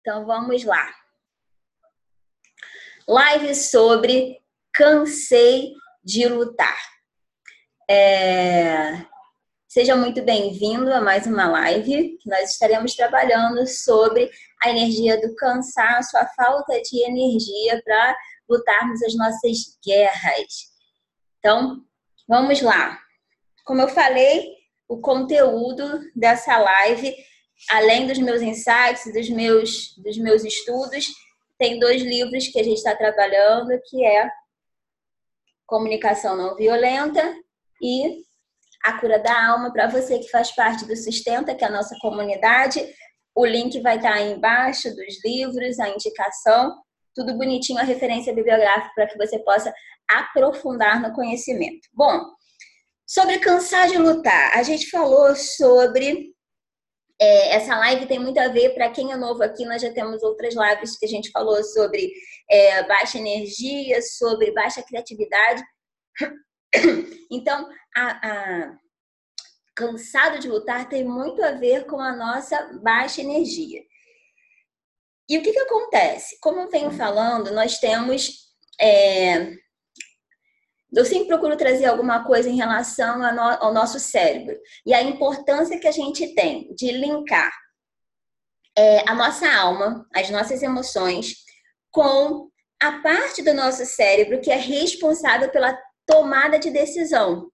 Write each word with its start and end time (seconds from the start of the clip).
Então 0.00 0.24
vamos 0.24 0.64
lá. 0.64 0.90
Live 3.06 3.54
sobre 3.54 4.40
cansei 4.72 5.74
de 6.02 6.26
lutar. 6.26 6.78
É... 7.88 9.04
Seja 9.68 9.94
muito 9.94 10.22
bem-vindo 10.22 10.90
a 10.92 11.02
mais 11.02 11.26
uma 11.26 11.46
live. 11.48 12.18
Nós 12.24 12.52
estaremos 12.52 12.94
trabalhando 12.94 13.66
sobre 13.66 14.30
a 14.64 14.70
energia 14.70 15.20
do 15.20 15.34
cansaço, 15.34 16.16
a 16.16 16.26
falta 16.28 16.80
de 16.80 17.04
energia 17.04 17.80
para 17.84 18.16
lutarmos 18.48 19.02
as 19.02 19.14
nossas 19.14 19.78
guerras. 19.84 20.70
Então, 21.38 21.84
vamos 22.26 22.62
lá. 22.62 22.98
Como 23.66 23.82
eu 23.82 23.88
falei, 23.88 24.54
o 24.88 24.98
conteúdo 24.98 26.00
dessa 26.16 26.56
live 26.56 27.14
além 27.68 28.06
dos 28.06 28.18
meus 28.18 28.40
insights, 28.40 29.12
dos 29.12 29.28
meus, 29.28 29.94
dos 29.98 30.16
meus 30.18 30.44
estudos, 30.44 31.06
tem 31.58 31.78
dois 31.78 32.00
livros 32.00 32.48
que 32.48 32.58
a 32.58 32.62
gente 32.62 32.78
está 32.78 32.96
trabalhando, 32.96 33.78
que 33.88 34.04
é 34.04 34.30
Comunicação 35.66 36.36
Não 36.36 36.56
Violenta 36.56 37.34
e 37.82 38.22
A 38.84 38.98
Cura 38.98 39.18
da 39.18 39.50
Alma, 39.50 39.72
para 39.72 39.86
você 39.86 40.18
que 40.18 40.30
faz 40.30 40.54
parte 40.54 40.86
do 40.86 40.96
Sustenta, 40.96 41.54
que 41.54 41.62
é 41.62 41.68
a 41.68 41.70
nossa 41.70 41.96
comunidade. 42.00 42.82
O 43.34 43.44
link 43.44 43.78
vai 43.80 43.96
estar 43.96 44.12
tá 44.12 44.16
aí 44.16 44.32
embaixo 44.32 44.88
dos 44.94 45.24
livros, 45.24 45.78
a 45.78 45.88
indicação, 45.88 46.74
tudo 47.14 47.36
bonitinho, 47.36 47.78
a 47.78 47.84
referência 47.84 48.34
bibliográfica 48.34 48.92
para 48.94 49.06
que 49.06 49.18
você 49.18 49.38
possa 49.40 49.72
aprofundar 50.08 51.00
no 51.00 51.12
conhecimento. 51.12 51.88
Bom, 51.92 52.24
sobre 53.06 53.38
cansar 53.38 53.88
de 53.88 53.98
lutar, 53.98 54.56
a 54.56 54.62
gente 54.62 54.88
falou 54.88 55.36
sobre 55.36 56.34
é, 57.20 57.56
essa 57.56 57.76
live 57.76 58.06
tem 58.06 58.18
muito 58.18 58.38
a 58.38 58.48
ver, 58.48 58.70
para 58.70 58.90
quem 58.90 59.12
é 59.12 59.16
novo 59.16 59.42
aqui, 59.42 59.66
nós 59.66 59.82
já 59.82 59.92
temos 59.92 60.22
outras 60.22 60.54
lives 60.54 60.96
que 60.98 61.04
a 61.04 61.08
gente 61.08 61.30
falou 61.30 61.62
sobre 61.62 62.10
é, 62.50 62.82
baixa 62.84 63.18
energia, 63.18 64.00
sobre 64.00 64.52
baixa 64.52 64.82
criatividade. 64.82 65.62
Então, 67.32 67.68
a, 67.96 68.28
a, 68.28 68.76
cansado 69.74 70.40
de 70.40 70.48
lutar 70.48 70.88
tem 70.88 71.04
muito 71.04 71.42
a 71.44 71.52
ver 71.52 71.86
com 71.86 72.00
a 72.00 72.14
nossa 72.14 72.78
baixa 72.82 73.20
energia. 73.20 73.80
E 75.28 75.38
o 75.38 75.42
que, 75.42 75.52
que 75.52 75.60
acontece? 75.60 76.38
Como 76.40 76.60
eu 76.60 76.68
venho 76.68 76.90
falando, 76.90 77.52
nós 77.52 77.78
temos 77.78 78.50
é, 78.80 79.52
eu 80.94 81.04
sempre 81.04 81.28
procuro 81.28 81.56
trazer 81.56 81.86
alguma 81.86 82.24
coisa 82.24 82.48
em 82.48 82.56
relação 82.56 83.22
ao 83.60 83.72
nosso 83.72 84.00
cérebro 84.00 84.58
e 84.84 84.92
a 84.92 85.02
importância 85.02 85.78
que 85.78 85.86
a 85.86 85.92
gente 85.92 86.34
tem 86.34 86.74
de 86.74 86.90
linkar 86.90 87.52
é, 88.76 89.08
a 89.08 89.14
nossa 89.14 89.48
alma, 89.52 90.04
as 90.14 90.30
nossas 90.30 90.62
emoções, 90.62 91.34
com 91.90 92.48
a 92.80 92.92
parte 93.02 93.42
do 93.42 93.52
nosso 93.52 93.84
cérebro 93.84 94.40
que 94.40 94.50
é 94.50 94.56
responsável 94.56 95.50
pela 95.50 95.76
tomada 96.06 96.58
de 96.58 96.70
decisão. 96.70 97.50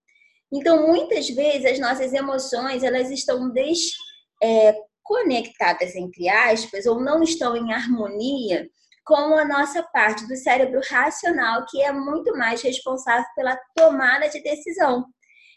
Então, 0.53 0.87
muitas 0.87 1.29
vezes, 1.29 1.73
as 1.73 1.81
nossas 1.81 2.13
emoções 2.13 2.85
elas 2.85 3.11
estão 3.11 3.51
desconectadas, 3.51 5.97
é, 5.97 5.99
entre 5.99 6.29
aspas, 6.29 6.87
ou 6.87 7.01
não 7.01 7.23
estão 7.23 7.57
em 7.57 7.73
harmonia 7.73 8.69
com 9.07 9.39
a 9.39 9.45
nossa 9.45 9.85
parte 9.85 10.27
do 10.27 10.37
cérebro 10.37 10.81
racional, 10.91 11.65
que 11.67 11.81
é 11.81 11.93
muito 11.93 12.37
mais 12.37 12.61
responsável 12.61 13.25
pela 13.37 13.57
tomada 13.75 14.29
de 14.29 14.43
decisão. 14.43 15.07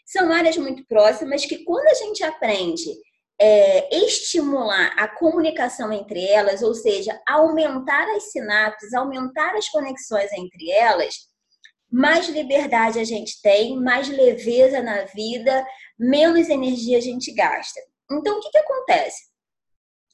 São 0.06 0.30
áreas 0.30 0.56
muito 0.56 0.86
próximas 0.86 1.44
que, 1.44 1.64
quando 1.64 1.86
a 1.88 1.94
gente 1.94 2.22
aprende 2.22 2.88
é, 3.40 3.96
estimular 4.04 4.94
a 4.96 5.08
comunicação 5.08 5.92
entre 5.92 6.24
elas, 6.24 6.62
ou 6.62 6.74
seja, 6.74 7.20
aumentar 7.28 8.08
as 8.14 8.30
sinapses, 8.30 8.94
aumentar 8.94 9.56
as 9.56 9.68
conexões 9.68 10.30
entre 10.32 10.70
elas, 10.70 11.14
mais 11.90 12.28
liberdade 12.28 13.00
a 13.00 13.04
gente 13.04 13.42
tem, 13.42 13.76
mais 13.76 14.08
leveza 14.08 14.80
na 14.80 15.06
vida, 15.06 15.66
menos 15.98 16.48
energia 16.48 16.98
a 16.98 17.00
gente 17.00 17.32
gasta. 17.32 17.80
Então, 18.12 18.38
o 18.38 18.40
que, 18.40 18.50
que 18.50 18.58
acontece? 18.58 19.28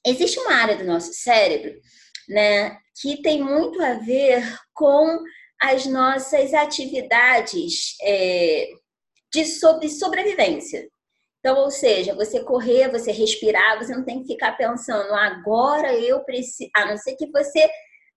Existe 0.07 0.39
uma 0.39 0.55
área 0.55 0.77
do 0.77 0.85
nosso 0.85 1.13
cérebro 1.13 1.75
né, 2.29 2.79
que 3.01 3.23
tem 3.23 3.43
muito 3.43 3.83
a 3.83 3.95
ver 3.95 4.43
com 4.75 5.23
as 5.61 5.87
nossas 5.87 6.53
atividades 6.53 7.97
é, 8.03 8.69
de 9.33 9.45
sobre 9.45 9.89
sobrevivência. 9.89 10.87
Então, 11.41 11.59
ou 11.59 11.71
seja, 11.71 12.15
você 12.15 12.41
correr, 12.41 12.91
você 12.91 13.13
respirar, 13.13 13.79
você 13.79 13.95
não 13.95 14.05
tem 14.05 14.21
que 14.21 14.27
ficar 14.27 14.57
pensando, 14.57 15.15
agora 15.15 15.95
eu 15.95 16.25
preciso, 16.25 16.69
a 16.75 16.87
não 16.87 16.97
ser 16.97 17.15
que 17.15 17.31
você 17.31 17.71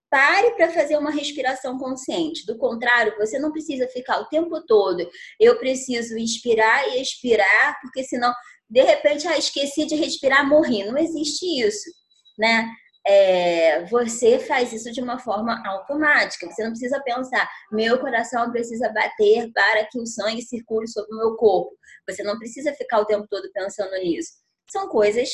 pare 0.10 0.52
para 0.56 0.72
fazer 0.72 0.98
uma 0.98 1.12
respiração 1.12 1.78
consciente. 1.78 2.46
Do 2.46 2.58
contrário, 2.58 3.16
você 3.18 3.38
não 3.38 3.52
precisa 3.52 3.88
ficar 3.90 4.20
o 4.20 4.26
tempo 4.26 4.60
todo, 4.66 5.08
eu 5.40 5.60
preciso 5.60 6.18
inspirar 6.18 6.88
e 6.90 7.02
expirar, 7.02 7.80
porque 7.82 8.04
senão, 8.04 8.34
de 8.68 8.82
repente, 8.82 9.28
ah, 9.28 9.38
esqueci 9.38 9.86
de 9.86 9.96
respirar, 9.96 10.48
morri. 10.48 10.84
Não 10.84 10.98
existe 10.98 11.46
isso, 11.62 11.90
né? 12.38 12.68
É, 13.06 13.86
você 13.86 14.40
faz 14.40 14.72
isso 14.74 14.92
de 14.92 15.02
uma 15.02 15.20
forma 15.20 15.62
automática. 15.68 16.50
Você 16.50 16.64
não 16.64 16.72
precisa 16.72 17.02
pensar, 17.04 17.50
meu 17.72 18.00
coração 18.00 18.52
precisa 18.52 18.90
bater 18.90 19.52
para 19.52 19.86
que 19.86 20.00
o 20.00 20.06
sangue 20.06 20.42
circule 20.42 20.88
sobre 20.88 21.14
o 21.14 21.18
meu 21.18 21.36
corpo. 21.36 21.78
Você 22.08 22.24
não 22.24 22.38
precisa 22.38 22.74
ficar 22.74 23.00
o 23.00 23.06
tempo 23.06 23.28
todo 23.30 23.50
pensando 23.54 23.96
nisso. 23.98 24.34
São 24.70 24.88
coisas 24.88 25.30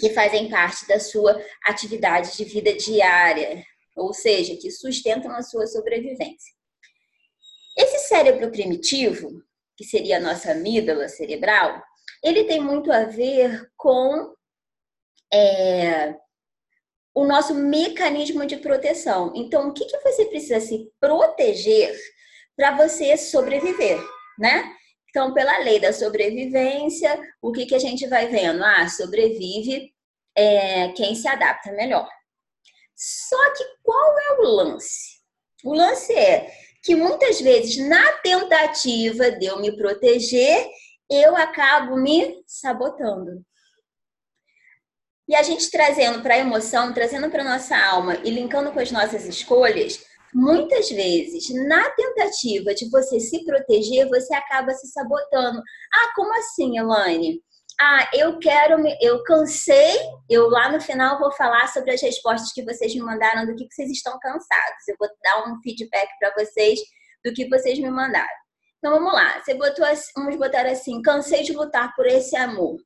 que 0.00 0.10
fazem 0.10 0.48
parte 0.48 0.86
da 0.86 0.98
sua 0.98 1.40
atividade 1.64 2.36
de 2.36 2.44
vida 2.44 2.74
diária, 2.74 3.62
ou 3.96 4.12
seja, 4.12 4.56
que 4.56 4.70
sustentam 4.70 5.30
a 5.32 5.42
sua 5.42 5.66
sobrevivência. 5.66 6.52
Esse 7.76 8.08
cérebro 8.08 8.50
primitivo, 8.50 9.42
que 9.76 9.84
seria 9.84 10.18
a 10.18 10.20
nossa 10.20 10.52
amígdala 10.52 11.08
cerebral, 11.08 11.82
ele 12.22 12.44
tem 12.44 12.60
muito 12.60 12.92
a 12.92 13.04
ver 13.04 13.70
com 13.76 14.34
é, 15.32 16.14
o 17.14 17.26
nosso 17.26 17.54
mecanismo 17.54 18.46
de 18.46 18.56
proteção. 18.56 19.32
Então, 19.34 19.68
o 19.68 19.72
que, 19.72 19.84
que 19.84 19.98
você 19.98 20.24
precisa 20.26 20.60
se 20.60 20.90
proteger 20.98 21.94
para 22.56 22.76
você 22.76 23.16
sobreviver, 23.16 24.00
né? 24.38 24.72
Então, 25.10 25.34
pela 25.34 25.58
lei 25.58 25.78
da 25.78 25.92
sobrevivência, 25.92 27.20
o 27.42 27.52
que, 27.52 27.66
que 27.66 27.74
a 27.74 27.78
gente 27.78 28.06
vai 28.06 28.28
vendo? 28.28 28.64
Ah, 28.64 28.88
sobrevive 28.88 29.92
é, 30.34 30.88
quem 30.92 31.14
se 31.14 31.28
adapta 31.28 31.70
melhor. 31.72 32.08
Só 32.96 33.52
que 33.54 33.64
qual 33.82 34.18
é 34.18 34.32
o 34.40 34.42
lance? 34.42 35.20
O 35.64 35.74
lance 35.74 36.14
é 36.14 36.50
que 36.82 36.94
muitas 36.94 37.40
vezes, 37.40 37.76
na 37.88 38.12
tentativa 38.18 39.30
de 39.30 39.46
eu 39.46 39.60
me 39.60 39.76
proteger, 39.76 40.66
eu 41.10 41.36
acabo 41.36 41.96
me 41.96 42.42
sabotando. 42.46 43.44
E 45.28 45.34
a 45.34 45.42
gente 45.42 45.70
trazendo 45.70 46.20
para 46.22 46.34
a 46.34 46.38
emoção, 46.38 46.92
trazendo 46.92 47.30
para 47.30 47.44
nossa 47.44 47.76
alma 47.76 48.16
e 48.24 48.30
linkando 48.30 48.72
com 48.72 48.80
as 48.80 48.90
nossas 48.90 49.24
escolhas, 49.24 50.04
muitas 50.34 50.90
vezes, 50.90 51.48
na 51.66 51.90
tentativa 51.90 52.74
de 52.74 52.88
você 52.90 53.20
se 53.20 53.44
proteger, 53.44 54.08
você 54.08 54.34
acaba 54.34 54.72
se 54.72 54.88
sabotando. 54.88 55.62
Ah, 55.94 56.12
como 56.14 56.34
assim, 56.38 56.78
Elaine? 56.78 57.40
Ah, 57.80 58.10
eu 58.14 58.38
quero, 58.38 58.78
me, 58.78 58.96
eu 59.00 59.22
cansei, 59.24 59.96
eu 60.28 60.48
lá 60.48 60.70
no 60.70 60.80
final 60.80 61.18
vou 61.18 61.32
falar 61.32 61.66
sobre 61.68 61.92
as 61.92 62.02
respostas 62.02 62.52
que 62.52 62.64
vocês 62.64 62.94
me 62.94 63.00
mandaram 63.00 63.46
do 63.46 63.56
que, 63.56 63.66
vocês 63.70 63.90
estão 63.90 64.18
cansados. 64.20 64.88
Eu 64.88 64.96
vou 64.98 65.08
dar 65.22 65.50
um 65.50 65.60
feedback 65.62 66.08
para 66.18 66.32
vocês 66.34 66.78
do 67.24 67.32
que 67.32 67.48
vocês 67.48 67.78
me 67.78 67.90
mandaram. 67.90 68.28
Então 68.78 68.92
vamos 68.92 69.12
lá. 69.12 69.40
Você 69.40 69.54
botou, 69.54 69.86
vamos 70.16 70.36
botar 70.36 70.66
assim, 70.66 71.00
cansei 71.02 71.42
de 71.42 71.52
lutar 71.52 71.94
por 71.94 72.06
esse 72.06 72.36
amor, 72.36 72.76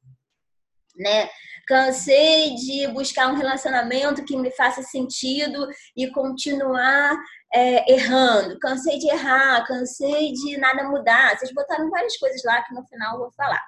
né? 0.98 1.28
cansei 1.66 2.54
de 2.54 2.86
buscar 2.88 3.28
um 3.28 3.34
relacionamento 3.34 4.24
que 4.24 4.36
me 4.36 4.50
faça 4.52 4.82
sentido 4.82 5.68
e 5.96 6.08
continuar 6.10 7.16
é, 7.52 7.92
errando, 7.92 8.58
cansei 8.60 8.98
de 8.98 9.08
errar, 9.08 9.66
cansei 9.66 10.32
de 10.32 10.56
nada 10.58 10.84
mudar. 10.84 11.36
Vocês 11.36 11.52
botaram 11.52 11.90
várias 11.90 12.16
coisas 12.16 12.42
lá 12.44 12.62
que 12.62 12.72
no 12.72 12.86
final 12.86 13.14
eu 13.14 13.20
vou 13.20 13.32
falar. 13.32 13.62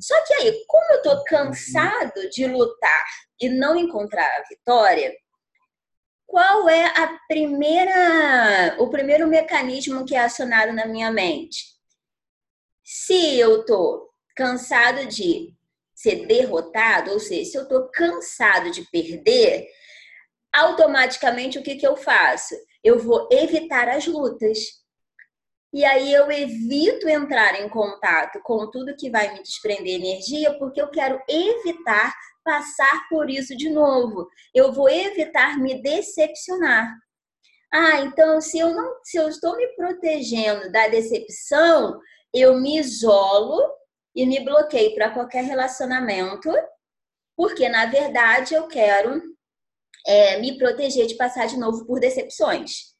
Só 0.00 0.14
que 0.26 0.34
aí, 0.34 0.64
como 0.66 0.92
eu 0.92 1.02
tô 1.02 1.24
cansado 1.24 2.28
de 2.30 2.46
lutar 2.46 3.04
e 3.40 3.48
não 3.48 3.76
encontrar 3.76 4.26
a 4.26 4.44
vitória, 4.48 5.12
qual 6.26 6.68
é 6.68 6.86
a 6.86 7.18
primeira, 7.28 8.76
o 8.78 8.88
primeiro 8.88 9.26
mecanismo 9.26 10.04
que 10.04 10.14
é 10.14 10.20
acionado 10.20 10.72
na 10.72 10.86
minha 10.86 11.10
mente? 11.12 11.64
Se 12.84 13.38
eu 13.38 13.64
tô 13.64 14.10
cansado 14.34 15.06
de 15.06 15.54
ser 16.00 16.26
derrotado, 16.26 17.10
ou 17.12 17.20
seja, 17.20 17.50
se 17.50 17.58
eu 17.58 17.64
estou 17.64 17.90
cansado 17.92 18.70
de 18.70 18.88
perder, 18.90 19.66
automaticamente 20.50 21.58
o 21.58 21.62
que, 21.62 21.76
que 21.76 21.86
eu 21.86 21.94
faço? 21.94 22.54
Eu 22.82 22.98
vou 22.98 23.28
evitar 23.30 23.86
as 23.88 24.06
lutas. 24.06 24.58
e 25.72 25.84
aí 25.84 26.12
eu 26.12 26.30
evito 26.32 27.08
entrar 27.08 27.60
em 27.60 27.68
contato 27.68 28.40
com 28.42 28.68
tudo 28.70 28.96
que 28.96 29.10
vai 29.10 29.32
me 29.34 29.42
desprender 29.42 29.94
energia, 29.94 30.58
porque 30.58 30.80
eu 30.80 30.90
quero 30.90 31.20
evitar 31.28 32.12
passar 32.42 33.06
por 33.10 33.28
isso 33.28 33.54
de 33.54 33.68
novo. 33.68 34.26
Eu 34.54 34.72
vou 34.72 34.88
evitar 34.88 35.58
me 35.58 35.82
decepcionar. 35.82 36.92
Ah, 37.72 38.00
então 38.00 38.40
se 38.40 38.58
eu 38.58 38.74
não, 38.74 38.96
se 39.04 39.18
eu 39.18 39.28
estou 39.28 39.54
me 39.56 39.68
protegendo 39.76 40.72
da 40.72 40.88
decepção, 40.88 42.00
eu 42.34 42.58
me 42.58 42.78
isolo 42.78 43.60
e 44.14 44.26
me 44.26 44.40
bloqueio 44.40 44.94
para 44.94 45.10
qualquer 45.10 45.44
relacionamento, 45.44 46.50
porque 47.36 47.68
na 47.68 47.86
verdade 47.86 48.54
eu 48.54 48.66
quero 48.66 49.22
é, 50.06 50.38
me 50.38 50.58
proteger 50.58 51.06
de 51.06 51.14
passar 51.14 51.46
de 51.46 51.58
novo 51.58 51.84
por 51.86 52.00
decepções. 52.00 52.90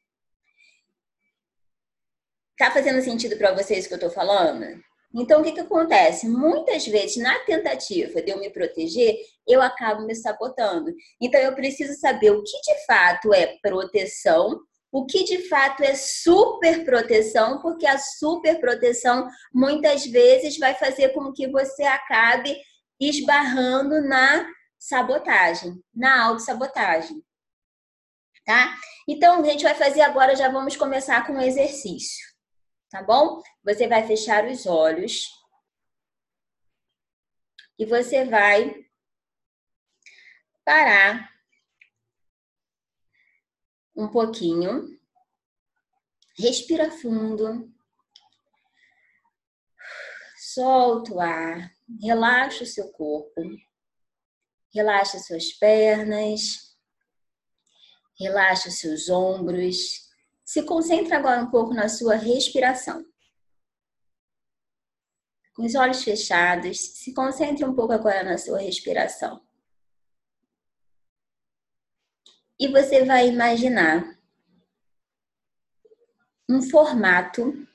Tá 2.56 2.70
fazendo 2.70 3.02
sentido 3.02 3.36
para 3.36 3.54
vocês 3.54 3.86
o 3.86 3.88
que 3.88 3.94
eu 3.94 4.00
tô 4.00 4.10
falando? 4.10 4.82
Então, 5.12 5.40
o 5.40 5.44
que, 5.44 5.52
que 5.52 5.60
acontece? 5.60 6.28
Muitas 6.28 6.86
vezes, 6.86 7.16
na 7.16 7.36
tentativa 7.40 8.22
de 8.22 8.30
eu 8.30 8.38
me 8.38 8.48
proteger, 8.50 9.16
eu 9.46 9.60
acabo 9.60 10.06
me 10.06 10.14
sabotando. 10.14 10.94
Então, 11.20 11.40
eu 11.40 11.54
preciso 11.54 11.98
saber 11.98 12.30
o 12.30 12.42
que 12.42 12.60
de 12.60 12.86
fato 12.86 13.34
é 13.34 13.58
proteção, 13.60 14.60
o 14.92 15.06
que 15.06 15.24
de 15.24 15.48
fato 15.48 15.82
é 15.82 15.94
super 15.94 16.84
proteção, 16.84 17.60
porque 17.60 17.86
a 17.86 17.98
super 17.98 18.58
proteção 18.60 19.28
muitas 19.52 20.04
vezes 20.06 20.58
vai 20.58 20.74
fazer 20.74 21.10
com 21.10 21.32
que 21.32 21.48
você 21.48 21.84
acabe 21.84 22.56
esbarrando 22.98 24.02
na 24.02 24.46
sabotagem, 24.78 25.82
na 25.94 26.24
autossabotagem. 26.24 27.22
Tá? 28.44 28.74
Então, 29.08 29.40
a 29.40 29.44
gente 29.44 29.62
vai 29.62 29.74
fazer 29.74 30.00
agora, 30.00 30.34
já 30.34 30.48
vamos 30.48 30.76
começar 30.76 31.26
com 31.26 31.34
o 31.34 31.40
exercício 31.40 32.30
tá 32.90 33.02
bom? 33.02 33.40
Você 33.64 33.86
vai 33.86 34.06
fechar 34.06 34.44
os 34.44 34.66
olhos 34.66 35.28
e 37.78 37.86
você 37.86 38.24
vai 38.24 38.84
parar 40.64 41.30
um 44.00 44.08
pouquinho, 44.08 44.98
respira 46.38 46.90
fundo, 46.90 47.70
solta 50.38 51.12
o 51.12 51.20
ar, 51.20 51.70
relaxa 52.00 52.64
o 52.64 52.66
seu 52.66 52.90
corpo, 52.92 53.42
relaxa 54.72 55.18
suas 55.18 55.52
pernas, 55.52 56.74
relaxa 58.18 58.70
seus 58.70 59.10
ombros. 59.10 60.08
Se 60.44 60.62
concentre 60.64 61.14
agora 61.14 61.42
um 61.42 61.50
pouco 61.50 61.74
na 61.74 61.88
sua 61.88 62.14
respiração. 62.14 63.04
Com 65.54 65.66
os 65.66 65.74
olhos 65.74 66.02
fechados, 66.02 66.78
se 66.78 67.12
concentre 67.12 67.64
um 67.66 67.74
pouco 67.74 67.92
agora 67.92 68.22
na 68.22 68.38
sua 68.38 68.60
respiração. 68.60 69.44
E 72.60 72.68
você 72.68 73.06
vai 73.06 73.26
imaginar 73.26 74.04
um 76.46 76.60
formato 76.60 77.66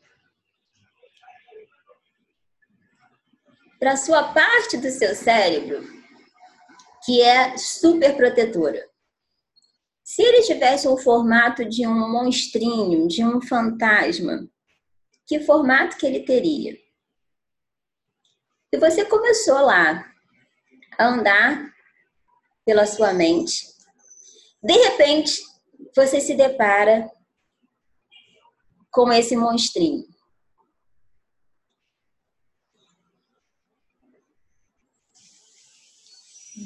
para 3.79 3.97
sua 3.97 4.31
parte 4.31 4.77
do 4.77 4.91
seu 4.91 5.15
cérebro 5.15 5.83
que 7.03 7.19
é 7.19 7.57
super 7.57 8.15
protetora. 8.15 8.87
Se 10.03 10.21
ele 10.21 10.43
tivesse 10.43 10.88
o 10.88 10.97
formato 10.97 11.65
de 11.65 11.88
um 11.88 12.11
monstrinho, 12.11 13.07
de 13.07 13.23
um 13.25 13.41
fantasma, 13.41 14.47
que 15.25 15.39
formato 15.39 15.97
que 15.97 16.05
ele 16.05 16.19
teria? 16.19 16.77
E 18.71 18.77
você 18.77 19.03
começou 19.05 19.61
lá 19.61 20.13
a 20.97 21.07
andar 21.07 21.73
pela 22.63 22.85
sua 22.85 23.13
mente. 23.13 23.75
De 24.65 24.73
repente, 24.73 25.41
você 25.95 26.19
se 26.19 26.35
depara 26.35 27.09
com 28.91 29.12
esse 29.12 29.35
monstrinho. 29.35 30.06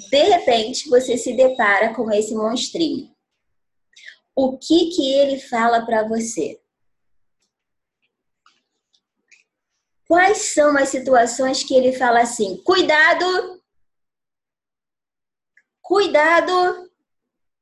De 0.10 0.24
repente, 0.24 0.88
você 0.88 1.18
se 1.18 1.36
depara 1.36 1.94
com 1.94 2.12
esse 2.12 2.34
monstrinho 2.34 3.14
o 4.42 4.58
que 4.58 4.90
que 4.92 5.14
ele 5.16 5.38
fala 5.38 5.86
para 5.86 6.08
você? 6.08 6.62
Quais 10.08 10.54
são 10.54 10.78
as 10.78 10.88
situações 10.88 11.62
que 11.62 11.76
ele 11.76 11.92
fala 11.92 12.22
assim? 12.22 12.56
Cuidado! 12.64 13.62
Cuidado! 15.82 16.89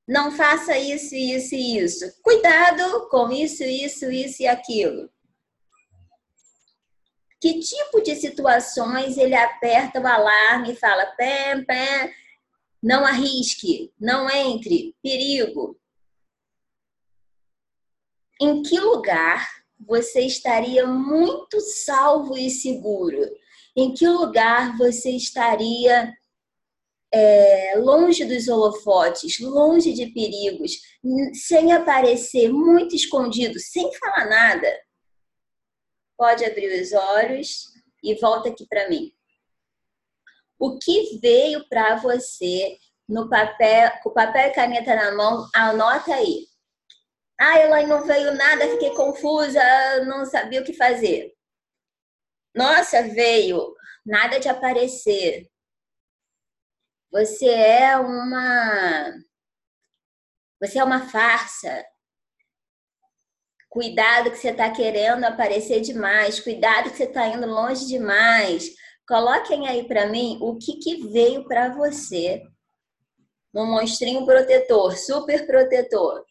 Não 0.07 0.31
faça 0.31 0.77
isso, 0.77 1.13
isso 1.15 1.55
e 1.55 1.77
isso. 1.79 2.21
Cuidado 2.21 3.09
com 3.09 3.31
isso, 3.31 3.63
isso, 3.63 4.09
isso 4.09 4.43
e 4.43 4.47
aquilo. 4.47 5.09
Que 7.41 7.59
tipo 7.59 8.01
de 8.01 8.15
situações 8.15 9.17
ele 9.17 9.35
aperta 9.35 9.99
o 9.99 10.07
alarme 10.07 10.71
e 10.71 10.75
fala: 10.75 11.05
pé, 11.17 11.61
pé, 11.65 12.13
não 12.81 13.05
arrisque, 13.05 13.93
não 13.99 14.29
entre, 14.29 14.95
perigo 15.03 15.77
em 18.39 18.61
que 18.61 18.79
lugar 18.79 19.47
você 19.79 20.21
estaria 20.21 20.85
muito 20.85 21.59
salvo 21.59 22.37
e 22.37 22.49
seguro? 22.49 23.19
Em 23.75 23.93
que 23.93 24.07
lugar 24.07 24.77
você 24.77 25.11
estaria 25.11 26.13
é, 27.13 27.75
longe 27.77 28.25
dos 28.25 28.47
holofotes, 28.47 29.39
longe 29.39 29.93
de 29.93 30.07
perigos, 30.07 30.73
sem 31.33 31.71
aparecer, 31.71 32.51
muito 32.51 32.95
escondido, 32.95 33.59
sem 33.59 33.91
falar 33.93 34.25
nada? 34.25 34.67
Pode 36.17 36.43
abrir 36.43 36.81
os 36.81 36.91
olhos 36.91 37.67
e 38.03 38.15
volta 38.15 38.49
aqui 38.49 38.65
para 38.67 38.89
mim. 38.89 39.11
O 40.59 40.77
que 40.79 41.19
veio 41.21 41.67
para 41.69 41.95
você 41.97 42.77
no 43.07 43.29
papel, 43.29 43.91
com 44.03 44.09
papel 44.11 44.47
e 44.47 44.53
caneta 44.53 44.95
na 44.95 45.15
mão, 45.15 45.47
anota 45.53 46.13
aí. 46.13 46.47
Ah, 47.39 47.59
ela 47.59 47.85
não 47.85 48.03
veio 48.03 48.33
nada, 48.33 48.67
fiquei 48.69 48.93
confusa, 48.95 49.61
não 50.05 50.25
sabia 50.25 50.61
o 50.61 50.63
que 50.63 50.73
fazer. 50.73 51.31
Nossa, 52.55 53.03
veio, 53.03 53.75
nada 54.03 54.39
de 54.39 54.49
aparecer. 54.49 55.47
Você 57.11 57.47
é 57.47 57.97
uma. 57.97 59.13
Você 60.61 60.79
é 60.79 60.83
uma 60.83 61.07
farsa. 61.07 61.85
Cuidado 63.69 64.31
que 64.31 64.37
você 64.37 64.49
está 64.49 64.71
querendo 64.71 65.23
aparecer 65.23 65.81
demais. 65.81 66.39
Cuidado 66.39 66.89
que 66.89 66.97
você 66.97 67.03
está 67.03 67.27
indo 67.27 67.45
longe 67.45 67.85
demais. 67.85 68.69
Coloquem 69.07 69.67
aí 69.67 69.87
para 69.87 70.07
mim 70.07 70.37
o 70.41 70.57
que, 70.57 70.79
que 70.79 71.07
veio 71.07 71.45
para 71.45 71.73
você 71.73 72.43
no 73.53 73.65
monstrinho 73.65 74.25
protetor, 74.25 74.97
super 74.97 75.47
protetor. 75.47 76.25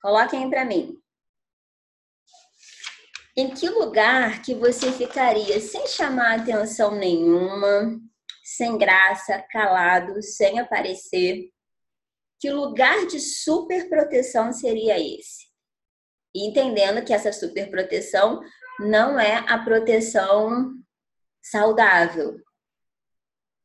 Coloquem 0.00 0.50
para 0.50 0.64
mim. 0.64 0.98
Em 3.36 3.54
que 3.54 3.68
lugar 3.68 4.42
que 4.42 4.54
você 4.54 4.92
ficaria 4.92 5.58
sem 5.60 5.86
chamar 5.86 6.40
atenção 6.40 6.94
nenhuma, 6.94 7.98
sem 8.42 8.76
graça, 8.76 9.44
calado, 9.50 10.22
sem 10.22 10.58
aparecer? 10.58 11.48
Que 12.40 12.50
lugar 12.50 13.06
de 13.06 13.20
super 13.20 13.88
proteção 13.88 14.52
seria 14.52 14.98
esse? 14.98 15.46
E 16.34 16.46
entendendo 16.46 17.04
que 17.04 17.12
essa 17.12 17.32
super 17.32 17.70
proteção 17.70 18.40
não 18.80 19.20
é 19.20 19.36
a 19.48 19.58
proteção 19.58 20.72
saudável, 21.42 22.40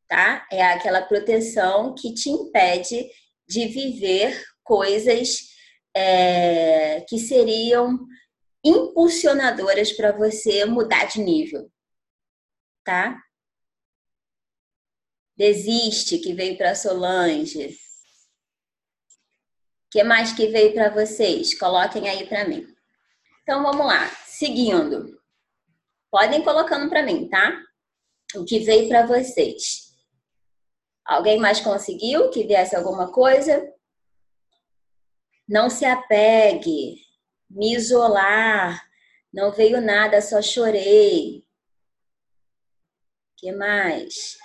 tá? 0.08 0.46
É 0.52 0.64
aquela 0.64 1.02
proteção 1.02 1.96
que 1.96 2.14
te 2.14 2.30
impede 2.30 3.10
de 3.48 3.68
viver 3.68 4.44
coisas 4.64 5.48
é, 5.96 7.02
que 7.08 7.18
seriam 7.18 7.98
impulsionadoras 8.64 9.94
para 9.94 10.12
você 10.12 10.66
mudar 10.66 11.06
de 11.06 11.22
nível, 11.22 11.72
tá? 12.84 13.18
Desiste 15.38 16.18
que 16.18 16.34
veio 16.34 16.58
para 16.58 16.74
Solange. 16.74 17.68
O 17.68 17.78
que 19.92 20.04
mais 20.04 20.34
que 20.34 20.48
veio 20.48 20.74
para 20.74 20.90
vocês? 20.90 21.58
Coloquem 21.58 22.10
aí 22.10 22.28
para 22.28 22.48
mim. 22.48 22.68
Então 23.44 23.62
vamos 23.62 23.86
lá, 23.86 24.10
seguindo. 24.26 25.22
Podem 26.10 26.44
colocando 26.44 26.90
para 26.90 27.04
mim, 27.04 27.30
tá? 27.30 27.62
O 28.36 28.44
que 28.44 28.60
veio 28.60 28.90
para 28.90 29.06
vocês? 29.06 29.96
Alguém 31.06 31.40
mais 31.40 31.60
conseguiu 31.60 32.32
que 32.32 32.44
viesse 32.44 32.76
alguma 32.76 33.12
coisa? 33.12 33.72
Não 35.48 35.70
se 35.70 35.86
apegue, 35.86 36.98
me 37.50 37.74
isolar, 37.74 38.86
Não 39.32 39.52
veio 39.52 39.80
nada, 39.80 40.22
só 40.22 40.42
chorei. 40.42 41.46
que 43.38 43.52
mais? 43.52 44.38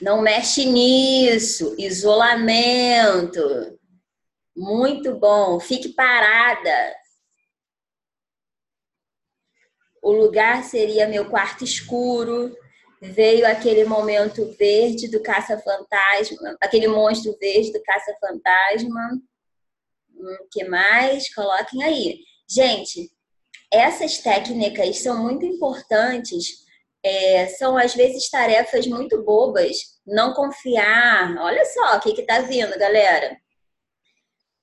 Não 0.00 0.20
mexe 0.20 0.64
nisso. 0.64 1.74
Isolamento. 1.78 3.40
Muito 4.54 5.14
bom. 5.14 5.58
Fique 5.58 5.90
parada. 5.90 6.94
O 10.02 10.12
lugar 10.12 10.64
seria 10.64 11.08
meu 11.08 11.28
quarto 11.28 11.64
escuro. 11.64 12.56
Veio 13.00 13.46
aquele 13.46 13.84
momento 13.84 14.54
verde 14.58 15.08
do 15.08 15.22
caça-fantasma, 15.22 16.56
aquele 16.60 16.88
monstro 16.88 17.36
verde 17.38 17.72
do 17.72 17.82
caça-fantasma. 17.82 19.20
O 20.14 20.30
hum, 20.30 20.36
que 20.50 20.64
mais? 20.64 21.32
Coloquem 21.34 21.82
aí. 21.82 22.20
Gente, 22.48 23.10
essas 23.70 24.18
técnicas 24.18 24.98
são 24.98 25.22
muito 25.22 25.44
importantes 25.44 26.65
é, 27.06 27.46
são 27.46 27.76
às 27.76 27.94
vezes 27.94 28.28
tarefas 28.28 28.84
muito 28.86 29.22
bobas. 29.22 29.76
Não 30.04 30.34
confiar. 30.34 31.36
Olha 31.38 31.64
só 31.66 31.96
o 31.96 32.00
que 32.00 32.20
está 32.20 32.40
vindo, 32.40 32.76
galera. 32.76 33.36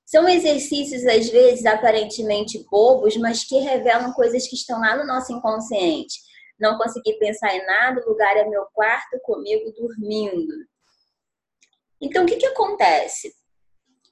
São 0.05 0.27
exercícios, 0.27 1.05
às 1.05 1.29
vezes, 1.29 1.65
aparentemente 1.65 2.63
bobos, 2.69 3.15
mas 3.15 3.45
que 3.45 3.57
revelam 3.59 4.11
coisas 4.11 4.45
que 4.45 4.55
estão 4.55 4.79
lá 4.81 4.95
no 4.97 5.07
nosso 5.07 5.31
inconsciente. 5.31 6.19
Não 6.59 6.77
consegui 6.77 7.13
pensar 7.13 7.55
em 7.55 7.65
nada, 7.65 8.01
o 8.01 8.09
lugar 8.09 8.35
é 8.35 8.45
meu 8.45 8.65
quarto, 8.73 9.19
comigo 9.23 9.71
dormindo. 9.71 10.53
Então, 12.01 12.23
o 12.23 12.27
que, 12.27 12.35
que 12.35 12.45
acontece? 12.45 13.33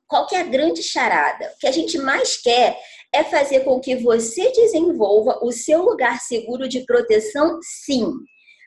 Qual 0.08 0.26
que 0.26 0.36
é 0.36 0.42
a 0.42 0.46
grande 0.46 0.82
charada? 0.82 1.52
O 1.54 1.60
que 1.60 1.68
a 1.68 1.72
gente 1.72 1.98
mais 1.98 2.38
quer 2.38 2.82
é 3.14 3.24
fazer 3.24 3.62
com 3.62 3.80
que 3.80 3.96
você 3.96 4.52
desenvolva 4.52 5.40
o 5.44 5.52
seu 5.52 5.82
lugar 5.82 6.20
seguro 6.22 6.68
de 6.68 6.86
proteção, 6.86 7.60
sim. 7.62 8.14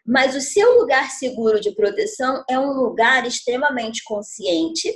Mas 0.06 0.36
o 0.36 0.40
seu 0.40 0.78
lugar 0.78 1.10
seguro 1.10 1.60
de 1.60 1.74
proteção 1.74 2.44
é 2.48 2.58
um 2.58 2.72
lugar 2.72 3.26
extremamente 3.26 4.02
consciente, 4.04 4.92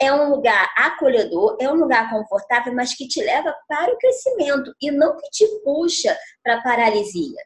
é 0.00 0.12
um 0.12 0.30
lugar 0.30 0.72
acolhedor, 0.76 1.56
é 1.60 1.70
um 1.70 1.74
lugar 1.74 2.10
confortável, 2.10 2.74
mas 2.74 2.94
que 2.94 3.06
te 3.06 3.22
leva 3.22 3.54
para 3.68 3.92
o 3.92 3.98
crescimento 3.98 4.72
e 4.80 4.90
não 4.90 5.16
que 5.16 5.28
te 5.30 5.46
puxa 5.62 6.16
para 6.42 6.56
a 6.56 6.62
paralisia. 6.62 7.40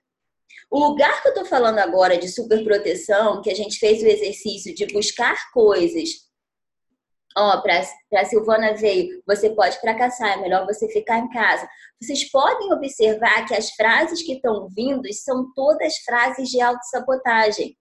O 0.71 0.79
lugar 0.79 1.21
que 1.21 1.29
eu 1.29 1.33
estou 1.33 1.45
falando 1.45 1.81
agora 1.81 2.17
de 2.17 2.29
superproteção, 2.29 3.43
que 3.43 3.51
a 3.51 3.55
gente 3.55 3.77
fez 3.79 4.03
o 4.03 4.07
exercício 4.07 4.73
de 4.73 4.87
buscar 4.87 5.37
coisas 5.53 6.30
ó, 7.37 7.61
para 7.61 7.83
a 8.15 8.25
Silvana 8.25 8.75
veio, 8.75 9.23
você 9.27 9.51
pode 9.51 9.79
fracassar, 9.81 10.39
é 10.39 10.41
melhor 10.41 10.67
você 10.67 10.89
ficar 10.89 11.19
em 11.19 11.29
casa. 11.31 11.69
Vocês 12.01 12.31
podem 12.31 12.73
observar 12.73 13.47
que 13.47 13.55
as 13.55 13.71
frases 13.71 14.23
que 14.23 14.35
estão 14.35 14.69
vindo 14.69 15.13
são 15.13 15.53
todas 15.55 15.97
frases 15.99 16.49
de 16.49 16.61
autossabotagem, 16.61 17.77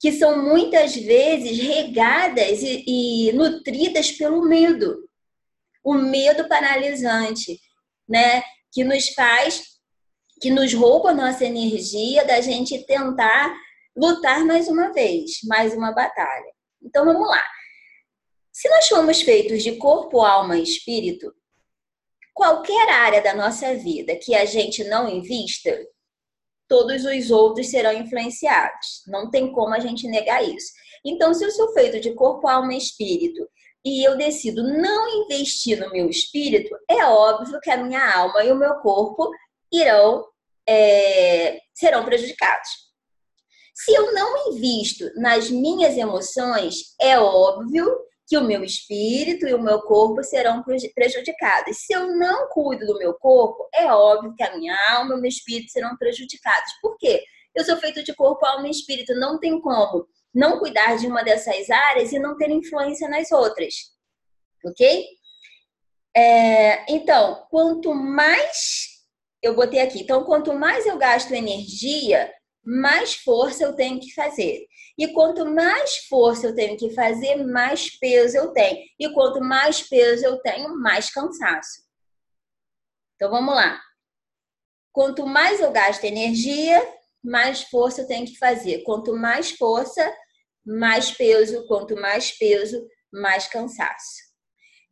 que 0.00 0.12
são 0.12 0.42
muitas 0.42 0.94
vezes 0.94 1.58
regadas 1.58 2.62
e, 2.62 2.84
e 3.28 3.32
nutridas 3.32 4.10
pelo 4.12 4.42
medo. 4.42 5.08
O 5.84 5.94
medo 5.94 6.48
paralisante, 6.48 7.60
né? 8.08 8.42
Que 8.72 8.82
nos 8.82 9.08
faz, 9.10 9.62
que 10.40 10.50
nos 10.50 10.72
rouba 10.72 11.10
a 11.10 11.14
nossa 11.14 11.44
energia 11.44 12.24
da 12.26 12.40
gente 12.40 12.84
tentar 12.86 13.54
lutar 13.96 14.44
mais 14.44 14.68
uma 14.68 14.92
vez, 14.92 15.40
mais 15.44 15.74
uma 15.74 15.92
batalha. 15.92 16.52
Então 16.82 17.04
vamos 17.04 17.28
lá. 17.28 17.42
Se 18.60 18.68
nós 18.68 18.88
fomos 18.88 19.22
feitos 19.22 19.62
de 19.62 19.76
corpo, 19.76 20.20
alma 20.20 20.58
e 20.58 20.62
espírito, 20.62 21.32
qualquer 22.34 22.90
área 22.90 23.22
da 23.22 23.32
nossa 23.32 23.74
vida 23.74 24.14
que 24.16 24.34
a 24.34 24.44
gente 24.44 24.84
não 24.84 25.08
invista, 25.08 25.82
todos 26.68 27.06
os 27.06 27.30
outros 27.30 27.70
serão 27.70 27.90
influenciados. 27.90 29.02
Não 29.06 29.30
tem 29.30 29.50
como 29.50 29.72
a 29.72 29.80
gente 29.80 30.06
negar 30.06 30.46
isso. 30.46 30.74
Então, 31.02 31.32
se 31.32 31.42
eu 31.42 31.50
sou 31.52 31.72
feito 31.72 32.00
de 32.00 32.12
corpo, 32.12 32.46
alma 32.46 32.74
e 32.74 32.76
espírito 32.76 33.48
e 33.82 34.06
eu 34.06 34.18
decido 34.18 34.62
não 34.62 35.24
investir 35.24 35.80
no 35.80 35.90
meu 35.90 36.10
espírito, 36.10 36.76
é 36.86 37.02
óbvio 37.06 37.58
que 37.62 37.70
a 37.70 37.78
minha 37.78 38.14
alma 38.14 38.44
e 38.44 38.52
o 38.52 38.58
meu 38.58 38.74
corpo 38.80 39.30
irão 39.72 40.22
é, 40.68 41.58
serão 41.72 42.04
prejudicados. 42.04 42.68
Se 43.74 43.94
eu 43.94 44.12
não 44.12 44.52
invisto 44.52 45.10
nas 45.14 45.48
minhas 45.48 45.96
emoções, 45.96 46.94
é 47.00 47.18
óbvio 47.18 48.09
que 48.30 48.38
o 48.38 48.44
meu 48.44 48.62
espírito 48.62 49.48
e 49.48 49.52
o 49.52 49.60
meu 49.60 49.82
corpo 49.82 50.22
serão 50.22 50.62
prejudicados. 50.94 51.78
Se 51.78 51.92
eu 51.92 52.16
não 52.16 52.48
cuido 52.48 52.86
do 52.86 52.96
meu 52.96 53.12
corpo, 53.14 53.68
é 53.74 53.92
óbvio 53.92 54.36
que 54.36 54.42
a 54.44 54.56
minha 54.56 54.76
alma 54.90 55.14
e 55.14 55.18
o 55.18 55.20
meu 55.20 55.28
espírito 55.28 55.72
serão 55.72 55.96
prejudicados. 55.96 56.72
Por 56.80 56.96
quê? 56.96 57.24
Eu 57.52 57.64
sou 57.64 57.76
feito 57.78 58.04
de 58.04 58.14
corpo, 58.14 58.46
alma 58.46 58.68
e 58.68 58.70
espírito. 58.70 59.12
Não 59.16 59.40
tem 59.40 59.60
como 59.60 60.06
não 60.32 60.60
cuidar 60.60 60.96
de 60.96 61.08
uma 61.08 61.24
dessas 61.24 61.68
áreas 61.70 62.12
e 62.12 62.20
não 62.20 62.36
ter 62.36 62.48
influência 62.50 63.08
nas 63.08 63.32
outras. 63.32 63.74
Ok? 64.64 65.06
É, 66.16 66.94
então, 66.94 67.44
quanto 67.50 67.92
mais 67.92 69.00
eu 69.42 69.56
botei 69.56 69.80
aqui, 69.80 70.02
então 70.02 70.22
quanto 70.22 70.54
mais 70.54 70.86
eu 70.86 70.96
gasto 70.96 71.32
energia, 71.32 72.32
mais 72.64 73.14
força 73.14 73.64
eu 73.64 73.74
tenho 73.74 73.98
que 73.98 74.12
fazer. 74.12 74.66
E 74.98 75.08
quanto 75.08 75.46
mais 75.46 75.96
força 76.08 76.46
eu 76.46 76.54
tenho 76.54 76.76
que 76.76 76.90
fazer, 76.94 77.36
mais 77.36 77.98
peso 77.98 78.36
eu 78.36 78.52
tenho. 78.52 78.78
E 78.98 79.12
quanto 79.12 79.40
mais 79.40 79.82
peso 79.82 80.24
eu 80.24 80.38
tenho, 80.40 80.76
mais 80.78 81.10
cansaço. 81.10 81.82
Então 83.16 83.30
vamos 83.30 83.54
lá. 83.54 83.80
Quanto 84.92 85.26
mais 85.26 85.60
eu 85.60 85.70
gasto 85.70 86.04
energia, 86.04 86.80
mais 87.22 87.62
força 87.62 88.02
eu 88.02 88.06
tenho 88.06 88.26
que 88.26 88.36
fazer. 88.36 88.82
Quanto 88.82 89.16
mais 89.16 89.52
força, 89.52 90.14
mais 90.64 91.10
peso. 91.10 91.66
Quanto 91.66 91.94
mais 91.96 92.32
peso, 92.32 92.86
mais 93.12 93.46
cansaço. 93.46 94.30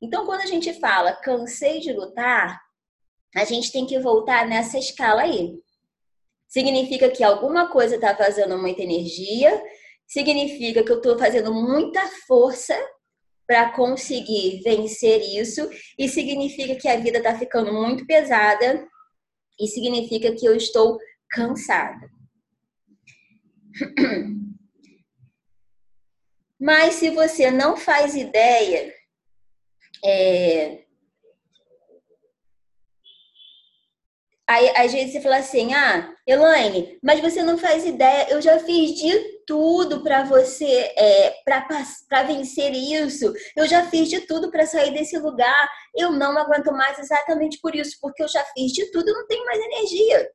Então, 0.01 0.25
quando 0.25 0.43
a 0.43 0.47
gente 0.47 0.73
fala 0.79 1.13
cansei 1.13 1.81
de 1.81 1.93
lutar, 1.93 2.61
a 3.35 3.45
gente 3.45 3.73
tem 3.73 3.85
que 3.85 3.99
voltar 3.99 4.47
nessa 4.47 4.79
escala 4.79 5.23
aí 5.23 5.59
significa 6.49 7.11
que 7.11 7.23
alguma 7.23 7.71
coisa 7.71 7.97
está 7.97 8.13
vazando 8.15 8.59
muita 8.59 8.83
energia, 8.83 9.63
significa 10.07 10.83
que 10.83 10.91
eu 10.91 10.97
estou 10.97 11.19
fazendo 11.19 11.53
muita 11.53 12.01
força 12.27 12.75
para 13.47 13.71
conseguir 13.73 14.61
vencer 14.63 15.21
isso, 15.21 15.71
e 15.99 16.09
significa 16.09 16.75
que 16.75 16.89
a 16.89 16.97
vida 16.97 17.19
está 17.19 17.39
ficando 17.39 17.73
muito 17.73 18.07
pesada, 18.07 18.87
e 19.61 19.67
significa 19.67 20.35
que 20.35 20.47
eu 20.47 20.55
estou 20.55 20.99
cansada. 21.31 22.11
Mas 26.61 26.95
se 26.95 27.11
você 27.11 27.51
não 27.51 27.77
faz 27.77 28.17
ideia 28.17 28.93
é, 30.05 30.85
Aí, 34.49 34.73
às 34.75 34.91
vezes 34.91 35.13
você 35.13 35.21
fala 35.21 35.37
assim, 35.37 35.75
ah, 35.75 36.11
Elaine, 36.27 36.99
mas 37.03 37.21
você 37.21 37.43
não 37.43 37.59
faz 37.59 37.85
ideia, 37.85 38.31
eu 38.31 38.41
já 38.41 38.59
fiz 38.59 38.93
de 38.93 39.43
tudo 39.47 40.03
para 40.03 40.25
você, 40.25 40.91
é, 40.97 41.35
para 42.09 42.23
vencer 42.23 42.73
isso, 42.73 43.31
eu 43.55 43.67
já 43.67 43.85
fiz 43.91 44.09
de 44.09 44.23
tudo 44.23 44.51
para 44.51 44.65
sair 44.65 44.91
desse 44.95 45.19
lugar, 45.19 45.71
eu 45.95 46.11
não 46.13 46.39
aguento 46.39 46.73
mais 46.73 46.99
exatamente 46.99 47.59
por 47.61 47.77
isso, 47.77 47.99
porque 48.01 48.23
eu 48.23 48.29
já 48.29 48.43
fiz 48.55 48.73
de 48.73 48.91
tudo, 48.91 49.09
eu 49.09 49.15
não 49.17 49.27
tenho 49.27 49.45
mais 49.45 49.61
energia. 49.61 50.31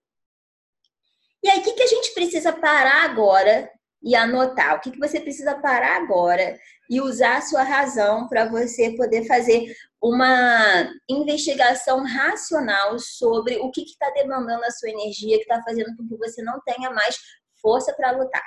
E 1.44 1.50
aí, 1.50 1.60
o 1.60 1.64
que, 1.64 1.72
que 1.72 1.84
a 1.84 1.88
gente 1.88 2.14
precisa 2.14 2.54
parar 2.54 3.06
agora 3.06 3.68
e 4.04 4.16
anotar? 4.16 4.76
O 4.76 4.80
que, 4.80 4.92
que 4.92 5.00
você 5.00 5.20
precisa 5.20 5.56
parar 5.56 5.98
agora 5.98 6.56
e 6.88 7.02
usar 7.02 7.38
a 7.38 7.42
sua 7.42 7.64
razão 7.64 8.28
para 8.28 8.46
você 8.46 8.92
poder 8.92 9.26
fazer 9.26 9.76
uma 10.04 10.94
investigação 11.08 12.04
racional 12.04 13.00
sobre 13.00 13.56
o 13.60 13.72
que 13.72 13.84
está 13.84 14.10
demandando 14.10 14.66
a 14.66 14.72
sua 14.72 14.90
energia, 14.90 15.38
que 15.38 15.44
está 15.44 15.64
fazendo 15.64 15.96
com 15.96 16.06
que 16.06 16.18
você 16.18 16.44
não 16.44 16.60
tenha 16.66 16.92
mais 16.92 17.16
força 17.62 17.94
para 17.94 18.12
lutar. 18.12 18.44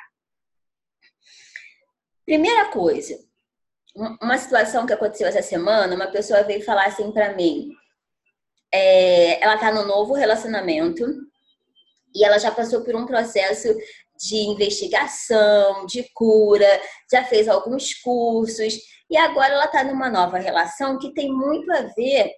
Primeira 2.27 2.71
coisa, 2.71 3.19
uma 4.21 4.37
situação 4.37 4.85
que 4.85 4.93
aconteceu 4.93 5.27
essa 5.27 5.41
semana, 5.41 5.95
uma 5.95 6.09
pessoa 6.09 6.43
veio 6.43 6.63
falar 6.63 6.89
assim 6.89 7.11
para 7.11 7.35
mim. 7.35 7.71
É, 8.71 9.43
ela 9.43 9.55
está 9.55 9.73
no 9.73 9.87
novo 9.87 10.13
relacionamento 10.13 11.07
e 12.15 12.23
ela 12.23 12.39
já 12.39 12.51
passou 12.51 12.83
por 12.83 12.95
um 12.95 13.07
processo 13.07 13.69
de 14.19 14.37
investigação, 14.37 15.87
de 15.87 16.09
cura, 16.15 16.81
já 17.11 17.25
fez 17.25 17.49
alguns 17.49 17.95
cursos 17.95 18.75
e 19.11 19.17
agora 19.17 19.55
ela 19.55 19.67
está 19.67 19.85
numa 19.85 20.11
nova 20.11 20.39
relação 20.39 20.99
que 20.99 21.13
tem 21.15 21.31
muito 21.31 21.71
a 21.73 21.83
ver 21.97 22.33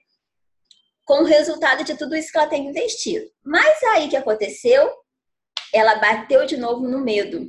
com 1.04 1.23
o 1.23 1.26
resultado 1.26 1.85
de 1.85 1.97
tudo 1.97 2.14
isso 2.14 2.30
que 2.30 2.38
ela 2.38 2.49
tem 2.49 2.66
investido. 2.68 3.26
Mas 3.42 3.82
aí 3.94 4.08
que 4.08 4.16
aconteceu? 4.16 4.90
Ela 5.73 5.97
bateu 5.97 6.44
de 6.47 6.56
novo 6.56 6.87
no 6.87 7.00
medo. 7.00 7.47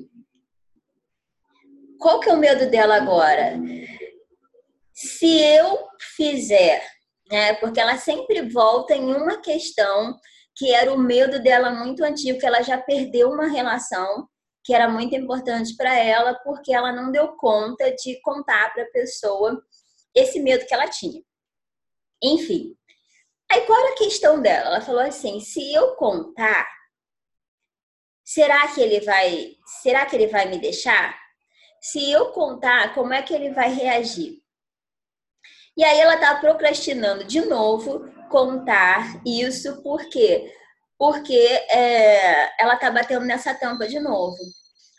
Qual 2.00 2.19
que 2.19 2.29
é 2.29 2.33
o 2.33 2.38
medo 2.38 2.69
dela 2.69 2.95
agora? 2.95 3.59
Se 4.93 5.41
eu 5.41 5.79
fizer 6.15 6.81
né? 7.29 7.53
Porque 7.55 7.79
ela 7.79 7.98
sempre 7.98 8.41
volta 8.50 8.95
em 8.95 9.13
uma 9.13 9.38
questão 9.38 10.17
que 10.59 10.73
era 10.73 10.93
o 10.93 10.97
medo 10.97 11.41
dela 11.41 11.71
muito 11.71 12.03
antigo, 12.03 12.37
que 12.37 12.45
ela 12.45 12.61
já 12.61 12.77
perdeu 12.77 13.29
uma 13.29 13.47
relação 13.47 14.27
que 14.61 14.73
era 14.73 14.89
muito 14.89 15.15
importante 15.15 15.73
para 15.77 15.95
ela, 15.95 16.35
porque 16.43 16.73
ela 16.73 16.91
não 16.91 17.13
deu 17.13 17.29
conta 17.37 17.95
de 17.95 18.19
contar 18.21 18.73
para 18.73 18.83
a 18.83 18.91
pessoa 18.91 19.63
esse 20.13 20.37
medo 20.41 20.65
que 20.65 20.73
ela 20.73 20.89
tinha. 20.89 21.23
Enfim. 22.21 22.75
Aí 23.49 23.61
qual 23.61 23.79
era 23.79 23.93
a 23.93 23.97
questão 23.97 24.41
dela? 24.41 24.67
Ela 24.67 24.81
falou 24.81 25.01
assim: 25.01 25.39
se 25.39 25.73
eu 25.73 25.95
contar, 25.95 26.67
será 28.25 28.67
que 28.67 28.81
ele 28.81 28.99
vai, 28.99 29.55
será 29.81 30.05
que 30.05 30.15
ele 30.17 30.27
vai 30.27 30.49
me 30.49 30.59
deixar? 30.59 31.17
Se 31.81 32.11
eu 32.11 32.33
contar, 32.33 32.93
como 32.93 33.13
é 33.13 33.21
que 33.21 33.33
ele 33.33 33.51
vai 33.51 33.73
reagir? 33.73 34.43
E 35.77 35.85
aí 35.85 35.97
ela 35.97 36.17
tá 36.17 36.35
procrastinando 36.35 37.23
de 37.23 37.39
novo 37.45 38.18
contar 38.29 39.21
isso, 39.25 39.81
por 39.81 40.07
quê? 40.09 40.53
Porque 40.98 41.36
é, 41.36 42.62
ela 42.62 42.77
tá 42.77 42.89
batendo 42.91 43.25
nessa 43.25 43.53
tampa 43.53 43.88
de 43.88 44.00
novo. 44.00 44.38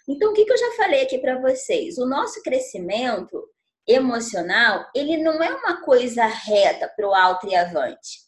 Então, 0.08 0.30
o 0.30 0.34
que, 0.34 0.44
que 0.44 0.52
eu 0.52 0.58
já 0.58 0.72
falei 0.72 1.02
aqui 1.02 1.18
para 1.18 1.38
vocês? 1.38 1.96
O 1.98 2.06
nosso 2.06 2.42
crescimento 2.42 3.42
emocional, 3.86 4.86
ele 4.94 5.16
não 5.16 5.42
é 5.42 5.54
uma 5.54 5.82
coisa 5.82 6.26
reta 6.26 6.92
para 6.96 7.08
o 7.08 7.14
alto 7.14 7.46
e 7.48 7.54
avante. 7.54 8.20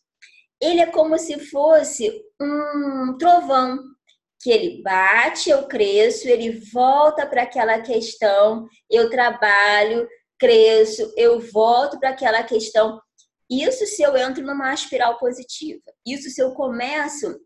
Ele 0.61 0.81
é 0.81 0.87
como 0.87 1.19
se 1.19 1.39
fosse 1.39 2.23
um 2.41 3.17
trovão 3.19 3.79
que 4.41 4.51
ele 4.51 4.83
bate, 4.83 5.51
eu 5.51 5.67
cresço, 5.67 6.29
ele 6.29 6.61
volta 6.73 7.27
para 7.27 7.43
aquela 7.43 7.81
questão, 7.81 8.69
eu 8.91 9.09
trabalho, 9.09 10.09
cresço, 10.39 11.13
eu 11.17 11.39
volto 11.39 11.99
para 12.01 12.11
aquela 12.11 12.43
questão. 12.43 13.01
Isso 13.53 13.85
se 13.85 14.03
eu 14.03 14.17
entro 14.17 14.43
numa 14.43 14.73
espiral 14.73 15.19
positiva. 15.19 15.83
Isso 16.07 16.31
se 16.31 16.41
eu 16.41 16.53
começo 16.53 17.39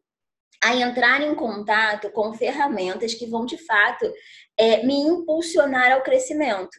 a 0.62 0.76
entrar 0.76 1.20
em 1.20 1.34
contato 1.34 2.10
com 2.12 2.32
ferramentas 2.32 3.12
que 3.12 3.26
vão 3.26 3.44
de 3.44 3.58
fato 3.58 4.08
é, 4.56 4.84
me 4.86 4.94
impulsionar 4.94 5.90
ao 5.90 6.02
crescimento. 6.02 6.76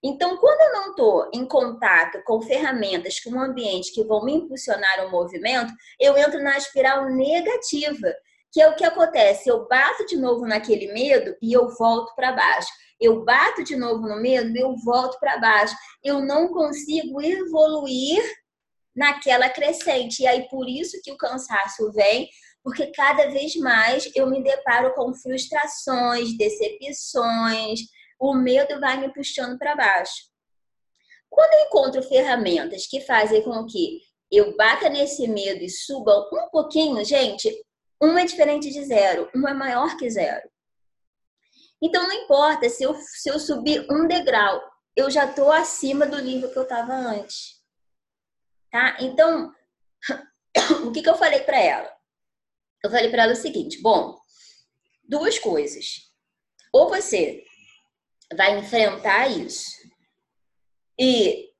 Então, 0.00 0.36
quando 0.36 0.60
eu 0.60 0.72
não 0.72 0.90
estou 0.90 1.30
em 1.34 1.44
contato 1.46 2.22
com 2.24 2.40
ferramentas, 2.40 3.18
com 3.18 3.30
um 3.30 3.40
ambiente 3.40 3.92
que 3.92 4.04
vão 4.04 4.24
me 4.24 4.34
impulsionar 4.34 5.04
o 5.04 5.10
movimento, 5.10 5.72
eu 5.98 6.16
entro 6.16 6.40
na 6.40 6.56
espiral 6.56 7.10
negativa, 7.10 8.14
que 8.52 8.62
é 8.62 8.68
o 8.68 8.76
que 8.76 8.84
acontece. 8.84 9.48
Eu 9.48 9.66
bato 9.66 10.06
de 10.06 10.16
novo 10.16 10.46
naquele 10.46 10.92
medo 10.92 11.36
e 11.42 11.52
eu 11.52 11.68
volto 11.70 12.14
para 12.14 12.32
baixo. 12.32 12.70
Eu 13.00 13.24
bato 13.24 13.64
de 13.64 13.74
novo 13.74 14.08
no 14.08 14.22
medo 14.22 14.56
e 14.56 14.60
eu 14.60 14.76
volto 14.84 15.18
para 15.18 15.38
baixo. 15.38 15.74
Eu 16.04 16.20
não 16.20 16.48
consigo 16.48 17.20
evoluir 17.20 18.22
naquela 19.00 19.48
crescente. 19.48 20.22
E 20.22 20.26
aí, 20.26 20.46
por 20.50 20.68
isso 20.68 21.00
que 21.02 21.10
o 21.10 21.16
cansaço 21.16 21.90
vem, 21.90 22.28
porque 22.62 22.88
cada 22.88 23.30
vez 23.30 23.56
mais 23.56 24.10
eu 24.14 24.26
me 24.26 24.42
deparo 24.42 24.94
com 24.94 25.14
frustrações, 25.14 26.36
decepções, 26.36 27.80
o 28.20 28.34
medo 28.34 28.78
vai 28.78 29.00
me 29.00 29.10
puxando 29.14 29.58
para 29.58 29.74
baixo. 29.74 30.28
Quando 31.30 31.54
eu 31.54 31.66
encontro 31.66 32.02
ferramentas 32.02 32.86
que 32.86 33.00
fazem 33.00 33.42
com 33.42 33.64
que 33.64 34.02
eu 34.30 34.54
bata 34.54 34.90
nesse 34.90 35.26
medo 35.26 35.64
e 35.64 35.70
suba 35.70 36.28
um 36.30 36.50
pouquinho, 36.50 37.02
gente, 37.02 37.50
um 38.02 38.18
é 38.18 38.26
diferente 38.26 38.70
de 38.70 38.84
zero, 38.84 39.30
um 39.34 39.48
é 39.48 39.54
maior 39.54 39.96
que 39.96 40.10
zero. 40.10 40.46
Então 41.82 42.06
não 42.06 42.12
importa 42.12 42.68
se 42.68 42.82
eu, 42.82 42.94
se 42.94 43.30
eu 43.30 43.38
subir 43.38 43.86
um 43.90 44.06
degrau, 44.06 44.60
eu 44.94 45.10
já 45.10 45.24
estou 45.24 45.50
acima 45.50 46.06
do 46.06 46.20
nível 46.20 46.50
que 46.50 46.58
eu 46.58 46.64
estava 46.64 46.92
antes. 46.92 47.59
Tá? 48.70 48.96
Então, 49.00 49.52
o 50.86 50.92
que, 50.92 51.02
que 51.02 51.08
eu 51.08 51.16
falei 51.16 51.40
para 51.40 51.60
ela? 51.60 51.92
Eu 52.82 52.90
falei 52.90 53.10
para 53.10 53.24
ela 53.24 53.32
o 53.32 53.36
seguinte: 53.36 53.80
bom, 53.82 54.16
duas 55.04 55.38
coisas. 55.38 56.10
Ou 56.72 56.88
você 56.88 57.44
vai 58.36 58.58
enfrentar 58.58 59.28
isso 59.28 59.70
e 60.98 61.50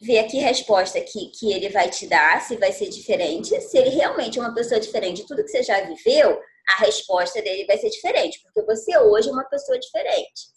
ver 0.00 0.18
aqui 0.20 0.38
a 0.38 0.48
resposta 0.48 1.00
que, 1.00 1.30
que 1.30 1.52
ele 1.52 1.68
vai 1.68 1.90
te 1.90 2.06
dar, 2.06 2.40
se 2.40 2.56
vai 2.56 2.72
ser 2.72 2.88
diferente. 2.88 3.60
Se 3.60 3.78
ele 3.78 3.90
realmente 3.90 4.38
é 4.38 4.42
uma 4.42 4.54
pessoa 4.54 4.80
diferente 4.80 5.22
de 5.22 5.26
tudo 5.26 5.42
que 5.42 5.48
você 5.48 5.62
já 5.62 5.80
viveu, 5.82 6.40
a 6.68 6.76
resposta 6.76 7.42
dele 7.42 7.66
vai 7.66 7.76
ser 7.78 7.90
diferente, 7.90 8.40
porque 8.42 8.62
você 8.62 8.96
hoje 8.98 9.28
é 9.28 9.32
uma 9.32 9.44
pessoa 9.44 9.78
diferente. 9.78 10.54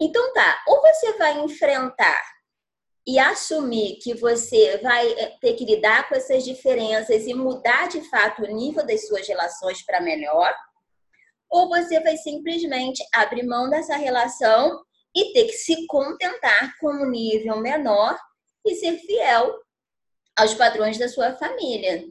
Então 0.00 0.32
tá, 0.32 0.62
ou 0.68 0.80
você 0.80 1.12
vai 1.14 1.40
enfrentar 1.40 2.22
e 3.08 3.18
assumir 3.18 3.96
que 4.02 4.12
você 4.12 4.76
vai 4.82 5.10
eh, 5.14 5.38
ter 5.40 5.54
que 5.54 5.64
lidar 5.64 6.06
com 6.06 6.14
essas 6.14 6.44
diferenças 6.44 7.26
e 7.26 7.32
mudar 7.32 7.88
de 7.88 8.02
fato 8.10 8.42
o 8.42 8.46
nível 8.46 8.86
das 8.86 9.08
suas 9.08 9.26
relações 9.26 9.80
para 9.82 9.98
melhor, 9.98 10.54
ou 11.48 11.70
você 11.70 12.00
vai 12.00 12.18
simplesmente 12.18 13.02
abrir 13.14 13.44
mão 13.44 13.70
dessa 13.70 13.96
relação 13.96 14.84
e 15.16 15.32
ter 15.32 15.46
que 15.46 15.54
se 15.54 15.86
contentar 15.86 16.74
com 16.78 16.88
um 16.88 17.08
nível 17.08 17.56
menor 17.56 18.14
e 18.66 18.74
ser 18.74 18.98
fiel 18.98 19.58
aos 20.36 20.52
padrões 20.52 20.98
da 20.98 21.08
sua 21.08 21.34
família. 21.34 22.06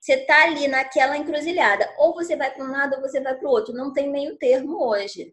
Você 0.00 0.26
tá 0.26 0.42
ali 0.42 0.66
naquela 0.66 1.16
encruzilhada, 1.16 1.88
ou 1.98 2.14
você 2.14 2.34
vai 2.34 2.52
para 2.52 2.64
um 2.64 2.72
lado 2.72 2.96
ou 2.96 3.00
você 3.00 3.20
vai 3.20 3.36
para 3.36 3.46
o 3.46 3.52
outro, 3.52 3.72
não 3.72 3.92
tem 3.92 4.10
meio 4.10 4.36
termo 4.38 4.84
hoje. 4.84 5.32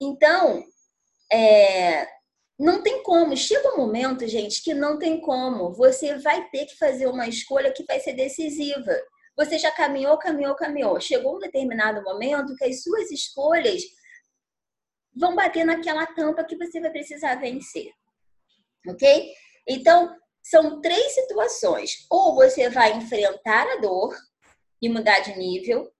Então, 0.00 0.64
é, 1.30 2.17
não 2.58 2.82
tem 2.82 3.02
como. 3.02 3.36
Chega 3.36 3.74
um 3.74 3.76
momento, 3.76 4.26
gente, 4.26 4.62
que 4.62 4.74
não 4.74 4.98
tem 4.98 5.20
como. 5.20 5.72
Você 5.74 6.18
vai 6.18 6.48
ter 6.50 6.66
que 6.66 6.76
fazer 6.76 7.06
uma 7.06 7.28
escolha 7.28 7.72
que 7.72 7.84
vai 7.84 8.00
ser 8.00 8.14
decisiva. 8.14 8.92
Você 9.36 9.58
já 9.58 9.70
caminhou, 9.70 10.18
caminhou, 10.18 10.54
caminhou. 10.56 11.00
Chegou 11.00 11.36
um 11.36 11.38
determinado 11.38 12.02
momento 12.02 12.56
que 12.56 12.64
as 12.64 12.82
suas 12.82 13.10
escolhas 13.10 13.82
vão 15.14 15.34
bater 15.34 15.64
naquela 15.64 16.06
tampa 16.06 16.44
que 16.44 16.56
você 16.56 16.80
vai 16.80 16.90
precisar 16.90 17.36
vencer. 17.36 17.92
Ok? 18.88 19.32
Então, 19.68 20.16
são 20.42 20.80
três 20.80 21.14
situações. 21.14 22.06
Ou 22.10 22.34
você 22.34 22.68
vai 22.68 22.96
enfrentar 22.96 23.66
a 23.68 23.76
dor 23.76 24.16
e 24.80 24.88
mudar 24.88 25.20
de 25.20 25.36
nível, 25.36 25.92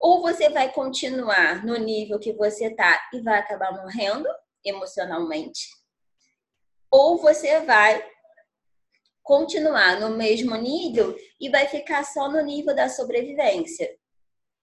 ou 0.00 0.22
você 0.22 0.48
vai 0.48 0.72
continuar 0.72 1.64
no 1.64 1.76
nível 1.76 2.18
que 2.18 2.32
você 2.32 2.66
está 2.66 3.00
e 3.12 3.20
vai 3.20 3.38
acabar 3.38 3.72
morrendo 3.72 4.28
emocionalmente, 4.64 5.68
ou 6.92 7.16
você 7.16 7.60
vai 7.60 8.06
continuar 9.22 9.98
no 9.98 10.10
mesmo 10.10 10.54
nível 10.56 11.16
e 11.40 11.48
vai 11.48 11.66
ficar 11.66 12.04
só 12.04 12.30
no 12.30 12.42
nível 12.42 12.74
da 12.74 12.90
sobrevivência, 12.90 13.90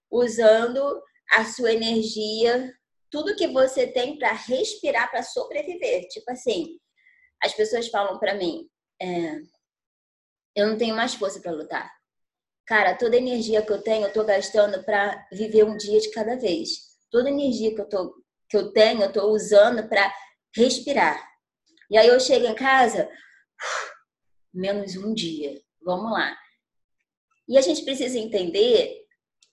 usando 0.08 1.02
a 1.32 1.44
sua 1.44 1.72
energia, 1.72 2.72
tudo 3.10 3.34
que 3.34 3.48
você 3.48 3.86
tem 3.86 4.16
para 4.16 4.32
respirar, 4.32 5.10
para 5.10 5.24
sobreviver. 5.24 6.06
Tipo 6.08 6.30
assim, 6.30 6.78
as 7.42 7.52
pessoas 7.52 7.88
falam 7.88 8.18
para 8.18 8.34
mim, 8.34 8.68
é, 9.02 9.40
eu 10.54 10.68
não 10.68 10.78
tenho 10.78 10.94
mais 10.94 11.14
força 11.14 11.40
para 11.40 11.52
lutar. 11.52 11.90
Cara, 12.66 12.94
toda 12.94 13.16
a 13.16 13.18
energia 13.18 13.62
que 13.62 13.72
eu 13.72 13.82
tenho, 13.82 14.06
eu 14.06 14.12
tô 14.12 14.22
gastando 14.24 14.84
para 14.84 15.26
viver 15.32 15.64
um 15.64 15.76
dia 15.76 15.98
de 15.98 16.10
cada 16.12 16.36
vez. 16.36 16.90
Toda 17.10 17.28
a 17.28 17.32
energia 17.32 17.74
que 17.74 17.80
eu, 17.80 17.88
tô, 17.88 18.14
que 18.48 18.56
eu 18.56 18.72
tenho, 18.72 19.02
eu 19.02 19.12
tô 19.12 19.32
usando 19.32 19.88
para 19.88 20.12
respirar. 20.54 21.29
E 21.90 21.98
aí 21.98 22.06
eu 22.06 22.20
chego 22.20 22.46
em 22.46 22.54
casa, 22.54 23.10
menos 24.54 24.96
um 24.96 25.12
dia. 25.12 25.60
Vamos 25.82 26.12
lá. 26.12 26.36
E 27.48 27.58
a 27.58 27.60
gente 27.60 27.82
precisa 27.84 28.18
entender 28.18 29.04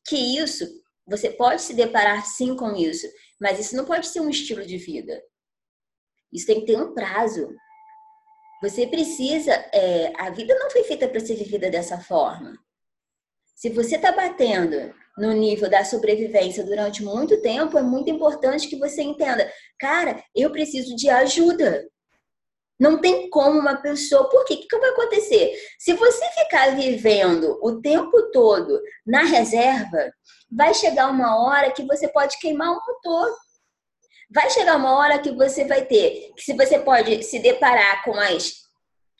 que 0.07 0.15
isso, 0.15 0.65
você 1.05 1.31
pode 1.31 1.61
se 1.61 1.73
deparar 1.73 2.25
sim 2.25 2.55
com 2.55 2.75
isso, 2.75 3.07
mas 3.41 3.59
isso 3.59 3.75
não 3.75 3.85
pode 3.85 4.07
ser 4.07 4.19
um 4.19 4.29
estilo 4.29 4.65
de 4.65 4.77
vida. 4.77 5.21
Isso 6.31 6.45
tem 6.45 6.59
que 6.59 6.67
ter 6.67 6.77
um 6.77 6.93
prazo. 6.93 7.49
Você 8.61 8.85
precisa. 8.85 9.51
É, 9.73 10.13
a 10.17 10.29
vida 10.29 10.53
não 10.59 10.69
foi 10.69 10.83
feita 10.83 11.07
para 11.07 11.19
ser 11.19 11.35
vivida 11.35 11.69
dessa 11.69 11.99
forma. 11.99 12.53
Se 13.55 13.69
você 13.69 13.95
está 13.95 14.11
batendo 14.11 14.93
no 15.17 15.31
nível 15.31 15.69
da 15.69 15.83
sobrevivência 15.83 16.63
durante 16.63 17.03
muito 17.03 17.41
tempo, 17.41 17.77
é 17.77 17.81
muito 17.81 18.09
importante 18.09 18.67
que 18.67 18.77
você 18.77 19.01
entenda, 19.01 19.51
cara, 19.79 20.23
eu 20.35 20.51
preciso 20.51 20.95
de 20.95 21.09
ajuda. 21.09 21.87
Não 22.79 22.99
tem 22.99 23.29
como 23.29 23.59
uma 23.59 23.75
pessoa. 23.75 24.29
Por 24.29 24.45
quê? 24.45 24.53
O 24.53 24.67
que 24.67 24.77
vai 24.77 24.89
acontecer? 24.91 25.51
Se 25.79 25.93
você 25.93 26.25
ficar 26.29 26.75
vivendo 26.75 27.57
o 27.61 27.81
tempo 27.81 28.31
todo 28.31 28.79
na 29.05 29.23
reserva, 29.23 30.11
vai 30.51 30.73
chegar 30.73 31.09
uma 31.09 31.43
hora 31.43 31.71
que 31.71 31.83
você 31.83 32.07
pode 32.07 32.37
queimar 32.39 32.71
o 32.71 32.81
motor. 32.85 33.35
Vai 34.29 34.49
chegar 34.49 34.75
uma 34.75 34.95
hora 34.97 35.19
que 35.19 35.31
você 35.31 35.65
vai 35.65 35.85
ter, 35.85 36.33
que 36.35 36.43
se 36.43 36.53
você 36.53 36.77
pode 36.79 37.23
se 37.23 37.39
deparar 37.39 38.03
com 38.03 38.13
as, 38.13 38.51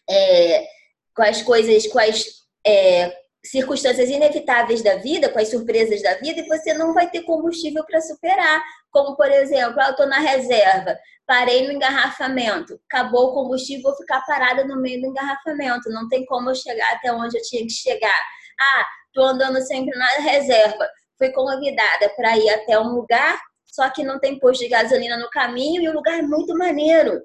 é, 0.09 0.67
com 1.15 1.23
as 1.23 1.41
coisas, 1.41 1.87
com 1.87 1.97
as 1.97 2.25
é, 2.65 3.15
circunstâncias 3.49 4.09
inevitáveis 4.09 4.81
da 4.81 4.95
vida, 4.95 5.29
com 5.29 5.39
as 5.39 5.49
surpresas 5.49 6.01
da 6.01 6.15
vida, 6.15 6.41
e 6.41 6.47
você 6.47 6.73
não 6.73 6.93
vai 6.93 7.09
ter 7.09 7.23
combustível 7.23 7.85
para 7.85 8.01
superar. 8.01 8.63
Como, 8.91 9.15
por 9.15 9.29
exemplo, 9.29 9.79
ah, 9.79 9.87
eu 9.87 9.91
estou 9.91 10.07
na 10.07 10.19
reserva, 10.19 10.97
parei 11.25 11.65
no 11.65 11.73
engarrafamento, 11.73 12.79
acabou 12.89 13.29
o 13.29 13.33
combustível, 13.33 13.83
vou 13.83 13.95
ficar 13.95 14.21
parada 14.21 14.65
no 14.65 14.81
meio 14.81 15.01
do 15.01 15.07
engarrafamento, 15.07 15.89
não 15.89 16.07
tem 16.07 16.25
como 16.25 16.49
eu 16.49 16.55
chegar 16.55 16.93
até 16.93 17.11
onde 17.11 17.37
eu 17.37 17.41
tinha 17.43 17.63
que 17.63 17.71
chegar. 17.71 18.21
Ah, 18.59 18.85
estou 19.07 19.25
andando 19.25 19.61
sempre 19.61 19.97
na 19.97 20.07
reserva, 20.21 20.87
fui 21.17 21.31
convidada 21.31 22.09
para 22.15 22.37
ir 22.37 22.49
até 22.49 22.79
um 22.79 22.89
lugar, 22.89 23.39
só 23.65 23.89
que 23.89 24.03
não 24.03 24.19
tem 24.19 24.39
posto 24.39 24.61
de 24.61 24.69
gasolina 24.69 25.17
no 25.17 25.29
caminho 25.29 25.81
e 25.81 25.89
o 25.89 25.93
lugar 25.93 26.19
é 26.19 26.21
muito 26.21 26.57
maneiro. 26.57 27.21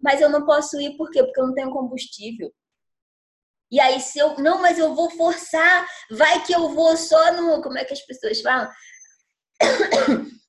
Mas 0.00 0.20
eu 0.20 0.28
não 0.28 0.44
posso 0.44 0.80
ir, 0.80 0.96
por 0.96 1.10
quê? 1.10 1.22
Porque 1.22 1.40
eu 1.40 1.46
não 1.46 1.54
tenho 1.54 1.70
combustível. 1.70 2.52
E 3.70 3.80
aí, 3.80 4.00
se 4.00 4.18
eu. 4.18 4.36
Não, 4.38 4.60
mas 4.60 4.78
eu 4.78 4.94
vou 4.94 5.10
forçar, 5.10 5.86
vai 6.10 6.44
que 6.44 6.54
eu 6.54 6.68
vou 6.68 6.96
só 6.96 7.32
no. 7.32 7.62
Como 7.62 7.78
é 7.78 7.84
que 7.84 7.92
as 7.92 8.00
pessoas 8.02 8.40
falam? 8.40 8.70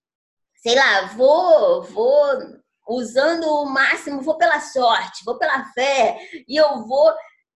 Sei 0.62 0.75
lá, 0.75 1.08
vou, 1.08 1.84
vou 1.84 2.60
usando 2.89 3.45
o 3.45 3.65
máximo, 3.65 4.21
vou 4.21 4.38
pela 4.38 4.60
sorte, 4.60 5.23
vou 5.23 5.38
pela 5.38 5.65
fé, 5.73 6.17
e 6.47 6.56
eu 6.56 6.86
vou. 6.86 7.13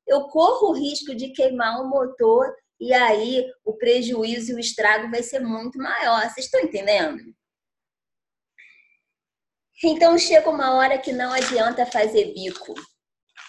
Eu 0.08 0.28
corro 0.28 0.70
o 0.70 0.74
risco 0.74 1.16
de 1.16 1.30
queimar 1.30 1.80
o 1.82 1.88
motor, 1.88 2.54
e 2.80 2.92
aí 2.94 3.46
o 3.64 3.74
prejuízo 3.74 4.52
e 4.52 4.56
o 4.56 4.60
estrago 4.60 5.10
vai 5.12 5.22
ser 5.22 5.40
muito 5.40 5.78
maior. 5.78 6.22
Vocês 6.24 6.48
estão 6.48 6.60
entendendo? 6.60 7.22
Então 9.84 10.18
chega 10.18 10.50
uma 10.50 10.76
hora 10.76 10.98
que 10.98 11.12
não 11.12 11.32
adianta 11.32 11.86
fazer 11.86 12.34
bico. 12.34 12.74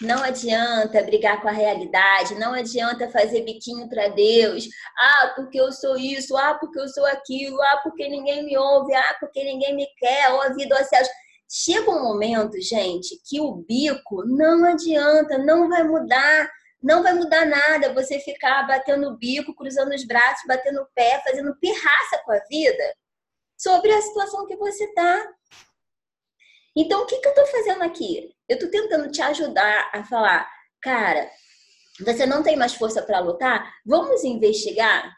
Não 0.01 0.23
adianta 0.23 1.03
brigar 1.03 1.41
com 1.41 1.47
a 1.47 1.51
realidade, 1.51 2.35
não 2.35 2.53
adianta 2.53 3.09
fazer 3.09 3.41
biquinho 3.41 3.87
para 3.87 4.09
Deus. 4.09 4.67
Ah, 4.97 5.33
porque 5.35 5.59
eu 5.59 5.71
sou 5.71 5.97
isso, 5.97 6.35
ah, 6.35 6.55
porque 6.55 6.79
eu 6.79 6.87
sou 6.89 7.05
aquilo, 7.05 7.61
ah, 7.61 7.81
porque 7.83 8.09
ninguém 8.09 8.43
me 8.43 8.57
ouve, 8.57 8.93
ah, 8.93 9.17
porque 9.19 9.43
ninguém 9.43 9.75
me 9.75 9.87
quer, 9.97 10.31
ou 10.31 10.41
a 10.41 10.49
vida 10.49 10.77
ou 10.77 10.83
céus. 10.83 11.07
Chega 11.49 11.91
um 11.91 12.01
momento, 12.01 12.59
gente, 12.59 13.21
que 13.27 13.39
o 13.39 13.55
bico 13.55 14.25
não 14.25 14.65
adianta, 14.65 15.37
não 15.37 15.69
vai 15.69 15.83
mudar, 15.83 16.49
não 16.81 17.03
vai 17.03 17.13
mudar 17.13 17.45
nada 17.45 17.93
você 17.93 18.19
ficar 18.19 18.65
batendo 18.67 19.07
o 19.09 19.17
bico, 19.17 19.55
cruzando 19.55 19.93
os 19.93 20.03
braços, 20.03 20.43
batendo 20.47 20.81
o 20.81 20.87
pé, 20.95 21.21
fazendo 21.23 21.55
pirraça 21.59 22.21
com 22.25 22.31
a 22.31 22.39
vida 22.49 22.95
sobre 23.57 23.93
a 23.93 24.01
situação 24.01 24.45
que 24.47 24.57
você 24.57 24.83
está. 24.83 25.33
Então, 26.75 27.03
o 27.03 27.05
que, 27.05 27.17
que 27.19 27.27
eu 27.27 27.31
estou 27.31 27.45
fazendo 27.45 27.83
aqui? 27.83 28.32
Eu 28.47 28.55
estou 28.55 28.69
tentando 28.69 29.11
te 29.11 29.21
ajudar 29.21 29.89
a 29.93 30.03
falar, 30.03 30.49
cara, 30.81 31.29
você 32.05 32.25
não 32.25 32.43
tem 32.43 32.55
mais 32.55 32.73
força 32.73 33.01
para 33.01 33.19
lutar? 33.19 33.71
Vamos 33.85 34.23
investigar 34.23 35.13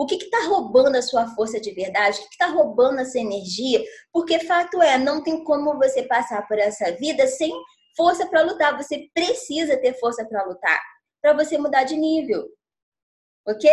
o 0.00 0.06
que 0.06 0.14
está 0.14 0.46
roubando 0.46 0.96
a 0.96 1.02
sua 1.02 1.26
força 1.34 1.60
de 1.60 1.72
verdade? 1.72 2.18
O 2.18 2.22
que 2.22 2.28
está 2.32 2.46
roubando 2.46 3.00
essa 3.00 3.18
energia? 3.18 3.84
Porque 4.10 4.38
fato 4.40 4.80
é, 4.80 4.96
não 4.96 5.22
tem 5.22 5.44
como 5.44 5.76
você 5.76 6.02
passar 6.04 6.48
por 6.48 6.58
essa 6.58 6.92
vida 6.92 7.26
sem 7.26 7.52
força 7.94 8.26
para 8.26 8.42
lutar. 8.42 8.76
Você 8.78 9.10
precisa 9.12 9.76
ter 9.76 9.92
força 10.00 10.24
para 10.24 10.42
lutar, 10.44 10.80
para 11.20 11.34
você 11.34 11.58
mudar 11.58 11.84
de 11.84 11.96
nível. 11.96 12.48
Ok? 13.46 13.68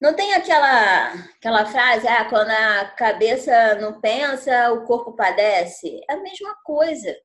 Não 0.00 0.14
tem 0.14 0.34
aquela, 0.34 1.12
aquela 1.38 1.64
frase, 1.66 2.06
ah, 2.06 2.26
quando 2.28 2.50
a 2.50 2.84
cabeça 2.90 3.76
não 3.76 3.98
pensa, 3.98 4.72
o 4.72 4.84
corpo 4.84 5.12
padece? 5.12 6.00
É 6.08 6.14
a 6.14 6.20
mesma 6.20 6.54
coisa. 6.64 7.16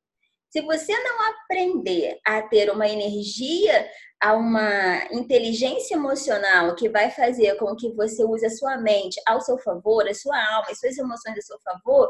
Se 0.50 0.62
você 0.62 0.98
não 1.04 1.18
aprender 1.30 2.20
a 2.26 2.42
ter 2.44 2.70
uma 2.70 2.88
energia, 2.88 3.90
a 4.22 4.34
uma 4.34 5.04
inteligência 5.12 5.96
emocional 5.96 6.76
que 6.76 6.88
vai 6.88 7.10
fazer 7.10 7.56
com 7.56 7.76
que 7.76 7.92
você 7.94 8.24
use 8.24 8.46
a 8.46 8.50
sua 8.50 8.78
mente 8.78 9.20
ao 9.28 9.42
seu 9.42 9.58
favor, 9.58 10.08
a 10.08 10.14
sua 10.14 10.38
alma, 10.54 10.68
as 10.70 10.80
suas 10.80 10.98
emoções 10.98 11.38
a 11.38 11.42
seu 11.42 11.60
favor, 11.62 12.10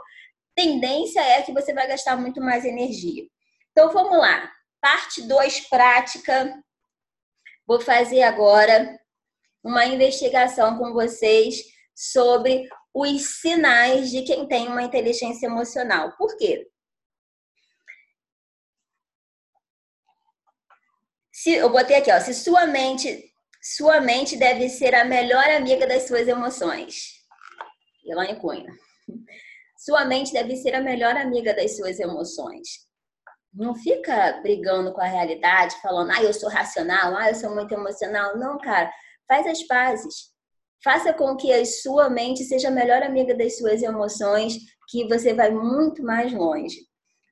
tendência 0.56 1.22
é 1.22 1.42
que 1.42 1.54
você 1.54 1.74
vai 1.74 1.88
gastar 1.88 2.18
muito 2.18 2.40
mais 2.42 2.66
energia. 2.66 3.24
Então 3.72 3.92
vamos 3.92 4.18
lá. 4.18 4.52
Parte 4.80 5.24
2, 5.24 5.70
prática. 5.70 6.54
Vou 7.66 7.80
fazer 7.80 8.24
agora 8.24 9.00
uma 9.64 9.86
investigação 9.86 10.78
com 10.78 10.94
vocês 10.94 11.64
sobre 11.96 12.68
os 12.94 13.40
sinais 13.40 14.10
de 14.10 14.24
quem 14.24 14.48
tem 14.48 14.68
uma 14.68 14.84
inteligência 14.84 15.46
emocional. 15.46 16.16
Por 16.18 16.36
quê? 16.38 16.68
Se, 21.32 21.54
eu 21.54 21.70
botei 21.70 21.96
aqui, 21.96 22.12
ó, 22.12 22.20
se 22.20 22.34
sua 22.34 22.68
mente, 22.68 23.34
sua 23.62 24.02
mente 24.02 24.36
deve 24.36 24.70
ser 24.70 24.94
a 24.94 25.06
melhor 25.06 25.50
amiga 25.50 25.88
das 25.88 26.08
suas 26.08 26.28
emoções. 26.28 27.22
Elaine 28.06 28.40
Cunha. 28.40 28.72
Sua 29.78 30.06
mente 30.06 30.34
deve 30.34 30.56
ser 30.58 30.76
a 30.76 30.82
melhor 30.82 31.16
amiga 31.16 31.54
das 31.54 31.76
suas 31.78 32.00
emoções. 32.00 32.68
Não 33.54 33.74
fica 33.74 34.40
brigando 34.42 34.94
com 34.94 35.02
a 35.02 35.08
realidade, 35.08 35.76
falando, 35.82 36.12
ah, 36.12 36.24
eu 36.24 36.34
sou 36.34 36.50
racional, 36.50 37.16
ah, 37.16 37.30
eu 37.30 37.36
sou 37.36 37.54
muito 37.54 37.74
emocional. 37.74 38.38
Não, 38.38 38.58
cara 38.60 38.92
Faz 39.32 39.48
as 39.48 39.64
pazes. 39.64 40.14
Faça 40.84 41.14
com 41.14 41.38
que 41.38 41.54
a 41.54 41.66
sua 41.66 42.10
mente 42.10 42.44
seja 42.44 42.68
a 42.68 42.72
melhor 42.72 43.02
amiga 43.02 43.34
das 43.34 43.58
suas 43.58 43.82
emoções, 43.82 44.58
que 44.90 45.08
você 45.08 45.34
vai 45.34 45.50
muito 45.52 46.04
mais 46.04 46.34
longe. 46.34 46.76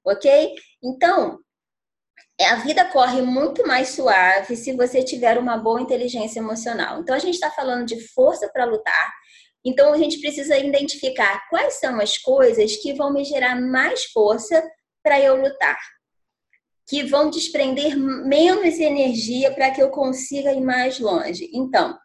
Ok? 0.08 0.56
Então, 0.82 1.38
a 2.40 2.56
vida 2.56 2.86
corre 2.86 3.22
muito 3.22 3.68
mais 3.68 3.90
suave 3.90 4.56
se 4.56 4.72
você 4.78 5.04
tiver 5.04 5.38
uma 5.38 5.58
boa 5.58 5.82
inteligência 5.82 6.40
emocional. 6.40 7.02
Então, 7.02 7.14
a 7.14 7.20
gente 7.20 7.34
está 7.34 7.52
falando 7.52 7.86
de 7.86 8.00
força 8.14 8.48
para 8.48 8.64
lutar. 8.64 9.14
Então, 9.66 9.92
a 9.92 9.98
gente 9.98 10.22
precisa 10.22 10.58
identificar 10.58 11.50
quais 11.50 11.82
são 11.82 12.00
as 12.00 12.18
coisas 12.18 12.78
que 12.78 12.94
vão 12.94 13.12
me 13.12 13.26
gerar 13.26 13.60
mais 13.60 14.06
força 14.06 14.66
para 15.04 15.20
eu 15.20 15.36
lutar 15.36 15.78
que 16.90 17.04
vão 17.04 17.30
desprender 17.30 17.96
menos 17.96 18.80
energia 18.80 19.54
para 19.54 19.70
que 19.70 19.80
eu 19.80 19.92
consiga 19.92 20.52
ir 20.52 20.62
mais 20.62 21.00
longe. 21.00 21.48
Então, 21.54 21.96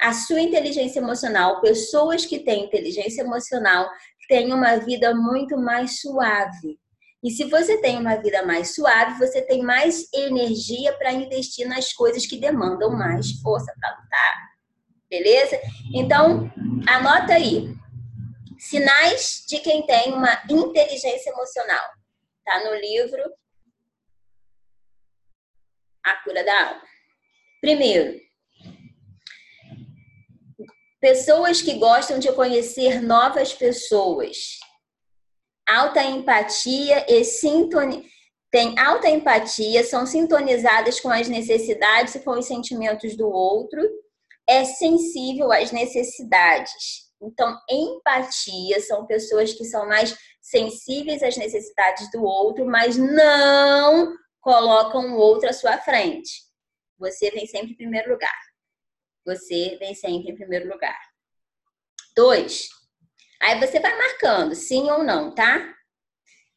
a 0.00 0.12
sua 0.12 0.40
inteligência 0.40 0.98
emocional, 0.98 1.60
pessoas 1.60 2.26
que 2.26 2.40
têm 2.40 2.64
inteligência 2.64 3.22
emocional 3.22 3.88
têm 4.28 4.52
uma 4.52 4.78
vida 4.78 5.14
muito 5.14 5.56
mais 5.56 6.00
suave. 6.00 6.76
E 7.22 7.30
se 7.30 7.44
você 7.44 7.80
tem 7.80 7.96
uma 7.96 8.16
vida 8.16 8.44
mais 8.44 8.74
suave, 8.74 9.16
você 9.16 9.40
tem 9.42 9.62
mais 9.62 10.12
energia 10.12 10.92
para 10.94 11.12
investir 11.12 11.68
nas 11.68 11.92
coisas 11.92 12.26
que 12.26 12.36
demandam 12.36 12.90
mais 12.90 13.40
força 13.40 13.72
para 13.80 13.90
lutar. 13.90 14.50
Beleza? 15.08 15.56
Então, 15.94 16.50
anota 16.88 17.34
aí. 17.34 17.72
Sinais 18.58 19.44
de 19.48 19.60
quem 19.60 19.86
tem 19.86 20.12
uma 20.12 20.36
inteligência 20.50 21.30
emocional. 21.30 21.84
Tá 22.44 22.64
no 22.64 22.74
livro 22.74 23.22
a 26.04 26.14
cura 26.22 26.44
da 26.44 26.68
alma. 26.68 26.82
Primeiro, 27.60 28.20
pessoas 31.00 31.60
que 31.60 31.74
gostam 31.74 32.18
de 32.18 32.32
conhecer 32.32 33.02
novas 33.02 33.52
pessoas. 33.52 34.58
Alta 35.68 36.02
empatia 36.02 37.06
e 37.08 37.24
sintonia. 37.24 38.02
Tem 38.50 38.78
alta 38.78 39.08
empatia, 39.08 39.82
são 39.82 40.04
sintonizadas 40.04 41.00
com 41.00 41.08
as 41.08 41.26
necessidades 41.26 42.14
e 42.14 42.20
com 42.20 42.32
os 42.32 42.46
sentimentos 42.46 43.16
do 43.16 43.26
outro, 43.26 43.80
é 44.46 44.64
sensível 44.64 45.50
às 45.50 45.72
necessidades. 45.72 47.10
Então, 47.22 47.56
empatia 47.70 48.80
são 48.80 49.06
pessoas 49.06 49.54
que 49.54 49.64
são 49.64 49.88
mais 49.88 50.14
sensíveis 50.40 51.22
às 51.22 51.36
necessidades 51.36 52.10
do 52.10 52.22
outro, 52.22 52.66
mas 52.66 52.96
não 52.96 54.14
colocam 54.42 55.14
o 55.14 55.16
outro 55.16 55.48
à 55.48 55.52
sua 55.52 55.78
frente. 55.78 56.42
Você 56.98 57.30
vem 57.30 57.46
sempre 57.46 57.72
em 57.72 57.76
primeiro 57.76 58.10
lugar. 58.10 58.38
Você 59.24 59.76
vem 59.78 59.94
sempre 59.94 60.32
em 60.32 60.34
primeiro 60.34 60.68
lugar. 60.68 60.98
Dois. 62.14 62.68
Aí 63.40 63.58
você 63.58 63.80
vai 63.80 63.96
marcando, 63.96 64.54
sim 64.54 64.90
ou 64.90 65.02
não, 65.02 65.34
tá? 65.34 65.74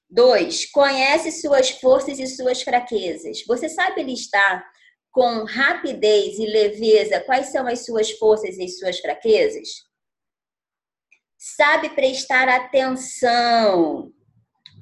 Dois. 0.09 0.69
Conhece 0.71 1.31
suas 1.31 1.69
forças 1.69 2.19
e 2.19 2.27
suas 2.27 2.61
fraquezas. 2.63 3.45
Você 3.45 3.69
sabe 3.69 4.03
listar 4.03 4.67
com 5.11 5.45
rapidez 5.45 6.37
e 6.39 6.45
leveza 6.45 7.21
quais 7.21 7.47
são 7.47 7.67
as 7.67 7.85
suas 7.85 8.11
forças 8.11 8.57
e 8.57 8.67
suas 8.67 8.99
fraquezas? 8.99 9.69
Sabe 11.37 11.89
prestar 11.89 12.49
atenção 12.49 14.11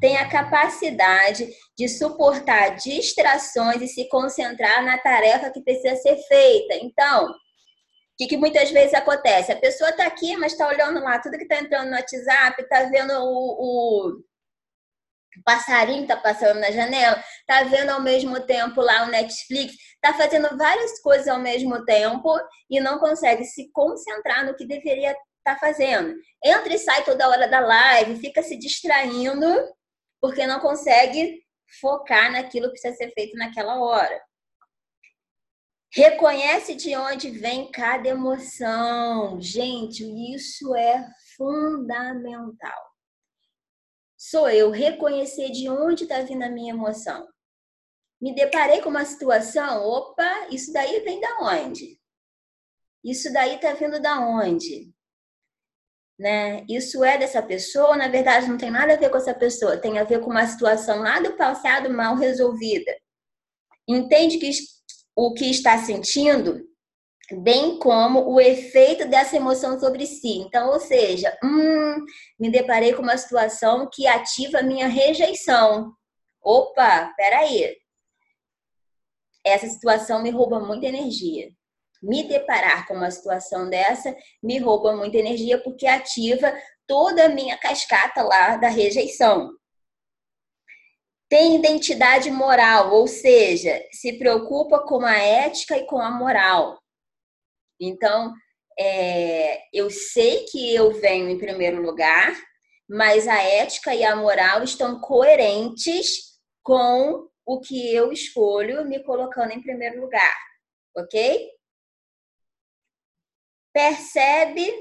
tem 0.04 0.18
a 0.18 0.28
capacidade 0.28 1.48
de 1.78 1.88
suportar 1.88 2.76
distrações 2.76 3.82
e 3.82 3.88
se 3.88 4.10
concentrar 4.10 4.84
na 4.84 4.98
tarefa 4.98 5.50
que 5.50 5.64
precisa 5.64 5.96
ser 5.96 6.18
feita. 6.28 6.76
Então, 6.82 7.30
o 7.30 7.36
que, 8.18 8.28
que 8.28 8.36
muitas 8.36 8.70
vezes 8.70 8.94
acontece? 8.94 9.54
A 9.54 9.56
pessoa 9.56 9.92
está 9.92 10.06
aqui, 10.06 10.36
mas 10.36 10.52
está 10.52 10.68
olhando 10.68 11.00
lá 11.00 11.20
tudo 11.20 11.38
que 11.38 11.44
está 11.44 11.56
entrando 11.56 11.90
no 11.90 11.96
WhatsApp, 11.96 12.62
está 12.62 12.84
vendo 12.90 13.14
o, 13.14 14.10
o, 14.10 14.24
passarinho 15.46 16.06
tá 16.06 16.18
passando 16.18 16.60
na 16.60 16.70
janela, 16.70 17.24
tá 17.48 17.64
vendo 17.64 17.92
ao 17.92 18.02
mesmo 18.02 18.42
tempo 18.42 18.82
lá 18.82 19.06
o 19.06 19.10
Netflix, 19.10 19.74
tá 20.02 20.14
fazendo 20.14 20.58
várias 20.58 21.00
coisas 21.02 21.30
ao 21.30 21.40
mesmo 21.40 21.86
tempo 21.86 22.30
e 22.70 22.82
não 22.82 23.00
consegue 23.00 23.46
se 23.46 23.72
concentrar 23.72 24.46
no 24.46 24.54
que 24.54 24.68
deveria 24.68 25.12
estar 25.12 25.56
tá 25.56 25.58
fazendo. 25.58 26.14
Entra 26.44 26.74
e 26.74 26.78
sai 26.78 27.06
toda 27.06 27.30
hora 27.30 27.48
da 27.48 27.62
live, 27.62 28.20
fica 28.20 28.44
se 28.44 28.58
distraindo 28.58 29.48
porque 30.24 30.48
não 30.48 30.62
consegue 30.62 31.46
focar 31.82 32.32
naquilo 32.32 32.68
que 32.68 32.80
precisa 32.80 32.96
ser 32.96 33.12
feito 33.12 33.36
naquela 33.36 33.78
hora. 33.82 34.24
Reconhece 35.94 36.76
de 36.76 36.96
onde 36.96 37.30
vem 37.30 37.70
cada 37.70 38.08
emoção. 38.08 39.42
Gente, 39.42 40.02
isso 40.34 40.74
é 40.76 41.06
fundamental. 41.36 42.90
Sou 44.16 44.50
eu 44.50 44.72
reconhecer 44.72 45.50
de 45.52 45.70
onde 45.70 46.04
está 46.04 46.22
vindo 46.22 46.44
a 46.44 46.50
minha 46.50 46.74
emoção. 46.74 47.28
Me 48.22 48.34
deparei 48.34 48.82
com 48.82 48.88
uma 48.88 49.04
situação, 49.04 49.86
opa, 49.86 50.48
isso 50.50 50.72
daí 50.72 51.02
vem 51.02 51.20
da 51.20 51.40
onde? 51.42 52.00
Isso 53.04 53.32
daí 53.34 53.56
está 53.56 53.74
vindo 53.74 54.02
da 54.02 54.22
onde? 54.22 54.93
Né? 56.24 56.64
Isso 56.70 57.04
é 57.04 57.18
dessa 57.18 57.42
pessoa, 57.42 57.98
na 57.98 58.08
verdade 58.08 58.48
não 58.48 58.58
tem 58.58 58.72
nada 58.72 58.94
a 58.94 58.96
ver 58.96 59.10
com 59.10 59.18
essa 59.18 59.34
pessoa, 59.34 59.76
tem 59.76 60.00
a 60.00 60.06
ver 60.06 60.22
com 60.22 60.30
uma 60.30 60.48
situação 60.48 61.00
lá 61.00 61.20
do 61.20 61.34
passado 61.34 61.90
mal 61.90 62.16
resolvida. 62.16 62.96
Entende 63.86 64.38
que 64.38 64.50
o 65.14 65.34
que 65.34 65.52
está 65.52 65.78
sentindo, 65.80 66.66
bem 67.42 67.78
como 67.78 68.22
o 68.32 68.40
efeito 68.40 69.06
dessa 69.06 69.36
emoção 69.36 69.78
sobre 69.78 70.06
si. 70.06 70.38
Então, 70.38 70.70
ou 70.70 70.80
seja, 70.80 71.38
hum, 71.44 72.06
me 72.40 72.50
deparei 72.50 72.94
com 72.94 73.02
uma 73.02 73.18
situação 73.18 73.90
que 73.92 74.08
ativa 74.08 74.60
a 74.60 74.64
minha 74.64 74.88
rejeição. 74.88 75.92
Opa, 76.42 77.12
peraí. 77.18 77.76
Essa 79.46 79.68
situação 79.68 80.24
me 80.24 80.30
rouba 80.30 80.62
muita 80.62 80.86
energia. 80.86 81.52
Me 82.04 82.28
deparar 82.28 82.86
com 82.86 82.94
uma 82.94 83.10
situação 83.10 83.70
dessa 83.70 84.16
me 84.44 84.60
rouba 84.60 84.96
muita 84.96 85.18
energia 85.18 85.58
porque 85.58 85.88
ativa 85.88 86.54
toda 86.86 87.26
a 87.26 87.30
minha 87.30 87.58
cascata 87.58 88.22
lá 88.22 88.58
da 88.58 88.68
rejeição 88.68 89.52
tem 91.34 91.56
identidade 91.56 92.30
moral, 92.30 92.94
ou 92.94 93.08
seja, 93.08 93.84
se 93.92 94.20
preocupa 94.20 94.86
com 94.86 95.04
a 95.04 95.18
ética 95.18 95.76
e 95.76 95.88
com 95.88 95.98
a 95.98 96.12
moral. 96.12 96.80
Então, 97.82 98.32
é, 98.78 99.64
eu 99.74 99.90
sei 99.90 100.46
que 100.46 100.76
eu 100.76 100.92
venho 101.02 101.28
em 101.30 101.40
primeiro 101.40 101.82
lugar, 101.82 102.40
mas 102.88 103.28
a 103.28 103.42
ética 103.42 103.96
e 103.96 104.04
a 104.04 104.16
moral 104.16 104.62
estão 104.62 105.02
coerentes 105.02 106.38
com 106.62 107.28
o 107.44 107.60
que 107.60 107.92
eu 107.92 108.12
escolho 108.12 108.86
me 108.86 109.04
colocando 109.04 109.54
em 109.54 109.62
primeiro 109.62 110.02
lugar, 110.02 110.38
ok? 110.96 111.50
Percebe 113.74 114.72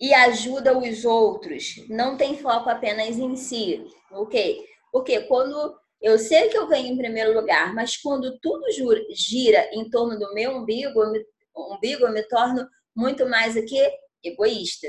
e 0.00 0.12
ajuda 0.12 0.76
os 0.76 1.04
outros, 1.04 1.84
não 1.88 2.16
tem 2.16 2.36
foco 2.36 2.68
apenas 2.68 3.18
em 3.18 3.36
si, 3.36 3.84
ok? 4.12 4.64
Porque 4.92 5.22
quando 5.22 5.76
eu 6.00 6.18
sei 6.18 6.48
que 6.48 6.56
eu 6.56 6.68
venho 6.68 6.92
em 6.92 6.96
primeiro 6.96 7.34
lugar, 7.34 7.74
mas 7.74 7.96
quando 7.96 8.38
tudo 8.40 8.64
gira 9.10 9.68
em 9.72 9.88
torno 9.90 10.18
do 10.18 10.32
meu 10.32 10.56
umbigo, 10.56 11.02
eu 11.02 11.10
me, 11.10 11.24
umbigo, 11.56 12.06
eu 12.06 12.12
me 12.12 12.22
torno 12.24 12.68
muito 12.94 13.28
mais 13.28 13.56
aqui 13.56 13.78
egoísta, 14.22 14.86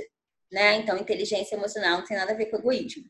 né? 0.51 0.75
Então, 0.75 0.97
inteligência 0.97 1.55
emocional 1.55 1.99
não 1.99 2.05
tem 2.05 2.17
nada 2.17 2.33
a 2.33 2.35
ver 2.35 2.47
com 2.47 2.57
egoísmo. 2.57 3.03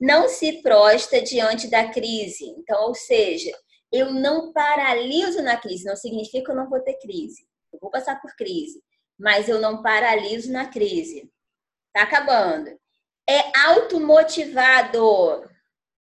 Não 0.00 0.28
se 0.28 0.62
prosta 0.62 1.20
diante 1.20 1.68
da 1.68 1.88
crise. 1.90 2.44
Então, 2.58 2.86
ou 2.86 2.94
seja, 2.94 3.50
eu 3.92 4.12
não 4.12 4.52
paraliso 4.52 5.42
na 5.42 5.56
crise. 5.56 5.84
Não 5.84 5.96
significa 5.96 6.44
que 6.44 6.50
eu 6.50 6.56
não 6.56 6.70
vou 6.70 6.80
ter 6.80 6.94
crise. 6.94 7.46
Eu 7.72 7.78
vou 7.80 7.90
passar 7.90 8.20
por 8.20 8.34
crise, 8.36 8.82
mas 9.18 9.48
eu 9.48 9.60
não 9.60 9.82
paraliso 9.82 10.52
na 10.52 10.68
crise. 10.68 11.30
Tá 11.92 12.02
acabando. 12.02 12.70
É 13.28 13.58
automotivado. 13.66 15.48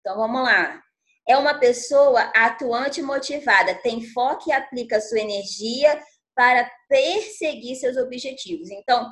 Então 0.00 0.16
vamos 0.16 0.42
lá. 0.42 0.82
É 1.26 1.36
uma 1.36 1.54
pessoa 1.54 2.20
atuante 2.34 3.00
e 3.00 3.04
motivada, 3.04 3.76
tem 3.76 4.02
foco 4.10 4.48
e 4.48 4.52
aplica 4.52 5.00
sua 5.00 5.20
energia 5.20 6.02
para 6.34 6.68
perseguir 6.88 7.76
seus 7.76 7.96
objetivos. 7.96 8.70
Então, 8.70 9.08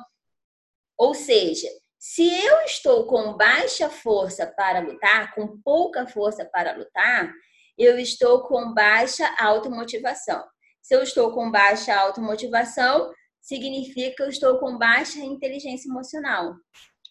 ou 0.97 1.13
seja, 1.13 1.69
se 1.97 2.27
eu 2.43 2.61
estou 2.61 3.05
com 3.05 3.37
baixa 3.37 3.89
força 3.89 4.45
para 4.45 4.79
lutar, 4.79 5.33
com 5.33 5.61
pouca 5.61 6.05
força 6.07 6.43
para 6.43 6.75
lutar, 6.75 7.31
eu 7.77 7.97
estou 7.97 8.43
com 8.47 8.73
baixa 8.73 9.25
automotivação. 9.39 10.43
Se 10.81 10.95
eu 10.95 11.03
estou 11.03 11.31
com 11.31 11.51
baixa 11.51 11.93
automotivação, 11.95 13.11
significa 13.39 14.15
que 14.15 14.23
eu 14.23 14.29
estou 14.29 14.59
com 14.59 14.77
baixa 14.77 15.19
inteligência 15.19 15.89
emocional. 15.89 16.55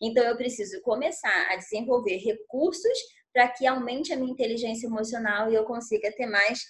Então, 0.03 0.25
eu 0.25 0.37
preciso 0.37 0.81
começar 0.83 1.51
a 1.51 1.57
desenvolver 1.57 2.17
recursos 2.17 2.99
para 3.33 3.49
que 3.49 3.67
aumente 3.67 4.13
a 4.13 4.17
minha 4.17 4.33
inteligência 4.33 4.87
emocional 4.87 5.51
e 5.51 5.55
eu 5.55 5.65
consiga 5.65 6.11
ter 6.13 6.27
mais 6.27 6.61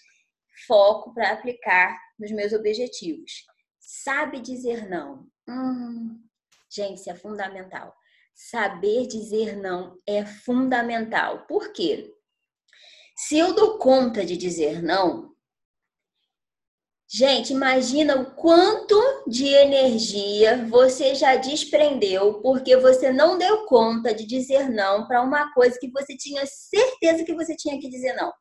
foco 0.67 1.15
para 1.15 1.33
aplicar 1.33 1.97
nos 2.19 2.31
meus 2.33 2.53
objetivos. 2.53 3.47
Sabe 3.79 4.41
dizer 4.41 4.89
não. 4.89 5.27
Hum, 5.49 6.21
gente, 6.71 6.99
isso 6.99 7.11
é 7.11 7.15
fundamental. 7.15 7.95
Saber 8.35 9.07
dizer 9.07 9.57
não 9.57 9.97
é 10.07 10.25
fundamental. 10.25 11.47
Por 11.47 11.73
quê? 11.73 12.13
Se 13.17 13.39
eu 13.39 13.55
dou 13.55 13.79
conta 13.79 14.25
de 14.25 14.37
dizer 14.37 14.83
não, 14.83 15.35
Gente, 17.12 17.53
imagina 17.53 18.14
o 18.20 18.31
quanto 18.37 18.94
de 19.27 19.49
energia 19.49 20.64
você 20.68 21.12
já 21.12 21.35
desprendeu 21.35 22.35
porque 22.35 22.77
você 22.77 23.12
não 23.12 23.37
deu 23.37 23.66
conta 23.66 24.14
de 24.14 24.25
dizer 24.25 24.70
não 24.70 25.09
para 25.09 25.20
uma 25.20 25.53
coisa 25.53 25.77
que 25.77 25.90
você 25.90 26.16
tinha 26.16 26.46
certeza 26.46 27.25
que 27.25 27.35
você 27.35 27.57
tinha 27.57 27.81
que 27.81 27.88
dizer 27.88 28.12
não. 28.12 28.33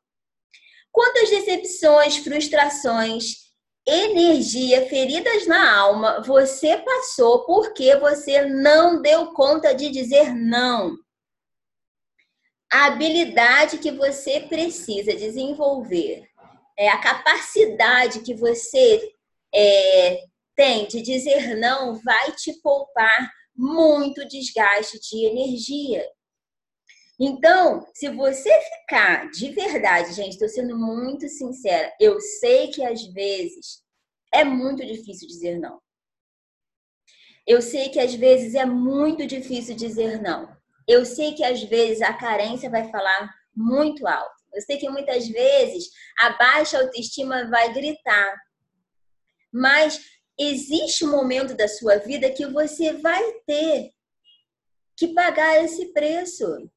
Quantas 0.92 1.32
decepções, 1.32 2.18
frustrações, 2.18 3.38
energia, 3.88 4.86
feridas 4.86 5.48
na 5.48 5.76
alma 5.76 6.22
você 6.22 6.78
passou 6.78 7.48
porque 7.48 7.96
você 7.96 8.46
não 8.46 9.02
deu 9.02 9.34
conta 9.34 9.74
de 9.74 9.90
dizer 9.90 10.36
não? 10.36 10.96
A 12.72 12.86
habilidade 12.86 13.80
que 13.80 13.90
você 13.90 14.42
precisa 14.42 15.16
desenvolver 15.16 16.29
é, 16.80 16.88
a 16.88 16.98
capacidade 16.98 18.22
que 18.22 18.34
você 18.34 19.14
é, 19.54 20.24
tem 20.56 20.88
de 20.88 21.02
dizer 21.02 21.58
não 21.58 21.96
vai 22.02 22.32
te 22.32 22.54
poupar 22.62 23.30
muito 23.54 24.26
desgaste 24.26 24.98
de 25.02 25.26
energia. 25.26 26.10
Então, 27.20 27.86
se 27.94 28.08
você 28.08 28.50
ficar 28.62 29.30
de 29.30 29.52
verdade, 29.52 30.14
gente, 30.14 30.34
estou 30.34 30.48
sendo 30.48 30.78
muito 30.78 31.28
sincera, 31.28 31.94
eu 32.00 32.22
sei 32.22 32.70
que 32.70 32.82
às 32.82 33.04
vezes 33.08 33.84
é 34.34 34.46
muito 34.46 34.86
difícil 34.86 35.28
dizer 35.28 35.60
não. 35.60 35.82
Eu 37.46 37.62
sei 37.62 37.90
que 37.90 38.00
às 38.00 38.14
vezes 38.14 38.56
é 38.56 38.66
muito 38.66 39.28
difícil 39.28 39.76
dizer 39.76 40.22
não. 40.22 40.48
Eu 40.88 41.04
sei 41.04 41.34
que 41.34 41.44
às 41.44 41.62
vezes 41.62 42.02
a 42.02 42.14
carência 42.14 42.70
vai 42.70 42.90
falar 42.90 43.30
muito 43.54 44.08
alto. 44.08 44.39
Eu 44.54 44.62
sei 44.62 44.78
que 44.78 44.90
muitas 44.90 45.28
vezes 45.28 45.90
a 46.20 46.32
baixa 46.32 46.80
autoestima 46.80 47.50
vai 47.50 47.74
gritar, 47.74 48.36
mas 49.52 50.00
existe 50.38 51.06
um 51.06 51.12
momento 51.12 51.56
da 51.56 51.68
sua 51.68 51.98
vida 51.98 52.32
que 52.32 52.46
você 52.46 52.94
vai 52.94 53.24
ter 53.46 53.92
que 54.96 55.14
pagar 55.14 55.64
esse 55.64 55.94
preço. 55.94 56.70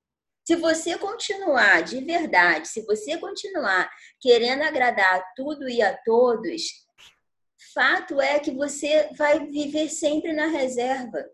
Se 0.44 0.56
você 0.56 0.98
continuar 0.98 1.82
de 1.82 2.00
verdade, 2.00 2.66
se 2.66 2.82
você 2.82 3.16
continuar 3.16 3.88
querendo 4.20 4.62
agradar 4.62 5.20
a 5.20 5.24
tudo 5.36 5.68
e 5.68 5.80
a 5.80 5.96
todos, 5.98 6.62
fato 7.72 8.20
é 8.20 8.40
que 8.40 8.50
você 8.50 9.08
vai 9.16 9.46
viver 9.46 9.88
sempre 9.88 10.32
na 10.32 10.46
reserva. 10.46 11.24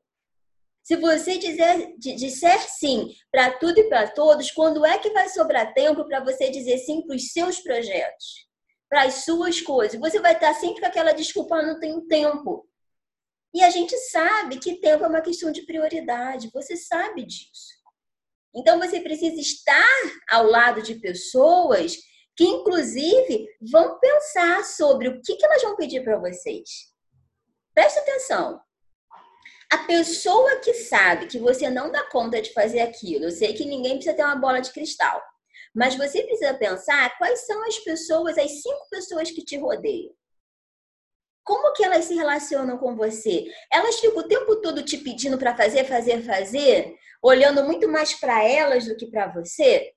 Se 0.89 0.97
você 0.97 1.37
dizer, 1.37 1.99
disser 1.99 2.67
sim 2.67 3.15
para 3.31 3.51
tudo 3.59 3.79
e 3.79 3.91
para 3.91 4.11
todos, 4.11 4.51
quando 4.51 4.87
é 4.87 4.97
que 4.97 5.11
vai 5.11 5.29
sobrar 5.29 5.75
tempo 5.75 6.03
para 6.07 6.25
você 6.25 6.49
dizer 6.49 6.79
sim 6.79 7.07
para 7.07 7.15
os 7.15 7.31
seus 7.31 7.61
projetos, 7.61 8.49
para 8.89 9.03
as 9.03 9.17
suas 9.17 9.61
coisas? 9.61 10.01
Você 10.01 10.19
vai 10.19 10.33
estar 10.33 10.55
sempre 10.55 10.81
com 10.81 10.87
aquela 10.87 11.13
desculpa, 11.13 11.57
ah, 11.57 11.63
não 11.63 11.79
tenho 11.79 12.07
tempo. 12.07 12.67
E 13.53 13.63
a 13.63 13.69
gente 13.69 13.95
sabe 13.99 14.59
que 14.59 14.81
tempo 14.81 15.05
é 15.05 15.09
uma 15.09 15.21
questão 15.21 15.53
de 15.53 15.61
prioridade, 15.67 16.51
você 16.55 16.75
sabe 16.75 17.27
disso. 17.27 17.69
Então 18.57 18.79
você 18.79 18.99
precisa 18.99 19.39
estar 19.39 20.01
ao 20.31 20.47
lado 20.47 20.81
de 20.81 20.95
pessoas 20.95 21.99
que, 22.35 22.45
inclusive, 22.45 23.47
vão 23.71 24.01
pensar 24.01 24.65
sobre 24.65 25.09
o 25.09 25.21
que, 25.21 25.37
que 25.37 25.45
elas 25.45 25.61
vão 25.61 25.77
pedir 25.77 26.03
para 26.03 26.19
vocês. 26.19 26.67
Preste 27.75 27.99
atenção. 27.99 28.59
A 29.71 29.79
pessoa 29.79 30.57
que 30.61 30.73
sabe 30.73 31.27
que 31.27 31.39
você 31.39 31.69
não 31.69 31.91
dá 31.91 32.03
conta 32.11 32.41
de 32.41 32.53
fazer 32.53 32.81
aquilo, 32.81 33.27
eu 33.27 33.31
sei 33.31 33.53
que 33.53 33.67
ninguém 33.67 33.95
precisa 33.95 34.17
ter 34.17 34.25
uma 34.25 34.37
bola 34.37 34.61
de 34.61 34.73
cristal, 34.73 35.23
mas 35.75 35.95
você 35.95 36.23
precisa 36.23 36.55
pensar 36.55 37.17
quais 37.19 37.47
são 37.47 37.63
as 37.67 37.79
pessoas, 37.79 38.39
as 38.39 38.63
cinco 38.63 38.89
pessoas 38.91 39.31
que 39.31 39.45
te 39.45 39.59
rodeiam. 39.59 40.13
Como 41.45 41.73
que 41.73 41.85
elas 41.85 42.07
se 42.07 42.15
relacionam 42.15 42.79
com 42.79 42.97
você? 42.97 43.47
Elas 43.73 43.99
ficam 43.99 44.19
o 44.19 44.29
tempo 44.29 44.57
todo 44.57 44.83
te 44.83 44.99
pedindo 44.99 45.39
para 45.39 45.57
fazer, 45.57 45.85
fazer, 45.85 46.23
fazer, 46.23 46.95
olhando 47.23 47.65
muito 47.65 47.89
mais 47.89 48.13
para 48.15 48.43
elas 48.45 48.87
do 48.87 48.97
que 48.97 49.07
para 49.07 49.29
você? 49.33 49.93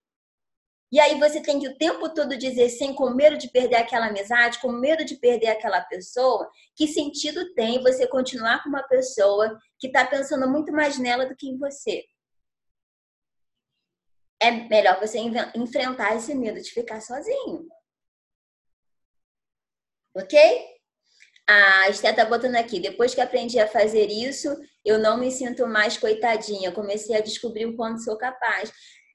E 0.91 0.99
aí 0.99 1.17
você 1.17 1.41
tem 1.41 1.57
que 1.57 1.69
o 1.69 1.77
tempo 1.77 2.13
todo 2.13 2.37
dizer 2.37 2.67
sim, 2.69 2.93
com 2.93 3.11
medo 3.11 3.37
de 3.37 3.49
perder 3.49 3.77
aquela 3.77 4.07
amizade, 4.07 4.59
com 4.59 4.71
medo 4.71 5.05
de 5.05 5.15
perder 5.15 5.47
aquela 5.47 5.79
pessoa. 5.81 6.51
Que 6.75 6.85
sentido 6.85 7.53
tem 7.53 7.81
você 7.81 8.05
continuar 8.05 8.61
com 8.61 8.69
uma 8.69 8.83
pessoa 8.83 9.57
que 9.79 9.87
está 9.87 10.05
pensando 10.05 10.49
muito 10.49 10.71
mais 10.73 10.97
nela 10.97 11.25
do 11.25 11.35
que 11.35 11.47
em 11.47 11.57
você? 11.57 12.03
É 14.41 14.51
melhor 14.51 14.99
você 14.99 15.19
enfrentar 15.55 16.15
esse 16.17 16.35
medo 16.35 16.59
de 16.59 16.69
ficar 16.71 16.99
sozinho. 16.99 17.67
Ok? 20.13 20.37
A 21.47 21.89
Esté 21.89 22.11
tá 22.11 22.25
botando 22.25 22.55
aqui. 22.55 22.81
Depois 22.81 23.15
que 23.15 23.21
aprendi 23.21 23.59
a 23.59 23.67
fazer 23.67 24.07
isso, 24.07 24.49
eu 24.83 24.99
não 24.99 25.17
me 25.17 25.31
sinto 25.31 25.65
mais 25.67 25.97
coitadinha. 25.97 26.71
Comecei 26.71 27.15
a 27.15 27.21
descobrir 27.21 27.65
o 27.65 27.77
quanto 27.77 28.03
sou 28.03 28.17
capaz. 28.17 28.73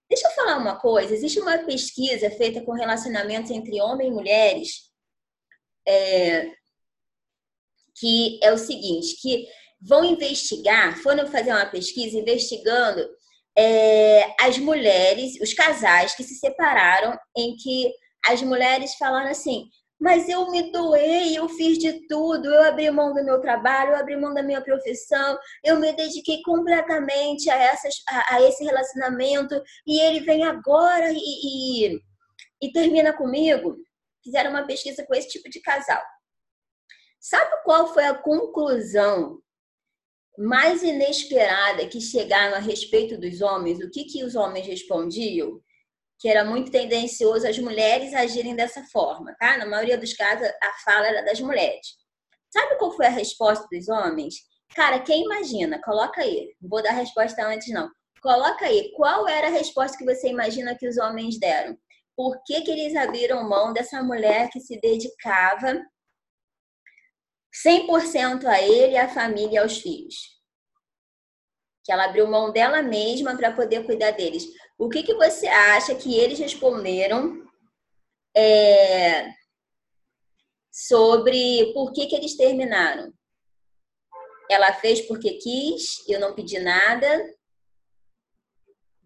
Deixa 0.08 0.28
eu 0.28 0.32
falar 0.32 0.58
uma 0.58 0.76
coisa: 0.78 1.14
existe 1.14 1.40
uma 1.40 1.58
pesquisa 1.58 2.30
feita 2.30 2.60
com 2.62 2.72
relacionamentos 2.72 3.50
entre 3.50 3.80
homens 3.80 4.08
e 4.08 4.14
mulheres 4.14 4.86
é, 5.86 6.50
que 7.96 8.38
é 8.42 8.52
o 8.52 8.58
seguinte: 8.58 9.16
que 9.20 9.46
vão 9.80 10.04
investigar, 10.04 10.96
foram 10.98 11.26
fazer 11.26 11.50
uma 11.50 11.66
pesquisa 11.66 12.18
investigando 12.18 13.06
é, 13.56 14.34
as 14.40 14.58
mulheres, 14.58 15.40
os 15.40 15.54
casais 15.54 16.14
que 16.14 16.22
se 16.22 16.34
separaram, 16.36 17.18
em 17.36 17.56
que 17.56 17.92
as 18.26 18.42
mulheres 18.42 18.94
falaram 18.94 19.30
assim: 19.30 19.68
mas 19.98 20.28
eu 20.28 20.50
me 20.50 20.70
doei, 20.70 21.36
eu 21.36 21.48
fiz 21.48 21.78
de 21.78 22.06
tudo, 22.06 22.52
eu 22.52 22.62
abri 22.64 22.90
mão 22.90 23.14
do 23.14 23.24
meu 23.24 23.40
trabalho, 23.40 23.92
eu 23.92 23.96
abri 23.96 24.16
mão 24.16 24.34
da 24.34 24.42
minha 24.42 24.60
profissão, 24.60 25.38
eu 25.64 25.80
me 25.80 25.92
dediquei 25.92 26.42
completamente 26.42 27.48
a, 27.48 27.56
essas, 27.56 27.94
a, 28.08 28.34
a 28.34 28.42
esse 28.42 28.62
relacionamento 28.62 29.60
e 29.86 29.98
ele 30.00 30.20
vem 30.20 30.44
agora 30.44 31.10
e, 31.10 31.16
e, 31.16 32.00
e 32.62 32.72
termina 32.72 33.12
comigo. 33.12 33.76
Fizeram 34.22 34.50
uma 34.50 34.66
pesquisa 34.66 35.04
com 35.06 35.14
esse 35.14 35.28
tipo 35.28 35.48
de 35.48 35.60
casal. 35.60 36.02
Sabe 37.18 37.62
qual 37.64 37.92
foi 37.92 38.04
a 38.04 38.14
conclusão 38.14 39.40
mais 40.36 40.82
inesperada 40.82 41.88
que 41.88 42.00
chegaram 42.00 42.54
a 42.54 42.60
respeito 42.60 43.18
dos 43.18 43.40
homens? 43.40 43.80
O 43.80 43.90
que, 43.90 44.04
que 44.04 44.22
os 44.22 44.34
homens 44.34 44.66
respondiam? 44.66 45.60
Que 46.18 46.28
era 46.28 46.44
muito 46.44 46.70
tendencioso 46.70 47.46
as 47.46 47.58
mulheres 47.58 48.14
agirem 48.14 48.56
dessa 48.56 48.82
forma, 48.84 49.34
tá? 49.38 49.58
Na 49.58 49.66
maioria 49.66 49.98
dos 49.98 50.14
casos, 50.14 50.46
a 50.46 50.72
fala 50.84 51.06
era 51.06 51.24
das 51.24 51.40
mulheres. 51.40 51.86
Sabe 52.50 52.76
qual 52.78 52.92
foi 52.92 53.06
a 53.06 53.10
resposta 53.10 53.66
dos 53.70 53.88
homens? 53.88 54.34
Cara, 54.74 55.00
quem 55.00 55.24
imagina? 55.24 55.80
Coloca 55.82 56.22
aí. 56.22 56.54
Não 56.60 56.68
vou 56.68 56.82
dar 56.82 56.90
a 56.90 56.94
resposta 56.94 57.46
antes, 57.46 57.72
não. 57.72 57.90
Coloca 58.22 58.64
aí. 58.64 58.92
Qual 58.96 59.28
era 59.28 59.48
a 59.48 59.50
resposta 59.50 59.96
que 59.96 60.04
você 60.04 60.28
imagina 60.28 60.76
que 60.76 60.88
os 60.88 60.96
homens 60.96 61.38
deram? 61.38 61.76
Por 62.16 62.42
que, 62.44 62.62
que 62.62 62.70
eles 62.70 62.96
abriram 62.96 63.46
mão 63.46 63.72
dessa 63.72 64.02
mulher 64.02 64.48
que 64.50 64.58
se 64.58 64.80
dedicava 64.80 65.84
100% 67.66 68.46
a 68.46 68.60
ele, 68.62 68.96
à 68.96 69.08
família 69.08 69.56
e 69.56 69.58
aos 69.58 69.78
filhos? 69.78 70.34
Que 71.84 71.92
ela 71.92 72.06
abriu 72.06 72.26
mão 72.26 72.50
dela 72.50 72.82
mesma 72.82 73.36
para 73.36 73.52
poder 73.52 73.84
cuidar 73.84 74.12
deles. 74.12 74.44
O 74.78 74.90
que, 74.90 75.02
que 75.02 75.14
você 75.14 75.46
acha 75.46 75.94
que 75.94 76.18
eles 76.18 76.38
responderam 76.38 77.42
é, 78.36 79.30
sobre 80.70 81.72
por 81.72 81.92
que, 81.92 82.06
que 82.06 82.14
eles 82.14 82.36
terminaram? 82.36 83.12
Ela 84.50 84.74
fez 84.74 85.00
porque 85.00 85.38
quis, 85.38 86.06
eu 86.06 86.20
não 86.20 86.34
pedi 86.34 86.58
nada. 86.58 87.34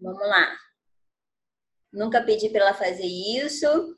Vamos 0.00 0.26
lá. 0.26 0.58
Nunca 1.92 2.22
pedi 2.22 2.50
para 2.50 2.62
ela 2.62 2.74
fazer 2.74 3.06
isso. 3.06 3.96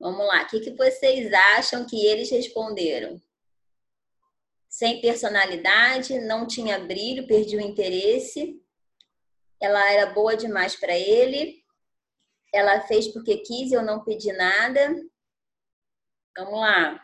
Vamos 0.00 0.26
lá. 0.26 0.42
O 0.42 0.46
que, 0.46 0.60
que 0.60 0.74
vocês 0.74 1.32
acham 1.32 1.86
que 1.86 2.04
eles 2.06 2.30
responderam? 2.30 3.20
Sem 4.68 5.00
personalidade, 5.00 6.18
não 6.20 6.46
tinha 6.46 6.78
brilho, 6.78 7.26
perdi 7.26 7.56
o 7.56 7.60
interesse 7.60 8.60
ela 9.60 9.92
era 9.92 10.06
boa 10.06 10.36
demais 10.36 10.76
para 10.76 10.96
ele, 10.96 11.64
ela 12.52 12.80
fez 12.82 13.08
porque 13.08 13.38
quis, 13.38 13.72
eu 13.72 13.82
não 13.82 14.04
pedi 14.04 14.32
nada. 14.32 14.94
Vamos 16.36 16.60
lá. 16.60 17.02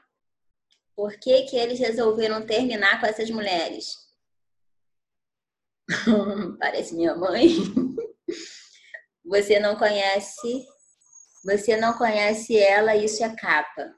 Por 0.94 1.18
que, 1.18 1.42
que 1.42 1.56
eles 1.56 1.78
resolveram 1.78 2.46
terminar 2.46 3.00
com 3.00 3.06
essas 3.06 3.30
mulheres? 3.30 3.96
Parece 6.58 6.94
minha 6.94 7.14
mãe. 7.14 7.48
Você 9.24 9.60
não 9.60 9.76
conhece, 9.76 10.66
você 11.44 11.76
não 11.76 11.96
conhece 11.96 12.58
ela, 12.58 12.96
isso 12.96 13.22
é 13.22 13.34
capa. 13.36 13.94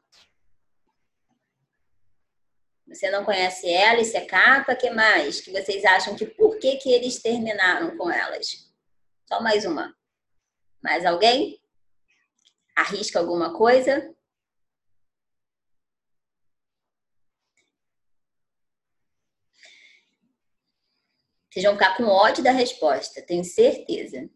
Você 2.95 3.11
não 3.11 3.25
conhece 3.25 3.69
ela, 3.69 4.01
é 4.01 4.25
capa, 4.25 4.77
que 4.77 4.89
mais? 4.89 5.41
Que 5.41 5.51
vocês 5.51 5.85
acham 5.85 6.15
que 6.15 6.27
por 6.27 6.59
que, 6.59 6.77
que 6.77 6.93
eles 6.93 7.21
terminaram 7.21 7.97
com 7.97 8.09
elas? 8.09 8.73
Só 9.27 9.43
mais 9.43 9.65
uma. 9.65 9.93
Mais 10.81 11.05
alguém? 11.05 11.61
Arrisca 12.77 13.19
alguma 13.19 13.53
coisa? 13.53 14.15
Vocês 21.51 21.65
vão 21.65 21.75
ficar 21.75 21.97
com 21.97 22.05
ódio 22.05 22.45
da 22.45 22.53
resposta, 22.53 23.23
tenho 23.23 23.45
certeza. 23.45 24.31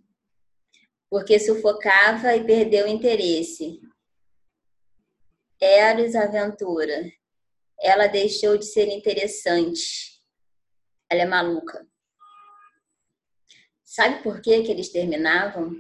Porque 1.09 1.39
sufocava 1.39 2.35
e 2.35 2.45
perdeu 2.45 2.87
o 2.87 2.89
interesse. 2.89 3.81
Eros 5.61 6.17
Aventura 6.17 7.18
ela 7.81 8.07
deixou 8.07 8.57
de 8.57 8.67
ser 8.67 8.89
interessante. 8.89 10.21
Ela 11.11 11.23
é 11.23 11.27
maluca. 11.27 11.87
Sabe 13.85 14.23
por 14.23 14.41
que, 14.43 14.63
que 14.63 14.71
eles 14.71 14.91
terminavam? 14.91 15.75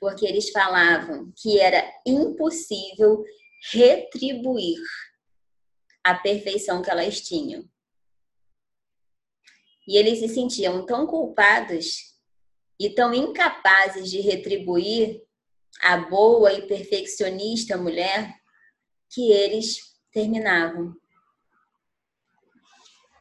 Porque 0.00 0.26
eles 0.26 0.50
falavam 0.50 1.32
que 1.36 1.60
era 1.60 1.84
impossível 2.06 3.22
retribuir 3.72 4.80
a 6.02 6.14
perfeição 6.14 6.82
que 6.82 6.90
elas 6.90 7.20
tinham. 7.20 7.64
E 9.86 9.96
eles 9.96 10.18
se 10.18 10.28
sentiam 10.28 10.84
tão 10.84 11.06
culpados 11.06 12.12
e 12.78 12.90
tão 12.90 13.14
incapazes 13.14 14.10
de 14.10 14.20
retribuir 14.20 15.22
a 15.80 15.96
boa 15.96 16.52
e 16.52 16.66
perfeccionista 16.66 17.76
mulher 17.76 18.34
que 19.10 19.30
eles 19.30 19.91
terminavam. 20.12 20.94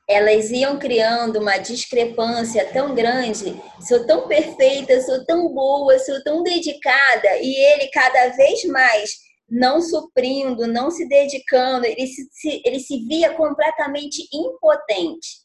Elas 0.08 0.52
iam 0.52 0.78
criando 0.78 1.40
uma 1.40 1.58
discrepância 1.58 2.66
tão 2.74 2.94
grande. 2.94 3.60
Sou 3.88 4.06
tão 4.06 4.28
perfeita, 4.28 5.00
sou 5.02 5.26
tão 5.26 5.48
boa, 5.54 5.98
sou 6.00 6.22
tão 6.24 6.44
dedicada, 6.44 7.38
e 7.42 7.56
ele 7.56 7.90
cada 7.92 8.28
vez 8.30 8.64
mais 8.66 9.16
não 9.50 9.82
suprindo, 9.82 10.66
não 10.66 10.90
se 10.90 11.08
dedicando, 11.08 11.86
ele 11.86 12.08
se, 12.08 12.62
ele 12.66 12.80
se 12.80 13.06
via 13.06 13.34
completamente 13.34 14.28
impotente. 14.34 15.42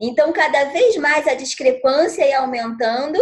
Então, 0.00 0.32
cada 0.32 0.64
vez 0.64 0.96
mais 0.96 1.26
a 1.26 1.34
discrepância 1.34 2.26
ia 2.26 2.40
aumentando 2.40 3.18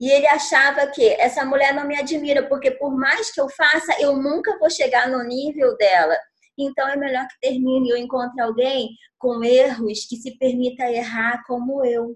e 0.00 0.10
ele 0.10 0.26
achava 0.26 0.86
que 0.88 1.08
essa 1.20 1.44
mulher 1.44 1.74
não 1.74 1.86
me 1.86 1.96
admira, 1.96 2.48
porque 2.48 2.70
por 2.70 2.96
mais 2.96 3.32
que 3.32 3.40
eu 3.40 3.48
faça, 3.48 4.00
eu 4.00 4.16
nunca 4.16 4.58
vou 4.58 4.70
chegar 4.70 5.08
no 5.08 5.22
nível 5.24 5.76
dela. 5.76 6.16
Então 6.58 6.88
é 6.88 6.96
melhor 6.96 7.26
que 7.28 7.40
termine 7.40 7.92
ou 7.92 7.98
encontre 7.98 8.40
alguém 8.40 8.96
com 9.18 9.44
erros 9.44 10.06
que 10.06 10.16
se 10.16 10.36
permita 10.38 10.90
errar 10.90 11.44
como 11.46 11.84
eu. 11.84 12.14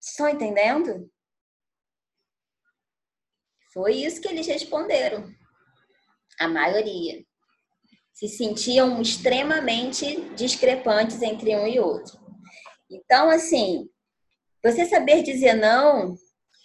Estão 0.00 0.28
entendendo? 0.28 1.10
Foi 3.72 3.94
isso 3.94 4.20
que 4.20 4.28
eles 4.28 4.46
responderam. 4.46 5.30
A 6.38 6.48
maioria. 6.48 7.24
Se 8.12 8.28
sentiam 8.28 9.00
extremamente 9.00 10.20
discrepantes 10.34 11.22
entre 11.22 11.54
um 11.56 11.66
e 11.66 11.78
outro. 11.78 12.18
Então, 12.90 13.30
assim, 13.30 13.88
você 14.62 14.86
saber 14.86 15.22
dizer 15.22 15.54
não 15.54 16.16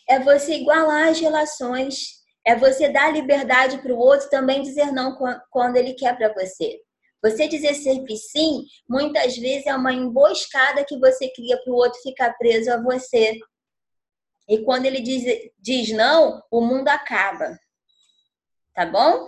é 0.08 0.20
você 0.20 0.56
igualar 0.56 1.10
as 1.10 1.20
relações 1.20 2.15
é 2.46 2.56
você 2.56 2.90
dar 2.90 3.12
liberdade 3.12 3.80
para 3.80 3.94
o 3.94 3.98
outro 3.98 4.30
também 4.30 4.62
dizer 4.62 4.92
não 4.92 5.18
quando 5.50 5.78
ele 5.78 5.94
quer 5.94 6.16
para 6.16 6.32
você. 6.34 6.80
Você 7.24 7.48
dizer 7.48 7.74
sempre 7.74 8.16
sim, 8.18 8.66
muitas 8.88 9.36
vezes 9.36 9.66
é 9.66 9.76
uma 9.76 9.92
emboscada 9.92 10.86
que 10.86 11.00
você 11.00 11.28
cria 11.30 11.60
para 11.64 11.74
o 11.74 11.76
outro 11.76 12.00
ficar 12.02 12.34
preso 12.38 12.72
a 12.72 12.80
você. 12.80 13.40
E 14.48 14.60
quando 14.64 14.86
ele 14.86 15.02
diz, 15.02 15.24
diz 15.58 15.90
não, 15.92 16.44
o 16.52 16.62
mundo 16.62 16.88
acaba. 16.88 17.58
Tá 18.76 18.86
bom? 18.86 19.28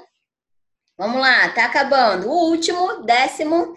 Vamos 0.96 1.20
lá, 1.20 1.50
tá 1.50 1.66
acabando. 1.66 2.30
O 2.30 2.52
último, 2.52 3.02
décimo, 3.02 3.76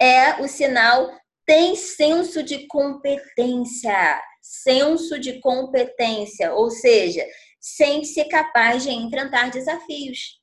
é 0.00 0.40
o 0.40 0.46
sinal 0.46 1.10
tem 1.44 1.74
senso 1.74 2.44
de 2.44 2.68
competência. 2.68 4.22
Senso 4.40 5.18
de 5.18 5.40
competência, 5.40 6.54
ou 6.54 6.70
seja, 6.70 7.26
sente-se 7.60 8.24
capaz 8.24 8.82
de 8.82 8.90
enfrentar 8.90 9.50
desafios. 9.50 10.40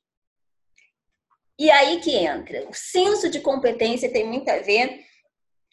E 1.58 1.70
aí 1.70 2.00
que 2.00 2.14
entra. 2.14 2.68
O 2.68 2.72
senso 2.72 3.28
de 3.28 3.40
competência 3.40 4.12
tem 4.12 4.24
muito 4.24 4.48
a 4.48 4.60
ver 4.60 5.04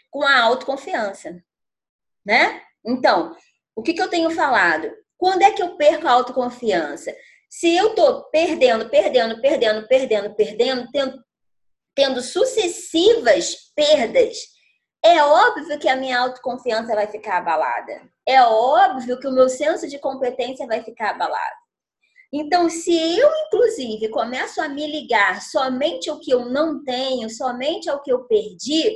com 0.09 0.23
a 0.23 0.41
autoconfiança, 0.41 1.43
né? 2.25 2.61
Então, 2.83 3.35
o 3.75 3.83
que, 3.83 3.93
que 3.93 4.01
eu 4.01 4.09
tenho 4.09 4.31
falado? 4.31 4.91
Quando 5.17 5.43
é 5.43 5.51
que 5.51 5.61
eu 5.61 5.77
perco 5.77 6.07
a 6.07 6.11
autoconfiança? 6.11 7.15
Se 7.49 7.75
eu 7.75 7.93
tô 7.93 8.23
perdendo, 8.31 8.89
perdendo, 8.89 9.39
perdendo, 9.41 9.87
perdendo, 9.87 10.35
perdendo, 10.35 10.91
tendo, 10.91 11.23
tendo 11.93 12.21
sucessivas 12.21 13.71
perdas, 13.75 14.37
é 15.05 15.23
óbvio 15.23 15.77
que 15.77 15.87
a 15.87 15.95
minha 15.95 16.19
autoconfiança 16.19 16.95
vai 16.95 17.05
ficar 17.05 17.37
abalada. 17.37 18.01
É 18.27 18.41
óbvio 18.41 19.19
que 19.19 19.27
o 19.27 19.31
meu 19.31 19.47
senso 19.47 19.87
de 19.87 19.99
competência 19.99 20.65
vai 20.65 20.81
ficar 20.81 21.11
abalado. 21.11 21.55
Então, 22.33 22.67
se 22.67 23.19
eu, 23.19 23.29
inclusive, 23.45 24.09
começo 24.09 24.59
a 24.59 24.67
me 24.67 24.87
ligar 24.87 25.43
somente 25.43 26.09
ao 26.09 26.19
que 26.19 26.31
eu 26.31 26.45
não 26.45 26.83
tenho, 26.83 27.29
somente 27.29 27.87
ao 27.87 28.01
que 28.01 28.11
eu 28.11 28.23
perdi, 28.23 28.95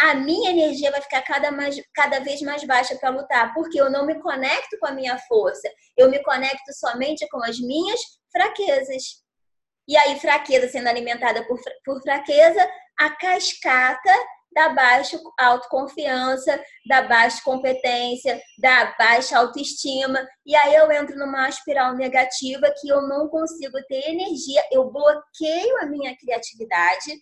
a 0.00 0.12
minha 0.14 0.50
energia 0.50 0.90
vai 0.90 1.00
ficar 1.00 1.22
cada, 1.22 1.52
mais, 1.52 1.80
cada 1.94 2.18
vez 2.18 2.42
mais 2.42 2.64
baixa 2.64 2.96
para 2.96 3.10
lutar, 3.10 3.54
porque 3.54 3.80
eu 3.80 3.88
não 3.88 4.04
me 4.04 4.20
conecto 4.20 4.76
com 4.80 4.88
a 4.88 4.92
minha 4.92 5.16
força, 5.20 5.70
eu 5.96 6.10
me 6.10 6.20
conecto 6.24 6.72
somente 6.72 7.28
com 7.28 7.42
as 7.44 7.60
minhas 7.60 8.00
fraquezas. 8.32 9.22
E 9.86 9.96
aí, 9.96 10.18
fraqueza 10.18 10.68
sendo 10.68 10.88
alimentada 10.88 11.46
por, 11.46 11.60
por 11.84 12.02
fraqueza, 12.02 12.68
a 12.98 13.10
cascata 13.10 14.12
da 14.52 14.70
baixa 14.70 15.18
autoconfiança, 15.38 16.62
da 16.86 17.02
baixa 17.02 17.42
competência, 17.44 18.40
da 18.58 18.94
baixa 18.98 19.38
autoestima. 19.38 20.26
E 20.44 20.56
aí 20.56 20.74
eu 20.74 20.90
entro 20.90 21.16
numa 21.16 21.48
espiral 21.48 21.94
negativa 21.94 22.72
que 22.80 22.88
eu 22.88 23.02
não 23.02 23.28
consigo 23.28 23.78
ter 23.88 24.08
energia, 24.08 24.62
eu 24.72 24.90
bloqueio 24.90 25.78
a 25.82 25.86
minha 25.86 26.16
criatividade 26.16 27.12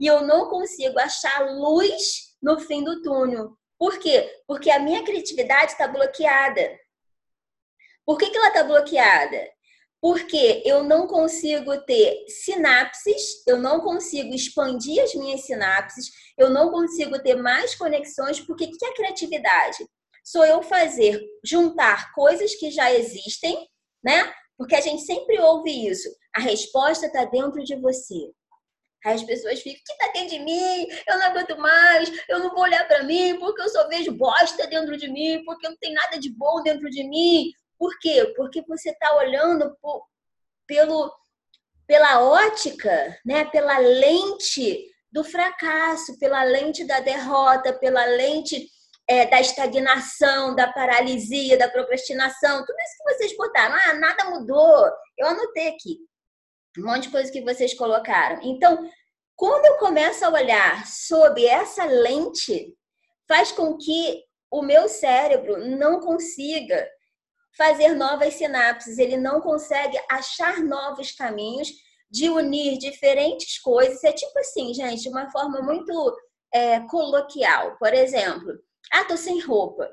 e 0.00 0.06
eu 0.06 0.22
não 0.22 0.48
consigo 0.48 0.98
achar 0.98 1.50
luz 1.52 2.36
no 2.42 2.58
fim 2.58 2.82
do 2.82 3.02
túnel. 3.02 3.56
Por 3.78 3.98
quê? 3.98 4.42
Porque 4.46 4.70
a 4.70 4.78
minha 4.78 5.04
criatividade 5.04 5.72
está 5.72 5.86
bloqueada. 5.86 6.78
Por 8.04 8.18
que, 8.18 8.30
que 8.30 8.36
ela 8.36 8.48
está 8.48 8.64
bloqueada? 8.64 9.48
Porque 10.00 10.62
eu 10.64 10.82
não 10.82 11.06
consigo 11.06 11.76
ter 11.82 12.24
sinapses, 12.28 13.46
eu 13.46 13.58
não 13.58 13.80
consigo 13.80 14.34
expandir 14.34 15.02
as 15.02 15.14
minhas 15.14 15.42
sinapses, 15.42 16.06
eu 16.38 16.48
não 16.48 16.70
consigo 16.70 17.20
ter 17.22 17.36
mais 17.36 17.74
conexões, 17.74 18.40
porque 18.40 18.64
o 18.64 18.70
que 18.70 18.86
é 18.86 18.94
criatividade? 18.94 19.86
Sou 20.24 20.44
eu 20.44 20.62
fazer, 20.62 21.20
juntar 21.44 22.12
coisas 22.12 22.54
que 22.54 22.70
já 22.70 22.92
existem, 22.92 23.68
né? 24.02 24.32
Porque 24.56 24.74
a 24.74 24.80
gente 24.80 25.02
sempre 25.02 25.38
ouve 25.40 25.88
isso. 25.88 26.08
A 26.34 26.40
resposta 26.40 27.06
está 27.06 27.24
dentro 27.24 27.62
de 27.62 27.76
você. 27.76 28.30
Aí 29.04 29.14
as 29.14 29.24
pessoas 29.24 29.60
ficam, 29.60 29.80
que 29.84 29.92
está 29.92 30.12
dentro 30.12 30.36
de 30.36 30.44
mim? 30.44 30.86
Eu 31.06 31.18
não 31.18 31.26
aguento 31.26 31.56
mais, 31.58 32.10
eu 32.28 32.38
não 32.38 32.50
vou 32.50 32.60
olhar 32.60 32.86
para 32.86 33.02
mim, 33.02 33.38
porque 33.38 33.62
eu 33.62 33.68
só 33.70 33.88
vejo 33.88 34.12
bosta 34.12 34.66
dentro 34.66 34.96
de 34.96 35.08
mim, 35.08 35.42
porque 35.44 35.68
não 35.68 35.76
tem 35.78 35.92
nada 35.92 36.18
de 36.18 36.30
bom 36.30 36.62
dentro 36.62 36.88
de 36.90 37.02
mim. 37.04 37.50
Por 37.80 37.98
quê? 37.98 38.34
Porque 38.36 38.62
você 38.68 38.90
está 38.90 39.16
olhando 39.16 39.74
por, 39.80 40.04
pelo, 40.66 41.10
pela 41.86 42.22
ótica, 42.22 43.18
né? 43.24 43.46
pela 43.46 43.78
lente 43.78 44.84
do 45.10 45.24
fracasso, 45.24 46.18
pela 46.18 46.44
lente 46.44 46.84
da 46.84 47.00
derrota, 47.00 47.72
pela 47.72 48.04
lente 48.04 48.68
é, 49.08 49.24
da 49.24 49.40
estagnação, 49.40 50.54
da 50.54 50.70
paralisia, 50.70 51.56
da 51.56 51.70
procrastinação, 51.70 52.66
tudo 52.66 52.76
isso 52.80 52.96
que 52.98 53.14
vocês 53.14 53.36
botaram. 53.38 53.74
Ah, 53.74 53.94
nada 53.94 54.24
mudou. 54.26 54.92
Eu 55.16 55.28
anotei 55.28 55.68
aqui 55.68 55.98
um 56.78 56.84
monte 56.84 57.04
de 57.04 57.10
coisa 57.10 57.32
que 57.32 57.40
vocês 57.40 57.72
colocaram. 57.72 58.40
Então, 58.42 58.90
quando 59.34 59.64
eu 59.64 59.78
começo 59.78 60.22
a 60.22 60.28
olhar 60.28 60.86
sob 60.86 61.42
essa 61.46 61.86
lente, 61.86 62.76
faz 63.26 63.50
com 63.50 63.78
que 63.78 64.22
o 64.50 64.60
meu 64.60 64.86
cérebro 64.86 65.56
não 65.66 65.98
consiga 65.98 66.86
fazer 67.56 67.94
novas 67.94 68.34
sinapses, 68.34 68.98
ele 68.98 69.16
não 69.16 69.40
consegue 69.40 69.98
achar 70.10 70.60
novos 70.60 71.12
caminhos 71.12 71.68
de 72.10 72.28
unir 72.28 72.78
diferentes 72.78 73.58
coisas. 73.58 74.02
É 74.04 74.12
tipo 74.12 74.38
assim, 74.38 74.74
gente, 74.74 75.08
uma 75.08 75.30
forma 75.30 75.60
muito 75.60 76.16
é, 76.52 76.80
coloquial. 76.80 77.76
Por 77.78 77.92
exemplo, 77.94 78.58
ah, 78.92 79.04
tô 79.04 79.16
sem 79.16 79.40
roupa. 79.40 79.90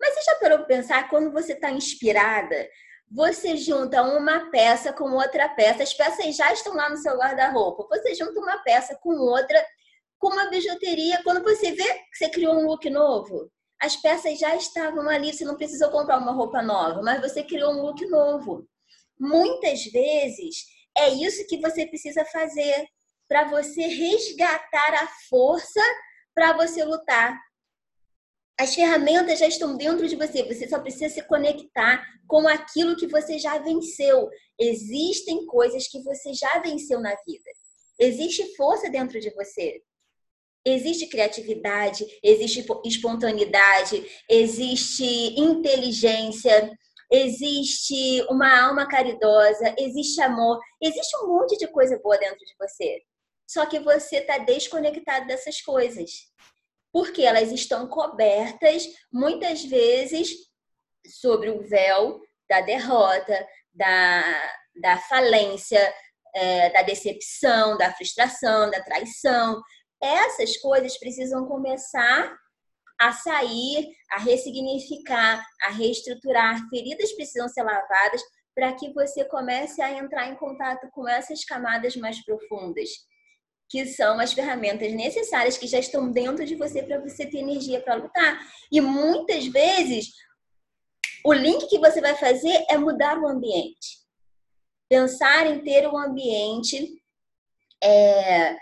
Mas 0.00 0.14
você 0.14 0.22
já 0.22 0.34
parou 0.36 0.58
para 0.58 0.66
pensar 0.66 1.10
quando 1.10 1.32
você 1.32 1.52
está 1.52 1.70
inspirada? 1.70 2.68
Você 3.10 3.56
junta 3.56 4.02
uma 4.02 4.50
peça 4.50 4.92
com 4.92 5.12
outra 5.12 5.48
peça, 5.50 5.82
as 5.82 5.94
peças 5.94 6.36
já 6.36 6.52
estão 6.52 6.74
lá 6.74 6.90
no 6.90 6.96
seu 6.96 7.16
guarda-roupa. 7.16 7.86
Você 7.90 8.14
junta 8.14 8.38
uma 8.38 8.58
peça 8.62 8.96
com 9.02 9.10
outra, 9.10 9.64
com 10.18 10.28
uma 10.28 10.48
bijuteria. 10.50 11.22
Quando 11.24 11.42
você 11.42 11.72
vê 11.72 11.94
que 11.94 12.16
você 12.18 12.28
criou 12.28 12.54
um 12.54 12.66
look 12.66 12.88
novo, 12.90 13.50
as 13.80 13.96
peças 13.96 14.38
já 14.38 14.56
estavam 14.56 15.08
ali, 15.08 15.32
você 15.32 15.44
não 15.44 15.56
precisou 15.56 15.90
comprar 15.90 16.18
uma 16.18 16.32
roupa 16.32 16.60
nova, 16.60 17.00
mas 17.02 17.20
você 17.20 17.42
criou 17.42 17.72
um 17.72 17.82
look 17.82 18.04
novo. 18.06 18.68
Muitas 19.18 19.84
vezes 19.84 20.66
é 20.96 21.08
isso 21.10 21.46
que 21.46 21.60
você 21.60 21.86
precisa 21.86 22.24
fazer 22.24 22.88
para 23.28 23.48
você 23.48 23.82
resgatar 23.82 24.94
a 24.94 25.08
força 25.28 25.80
para 26.34 26.54
você 26.54 26.84
lutar. 26.84 27.38
As 28.58 28.74
ferramentas 28.74 29.38
já 29.38 29.46
estão 29.46 29.76
dentro 29.76 30.08
de 30.08 30.16
você, 30.16 30.42
você 30.42 30.68
só 30.68 30.80
precisa 30.80 31.08
se 31.08 31.22
conectar 31.22 32.04
com 32.26 32.48
aquilo 32.48 32.96
que 32.96 33.06
você 33.06 33.38
já 33.38 33.58
venceu. 33.58 34.28
Existem 34.58 35.46
coisas 35.46 35.86
que 35.86 36.02
você 36.02 36.34
já 36.34 36.58
venceu 36.58 37.00
na 37.00 37.14
vida. 37.24 37.50
Existe 38.00 38.56
força 38.56 38.90
dentro 38.90 39.20
de 39.20 39.30
você. 39.30 39.80
Existe 40.68 41.06
criatividade, 41.06 42.04
existe 42.22 42.64
espontaneidade, 42.84 44.04
existe 44.28 45.40
inteligência, 45.40 46.70
existe 47.10 48.22
uma 48.28 48.66
alma 48.66 48.86
caridosa, 48.86 49.74
existe 49.78 50.20
amor, 50.20 50.60
existe 50.80 51.16
um 51.24 51.28
monte 51.28 51.56
de 51.56 51.66
coisa 51.68 51.98
boa 52.02 52.18
dentro 52.18 52.44
de 52.44 52.54
você. 52.58 53.02
Só 53.46 53.64
que 53.64 53.78
você 53.78 54.18
está 54.18 54.36
desconectado 54.36 55.26
dessas 55.26 55.62
coisas. 55.62 56.10
Porque 56.92 57.22
elas 57.22 57.50
estão 57.50 57.88
cobertas, 57.88 58.86
muitas 59.10 59.64
vezes, 59.64 60.30
sobre 61.06 61.48
o 61.48 61.62
véu 61.62 62.20
da 62.48 62.60
derrota, 62.60 63.46
da, 63.72 64.52
da 64.82 64.98
falência, 64.98 65.94
é, 66.34 66.70
da 66.70 66.82
decepção, 66.82 67.76
da 67.78 67.92
frustração, 67.92 68.70
da 68.70 68.82
traição, 68.82 69.62
essas 70.02 70.56
coisas 70.58 70.98
precisam 70.98 71.46
começar 71.46 72.36
a 73.00 73.12
sair, 73.12 73.88
a 74.10 74.18
ressignificar, 74.18 75.44
a 75.62 75.70
reestruturar. 75.70 76.68
Feridas 76.68 77.12
precisam 77.12 77.48
ser 77.48 77.62
lavadas 77.62 78.20
para 78.54 78.72
que 78.72 78.92
você 78.92 79.24
comece 79.24 79.80
a 79.80 79.92
entrar 79.92 80.28
em 80.28 80.34
contato 80.34 80.88
com 80.90 81.08
essas 81.08 81.44
camadas 81.44 81.94
mais 81.94 82.24
profundas, 82.24 82.88
que 83.68 83.86
são 83.86 84.18
as 84.18 84.32
ferramentas 84.32 84.92
necessárias 84.92 85.56
que 85.56 85.68
já 85.68 85.78
estão 85.78 86.10
dentro 86.10 86.44
de 86.44 86.56
você 86.56 86.82
para 86.82 86.98
você 86.98 87.24
ter 87.24 87.38
energia 87.38 87.80
para 87.80 87.94
lutar. 87.94 88.40
E 88.72 88.80
muitas 88.80 89.46
vezes 89.46 90.12
o 91.24 91.32
link 91.32 91.68
que 91.68 91.78
você 91.78 92.00
vai 92.00 92.16
fazer 92.16 92.64
é 92.68 92.76
mudar 92.76 93.18
o 93.18 93.28
ambiente. 93.28 93.98
Pensar 94.88 95.46
em 95.46 95.60
ter 95.60 95.86
um 95.86 95.96
ambiente 95.96 97.00
é, 97.82 98.56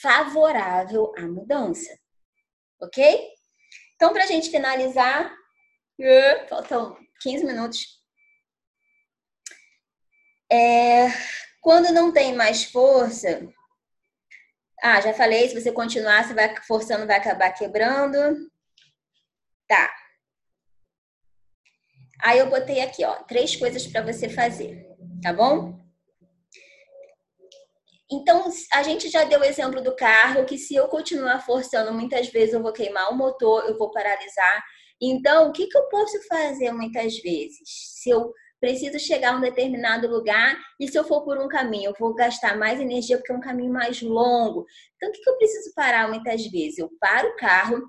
favorável 0.00 1.12
à 1.16 1.22
mudança. 1.22 1.98
Ok? 2.80 3.28
Então, 3.94 4.12
para 4.12 4.24
a 4.24 4.26
gente 4.26 4.50
finalizar, 4.50 5.34
faltam 6.48 6.96
15 7.20 7.44
minutos. 7.44 8.02
É, 10.50 11.08
quando 11.60 11.92
não 11.92 12.12
tem 12.12 12.34
mais 12.34 12.64
força, 12.64 13.48
ah, 14.82 15.00
já 15.00 15.14
falei, 15.14 15.48
se 15.48 15.58
você 15.58 15.72
continuar, 15.72 16.24
você 16.24 16.34
vai 16.34 16.54
forçando, 16.62 17.06
vai 17.06 17.16
acabar 17.16 17.52
quebrando. 17.52 18.50
Tá. 19.66 19.90
Aí 22.22 22.38
eu 22.38 22.50
botei 22.50 22.80
aqui, 22.80 23.04
ó, 23.04 23.14
três 23.24 23.56
coisas 23.56 23.86
para 23.86 24.02
você 24.02 24.28
fazer, 24.28 24.86
tá 25.22 25.32
bom? 25.32 25.83
Então, 28.14 28.44
a 28.72 28.82
gente 28.82 29.08
já 29.08 29.24
deu 29.24 29.40
o 29.40 29.44
exemplo 29.44 29.82
do 29.82 29.94
carro, 29.96 30.44
que 30.44 30.56
se 30.56 30.74
eu 30.74 30.86
continuar 30.88 31.40
forçando, 31.40 31.92
muitas 31.92 32.28
vezes 32.28 32.54
eu 32.54 32.62
vou 32.62 32.72
queimar 32.72 33.10
o 33.10 33.16
motor, 33.16 33.64
eu 33.64 33.76
vou 33.76 33.90
paralisar. 33.90 34.62
Então, 35.00 35.48
o 35.48 35.52
que, 35.52 35.66
que 35.66 35.76
eu 35.76 35.88
posso 35.88 36.20
fazer 36.28 36.72
muitas 36.72 37.16
vezes? 37.18 37.60
Se 37.64 38.10
eu 38.10 38.32
preciso 38.60 38.98
chegar 38.98 39.34
a 39.34 39.36
um 39.36 39.40
determinado 39.40 40.08
lugar 40.08 40.56
e 40.80 40.88
se 40.88 40.98
eu 40.98 41.04
for 41.04 41.22
por 41.24 41.38
um 41.38 41.48
caminho, 41.48 41.90
eu 41.90 41.94
vou 41.98 42.14
gastar 42.14 42.56
mais 42.56 42.80
energia 42.80 43.18
porque 43.18 43.32
é 43.32 43.36
um 43.36 43.40
caminho 43.40 43.72
mais 43.72 44.00
longo. 44.00 44.64
Então, 44.96 45.08
o 45.08 45.12
que, 45.12 45.20
que 45.20 45.28
eu 45.28 45.36
preciso 45.36 45.74
parar 45.74 46.08
muitas 46.08 46.46
vezes? 46.46 46.78
Eu 46.78 46.90
paro 47.00 47.28
o 47.28 47.36
carro, 47.36 47.82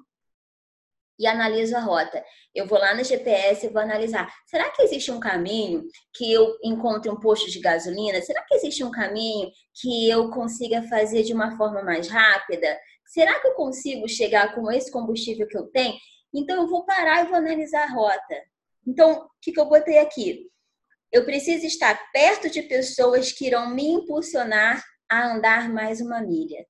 e 1.19 1.27
analiso 1.27 1.75
a 1.75 1.79
rota. 1.79 2.23
Eu 2.53 2.67
vou 2.67 2.77
lá 2.77 2.93
no 2.93 3.03
GPS 3.03 3.65
e 3.65 3.69
vou 3.69 3.81
analisar. 3.81 4.31
Será 4.45 4.69
que 4.69 4.81
existe 4.81 5.11
um 5.11 5.19
caminho 5.19 5.83
que 6.13 6.31
eu 6.31 6.55
encontre 6.63 7.09
um 7.09 7.19
posto 7.19 7.49
de 7.49 7.59
gasolina? 7.59 8.21
Será 8.21 8.43
que 8.43 8.55
existe 8.55 8.83
um 8.83 8.91
caminho 8.91 9.49
que 9.73 10.09
eu 10.09 10.29
consiga 10.29 10.83
fazer 10.83 11.23
de 11.23 11.33
uma 11.33 11.55
forma 11.57 11.83
mais 11.83 12.07
rápida? 12.07 12.77
Será 13.05 13.39
que 13.39 13.47
eu 13.47 13.53
consigo 13.53 14.07
chegar 14.07 14.53
com 14.55 14.71
esse 14.71 14.91
combustível 14.91 15.47
que 15.47 15.57
eu 15.57 15.67
tenho? 15.67 15.95
Então 16.33 16.63
eu 16.63 16.67
vou 16.67 16.85
parar 16.85 17.23
e 17.23 17.27
vou 17.27 17.37
analisar 17.37 17.83
a 17.83 17.93
rota. 17.93 18.35
Então, 18.87 19.13
o 19.13 19.29
que, 19.41 19.51
que 19.51 19.59
eu 19.59 19.65
botei 19.65 19.97
aqui? 19.97 20.49
Eu 21.11 21.25
preciso 21.25 21.65
estar 21.65 21.97
perto 22.11 22.49
de 22.49 22.61
pessoas 22.63 23.31
que 23.31 23.47
irão 23.47 23.69
me 23.69 23.87
impulsionar 23.87 24.83
a 25.09 25.33
andar 25.33 25.69
mais 25.69 26.01
uma 26.01 26.21
milha. 26.21 26.65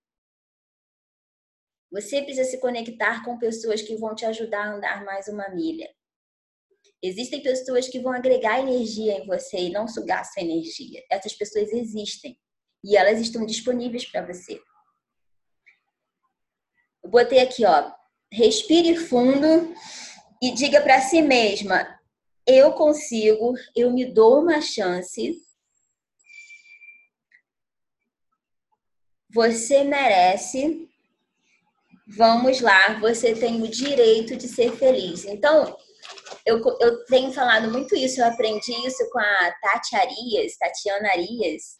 Você 1.95 2.21
precisa 2.21 2.43
se 2.43 2.59
conectar 2.59 3.23
com 3.23 3.39
pessoas 3.39 3.81
que 3.81 3.95
vão 3.95 4.13
te 4.13 4.25
ajudar 4.25 4.65
a 4.65 4.75
andar 4.75 5.05
mais 5.05 5.29
uma 5.29 5.47
milha. 5.47 5.89
Existem 7.01 7.41
pessoas 7.41 7.87
que 7.87 8.01
vão 8.01 8.11
agregar 8.11 8.59
energia 8.59 9.13
em 9.13 9.25
você 9.25 9.57
e 9.57 9.69
não 9.69 9.87
sugar 9.87 10.25
sua 10.25 10.43
energia. 10.43 11.01
Essas 11.09 11.33
pessoas 11.33 11.71
existem 11.71 12.37
e 12.83 12.97
elas 12.97 13.21
estão 13.21 13.45
disponíveis 13.45 14.05
para 14.11 14.25
você. 14.25 14.61
Eu 17.01 17.09
botei 17.09 17.39
aqui, 17.39 17.63
ó, 17.63 17.93
respire 18.29 18.97
fundo 18.97 19.73
e 20.43 20.51
diga 20.51 20.81
para 20.81 20.99
si 20.99 21.21
mesma: 21.21 21.97
eu 22.45 22.73
consigo, 22.73 23.53
eu 23.73 23.89
me 23.93 24.03
dou 24.03 24.41
uma 24.41 24.59
chance. 24.59 25.41
Você 29.29 29.85
merece 29.85 30.89
Vamos 32.07 32.61
lá, 32.61 32.99
você 32.99 33.33
tem 33.33 33.63
o 33.63 33.67
direito 33.67 34.35
de 34.35 34.47
ser 34.47 34.77
feliz. 34.77 35.25
Então, 35.25 35.75
eu, 36.45 36.61
eu 36.79 37.03
tenho 37.05 37.33
falado 37.33 37.71
muito 37.71 37.95
isso, 37.95 38.21
eu 38.21 38.27
aprendi 38.27 38.71
isso 38.85 39.09
com 39.09 39.17
a 39.17 39.51
Tati 39.59 39.95
Arias, 39.95 40.55
Tatiana 40.55 41.09
Arias, 41.09 41.79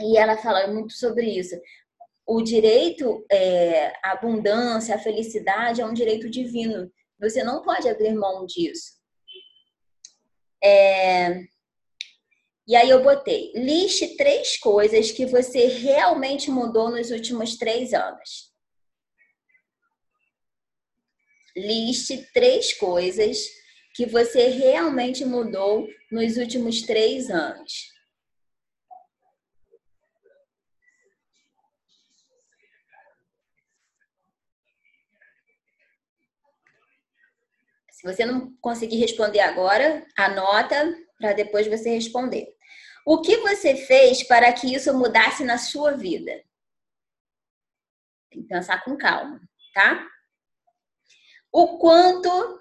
e 0.00 0.16
ela 0.16 0.38
fala 0.38 0.66
muito 0.68 0.94
sobre 0.94 1.26
isso. 1.26 1.54
O 2.26 2.40
direito 2.40 3.22
é, 3.30 3.88
à 4.02 4.12
abundância, 4.12 4.94
à 4.94 4.98
felicidade 4.98 5.82
é 5.82 5.86
um 5.86 5.92
direito 5.92 6.30
divino. 6.30 6.90
Você 7.20 7.44
não 7.44 7.60
pode 7.62 7.86
abrir 7.88 8.14
mão 8.14 8.46
disso. 8.46 8.92
É... 10.64 11.42
E 12.66 12.74
aí 12.76 12.88
eu 12.88 13.02
botei, 13.02 13.52
liste 13.54 14.16
três 14.16 14.56
coisas 14.56 15.10
que 15.10 15.26
você 15.26 15.66
realmente 15.66 16.50
mudou 16.50 16.90
nos 16.90 17.10
últimos 17.10 17.58
três 17.58 17.92
anos 17.92 18.51
liste 21.56 22.28
três 22.32 22.72
coisas 22.72 23.38
que 23.94 24.06
você 24.06 24.48
realmente 24.48 25.24
mudou 25.24 25.86
nos 26.10 26.36
últimos 26.36 26.82
três 26.82 27.30
anos. 27.30 27.92
Se 37.90 38.02
você 38.02 38.24
não 38.24 38.52
conseguir 38.60 38.96
responder 38.96 39.40
agora, 39.40 40.04
anota 40.16 40.92
para 41.18 41.32
depois 41.32 41.68
você 41.68 41.90
responder. 41.90 42.48
O 43.06 43.20
que 43.20 43.36
você 43.38 43.76
fez 43.76 44.22
para 44.24 44.52
que 44.52 44.74
isso 44.74 44.92
mudasse 44.96 45.44
na 45.44 45.56
sua 45.56 45.92
vida? 45.92 46.42
Tem 48.30 48.42
que 48.42 48.48
pensar 48.48 48.82
com 48.84 48.96
calma, 48.96 49.40
tá? 49.72 50.11
O 51.52 51.76
quanto 51.76 52.60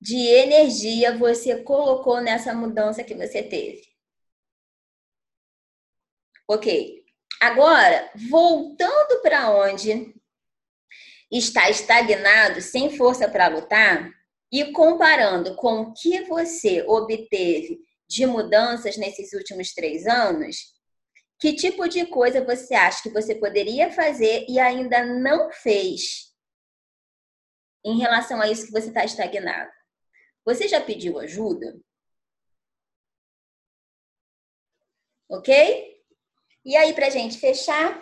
de 0.00 0.16
energia 0.16 1.16
você 1.16 1.62
colocou 1.62 2.20
nessa 2.20 2.52
mudança 2.52 3.04
que 3.04 3.14
você 3.14 3.42
teve. 3.42 3.82
Ok. 6.48 7.04
Agora, 7.40 8.10
voltando 8.28 9.22
para 9.22 9.50
onde 9.50 10.12
está 11.30 11.70
estagnado, 11.70 12.60
sem 12.60 12.96
força 12.96 13.28
para 13.28 13.48
lutar, 13.48 14.12
e 14.50 14.70
comparando 14.72 15.56
com 15.56 15.80
o 15.80 15.94
que 15.94 16.22
você 16.24 16.82
obteve 16.82 17.80
de 18.08 18.26
mudanças 18.26 18.96
nesses 18.96 19.32
últimos 19.32 19.72
três 19.72 20.06
anos, 20.06 20.56
que 21.38 21.54
tipo 21.54 21.88
de 21.88 22.04
coisa 22.06 22.44
você 22.44 22.74
acha 22.74 23.02
que 23.02 23.10
você 23.10 23.34
poderia 23.34 23.90
fazer 23.90 24.44
e 24.48 24.60
ainda 24.60 25.04
não 25.06 25.50
fez 25.50 26.31
em 27.84 27.98
relação 27.98 28.40
a 28.40 28.48
isso 28.48 28.66
que 28.66 28.72
você 28.72 28.88
está 28.88 29.04
estagnado? 29.04 29.70
Você 30.44 30.68
já 30.68 30.80
pediu 30.80 31.18
ajuda? 31.18 31.80
Ok? 35.28 35.92
E 36.64 36.76
aí, 36.76 36.92
para 36.94 37.10
gente 37.10 37.38
fechar, 37.38 38.00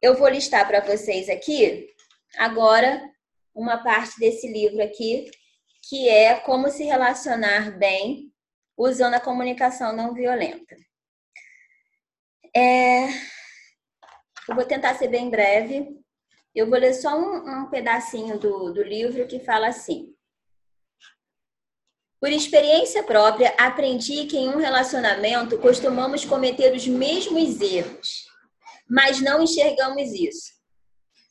eu 0.00 0.16
vou 0.16 0.28
listar 0.28 0.66
para 0.66 0.80
vocês 0.80 1.28
aqui 1.28 1.94
agora 2.36 3.08
uma 3.54 3.82
parte 3.82 4.18
desse 4.18 4.50
livro 4.50 4.82
aqui, 4.82 5.30
que 5.88 6.08
é 6.08 6.38
Como 6.40 6.70
se 6.70 6.84
relacionar 6.84 7.76
bem 7.78 8.32
usando 8.76 9.14
a 9.14 9.20
comunicação 9.20 9.94
não 9.94 10.14
violenta. 10.14 10.76
É... 12.56 13.08
Eu 14.48 14.54
vou 14.54 14.64
tentar 14.64 14.94
ser 14.94 15.08
bem 15.08 15.28
breve, 15.28 16.00
eu 16.54 16.68
vou 16.68 16.78
ler 16.78 16.94
só 16.94 17.16
um, 17.16 17.62
um 17.62 17.70
pedacinho 17.70 18.38
do, 18.38 18.72
do 18.72 18.82
livro 18.82 19.26
que 19.26 19.40
fala 19.40 19.68
assim. 19.68 20.14
Por 22.20 22.30
experiência 22.30 23.02
própria, 23.02 23.54
aprendi 23.56 24.26
que 24.26 24.36
em 24.36 24.48
um 24.48 24.58
relacionamento 24.58 25.58
costumamos 25.58 26.24
cometer 26.24 26.74
os 26.74 26.86
mesmos 26.86 27.60
erros, 27.60 28.26
mas 28.88 29.20
não 29.20 29.42
enxergamos 29.42 30.12
isso. 30.12 30.52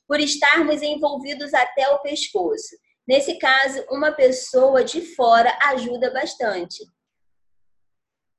Por 0.07 0.20
estarmos 0.20 0.82
envolvidos 0.82 1.53
até 1.53 1.88
o 1.89 1.99
pescoço. 1.99 2.76
Nesse 3.07 3.38
caso, 3.38 3.86
uma 3.91 4.11
pessoa 4.11 4.84
de 4.84 5.01
fora 5.15 5.55
ajuda 5.67 6.11
bastante. 6.11 6.84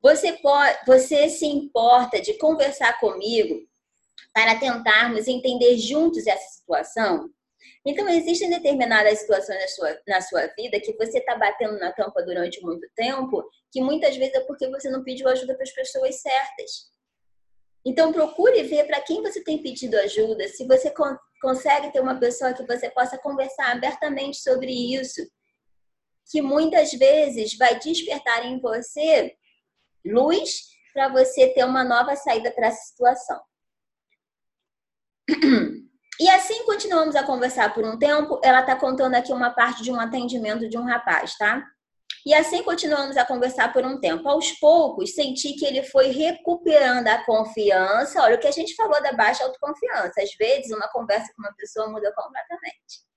Você, 0.03 0.33
pode, 0.33 0.79
você 0.87 1.29
se 1.29 1.47
importa 1.47 2.21
de 2.21 2.35
conversar 2.39 2.99
comigo 2.99 3.70
para 4.33 4.59
tentarmos 4.59 5.29
entender 5.29 5.77
juntos 5.79 6.27
essa 6.27 6.59
situação? 6.59 7.31
Então, 7.85 8.09
existem 8.09 8.51
determinadas 8.51 9.21
situações 9.21 9.59
na 9.59 9.69
sua, 9.69 10.01
na 10.07 10.21
sua 10.21 10.47
vida 10.49 10.81
que 10.81 10.93
você 10.97 11.19
está 11.19 11.37
batendo 11.37 11.79
na 11.79 11.93
tampa 11.93 12.23
durante 12.23 12.61
muito 12.63 12.87
tempo, 12.95 13.43
que 13.73 13.81
muitas 13.81 14.17
vezes 14.17 14.35
é 14.35 14.41
porque 14.41 14.69
você 14.69 14.91
não 14.91 15.03
pediu 15.03 15.29
ajuda 15.29 15.55
para 15.55 15.63
as 15.63 15.73
pessoas 15.73 16.21
certas. 16.21 16.91
Então, 17.85 18.13
procure 18.13 18.63
ver 18.65 18.87
para 18.87 19.01
quem 19.01 19.23
você 19.23 19.43
tem 19.43 19.63
pedido 19.63 19.97
ajuda, 19.99 20.47
se 20.49 20.67
você 20.67 20.91
con 20.91 21.17
consegue 21.41 21.91
ter 21.91 22.01
uma 22.01 22.21
pessoa 22.21 22.53
que 22.53 22.67
você 22.67 22.91
possa 22.91 23.17
conversar 23.17 23.73
abertamente 23.73 24.37
sobre 24.37 24.71
isso, 24.71 25.27
que 26.31 26.43
muitas 26.43 26.93
vezes 26.93 27.57
vai 27.57 27.79
despertar 27.79 28.45
em 28.45 28.61
você 28.61 29.35
luz 30.05 30.67
para 30.93 31.09
você 31.09 31.49
ter 31.49 31.65
uma 31.65 31.83
nova 31.83 32.15
saída 32.15 32.53
para 32.53 32.67
essa 32.67 32.83
situação. 32.83 33.41
E 36.21 36.29
assim 36.29 36.67
continuamos 36.67 37.17
a 37.17 37.23
conversar 37.23 37.73
por 37.73 37.83
um 37.83 37.99
tempo. 37.99 38.39
Ela 38.45 38.61
está 38.61 38.77
contando 38.77 39.15
aqui 39.15 39.33
uma 39.33 39.51
parte 39.51 39.83
de 39.83 39.91
um 39.91 39.99
atendimento 39.99 40.69
de 40.69 40.77
um 40.77 40.85
rapaz, 40.85 41.35
tá? 41.39 41.65
E 42.27 42.35
assim 42.35 42.63
continuamos 42.63 43.17
a 43.17 43.25
conversar 43.25 43.73
por 43.73 43.87
um 43.87 43.99
tempo. 43.99 44.29
Aos 44.29 44.53
poucos, 44.53 45.15
senti 45.15 45.55
que 45.55 45.65
ele 45.65 45.83
foi 45.83 46.09
recuperando 46.09 47.09
a 47.09 47.25
confiança. 47.25 48.23
Olha 48.23 48.37
o 48.37 48.39
que 48.39 48.47
a 48.47 48.53
gente 48.53 48.75
falou 48.75 49.03
da 49.03 49.13
baixa 49.13 49.43
autoconfiança. 49.45 50.21
Às 50.21 50.35
vezes, 50.39 50.71
uma 50.71 50.89
conversa 50.89 51.33
com 51.35 51.43
uma 51.43 51.55
pessoa 51.55 51.89
muda 51.89 52.13
completamente. 52.15 53.09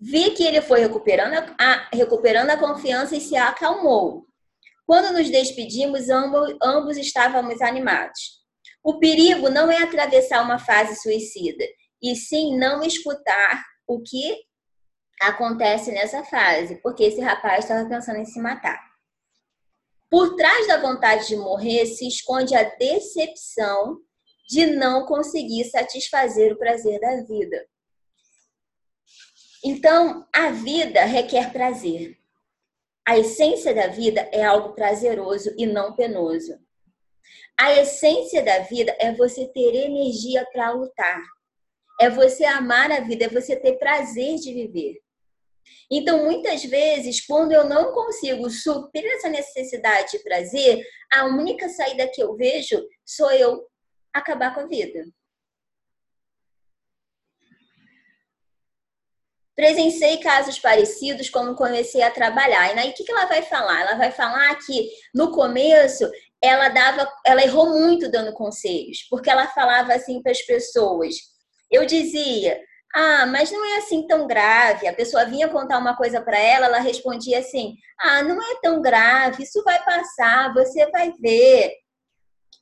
Vi 0.00 0.30
que 0.30 0.42
ele 0.42 0.62
foi 0.62 0.80
recuperando 0.80 1.54
a, 1.60 1.88
recuperando 1.92 2.50
a 2.50 2.56
confiança 2.56 3.14
e 3.14 3.20
se 3.20 3.36
acalmou. 3.36 4.26
Quando 4.86 5.12
nos 5.12 5.30
despedimos, 5.30 6.08
ambos, 6.08 6.56
ambos 6.62 6.96
estávamos 6.96 7.60
animados. 7.60 8.41
O 8.82 8.98
perigo 8.98 9.48
não 9.48 9.70
é 9.70 9.82
atravessar 9.82 10.42
uma 10.42 10.58
fase 10.58 11.00
suicida, 11.00 11.64
e 12.02 12.16
sim 12.16 12.56
não 12.56 12.82
escutar 12.82 13.62
o 13.86 14.02
que 14.02 14.36
acontece 15.20 15.92
nessa 15.92 16.24
fase, 16.24 16.80
porque 16.82 17.04
esse 17.04 17.20
rapaz 17.20 17.64
estava 17.64 17.88
pensando 17.88 18.18
em 18.18 18.24
se 18.24 18.40
matar. 18.40 18.80
Por 20.10 20.34
trás 20.34 20.66
da 20.66 20.78
vontade 20.78 21.28
de 21.28 21.36
morrer 21.36 21.86
se 21.86 22.06
esconde 22.06 22.54
a 22.54 22.64
decepção 22.64 23.98
de 24.48 24.66
não 24.66 25.06
conseguir 25.06 25.64
satisfazer 25.64 26.52
o 26.52 26.58
prazer 26.58 27.00
da 27.00 27.22
vida. 27.22 27.66
Então, 29.64 30.26
a 30.34 30.50
vida 30.50 31.04
requer 31.04 31.52
prazer. 31.52 32.18
A 33.06 33.16
essência 33.16 33.72
da 33.74 33.86
vida 33.86 34.28
é 34.32 34.44
algo 34.44 34.74
prazeroso 34.74 35.54
e 35.56 35.66
não 35.66 35.94
penoso. 35.94 36.58
A 37.62 37.78
essência 37.78 38.44
da 38.44 38.58
vida 38.58 38.92
é 38.98 39.12
você 39.12 39.46
ter 39.46 39.72
energia 39.72 40.44
para 40.52 40.72
lutar. 40.72 41.22
É 42.00 42.10
você 42.10 42.44
amar 42.44 42.90
a 42.90 42.98
vida, 42.98 43.26
é 43.26 43.28
você 43.28 43.54
ter 43.54 43.78
prazer 43.78 44.34
de 44.40 44.52
viver. 44.52 45.00
Então, 45.88 46.24
muitas 46.24 46.64
vezes, 46.64 47.24
quando 47.24 47.52
eu 47.52 47.62
não 47.62 47.92
consigo 47.92 48.50
suprir 48.50 49.06
essa 49.12 49.28
necessidade 49.28 50.10
de 50.10 50.24
prazer, 50.24 50.84
a 51.12 51.26
única 51.26 51.68
saída 51.68 52.08
que 52.08 52.20
eu 52.20 52.34
vejo 52.34 52.84
sou 53.06 53.30
eu 53.30 53.64
acabar 54.12 54.52
com 54.52 54.62
a 54.62 54.66
vida. 54.66 55.04
Presenciei 59.54 60.16
casos 60.16 60.58
parecidos 60.58 61.30
quando 61.30 61.54
comecei 61.54 62.02
a 62.02 62.10
trabalhar. 62.10 62.74
E 62.74 62.78
aí, 62.80 62.90
o 62.90 62.92
que 62.92 63.08
ela 63.08 63.26
vai 63.26 63.42
falar? 63.42 63.82
Ela 63.82 63.94
vai 63.94 64.10
falar 64.10 64.52
que 64.56 64.90
no 65.14 65.30
começo 65.30 66.10
ela 66.42 66.68
dava, 66.68 67.10
ela 67.24 67.42
errou 67.42 67.70
muito 67.70 68.10
dando 68.10 68.32
conselhos, 68.32 69.06
porque 69.08 69.30
ela 69.30 69.46
falava 69.48 69.94
assim 69.94 70.20
para 70.22 70.32
as 70.32 70.42
pessoas. 70.42 71.16
Eu 71.70 71.86
dizia: 71.86 72.60
"Ah, 72.94 73.26
mas 73.26 73.50
não 73.52 73.64
é 73.64 73.78
assim 73.78 74.06
tão 74.06 74.26
grave". 74.26 74.86
A 74.88 74.94
pessoa 74.94 75.24
vinha 75.24 75.48
contar 75.48 75.78
uma 75.78 75.96
coisa 75.96 76.20
para 76.20 76.38
ela, 76.38 76.66
ela 76.66 76.80
respondia 76.80 77.38
assim: 77.38 77.74
"Ah, 78.00 78.22
não 78.22 78.40
é 78.42 78.60
tão 78.62 78.82
grave, 78.82 79.44
isso 79.44 79.62
vai 79.64 79.82
passar, 79.84 80.52
você 80.54 80.90
vai 80.90 81.12
ver". 81.20 81.72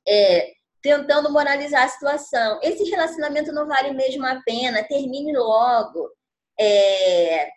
É, 0.08 0.52
tentando 0.82 1.30
moralizar 1.32 1.84
a 1.84 1.88
situação. 1.88 2.60
Esse 2.62 2.84
relacionamento 2.90 3.52
não 3.52 3.66
vale 3.66 3.92
mesmo 3.92 4.24
a 4.26 4.40
pena, 4.42 4.84
termine 4.84 5.36
logo. 5.36 6.10
É, 6.58 7.48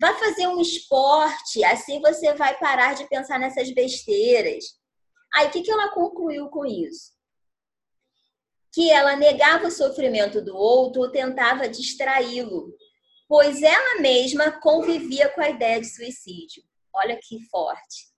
vá 0.00 0.14
fazer 0.14 0.46
um 0.48 0.60
esporte, 0.60 1.64
assim 1.64 2.00
você 2.00 2.34
vai 2.34 2.58
parar 2.58 2.94
de 2.94 3.06
pensar 3.08 3.38
nessas 3.38 3.70
besteiras. 3.72 4.64
Aí, 5.34 5.48
o 5.48 5.50
que, 5.50 5.62
que 5.62 5.70
ela 5.70 5.90
concluiu 5.90 6.48
com 6.48 6.64
isso? 6.64 7.12
Que 8.72 8.90
ela 8.90 9.16
negava 9.16 9.68
o 9.68 9.70
sofrimento 9.70 10.42
do 10.42 10.56
outro 10.56 11.02
ou 11.02 11.10
tentava 11.10 11.68
distraí-lo, 11.68 12.74
pois 13.28 13.62
ela 13.62 14.00
mesma 14.00 14.52
convivia 14.60 15.28
com 15.28 15.40
a 15.40 15.50
ideia 15.50 15.80
de 15.80 15.86
suicídio. 15.86 16.62
Olha 16.94 17.18
que 17.22 17.40
forte. 17.48 18.08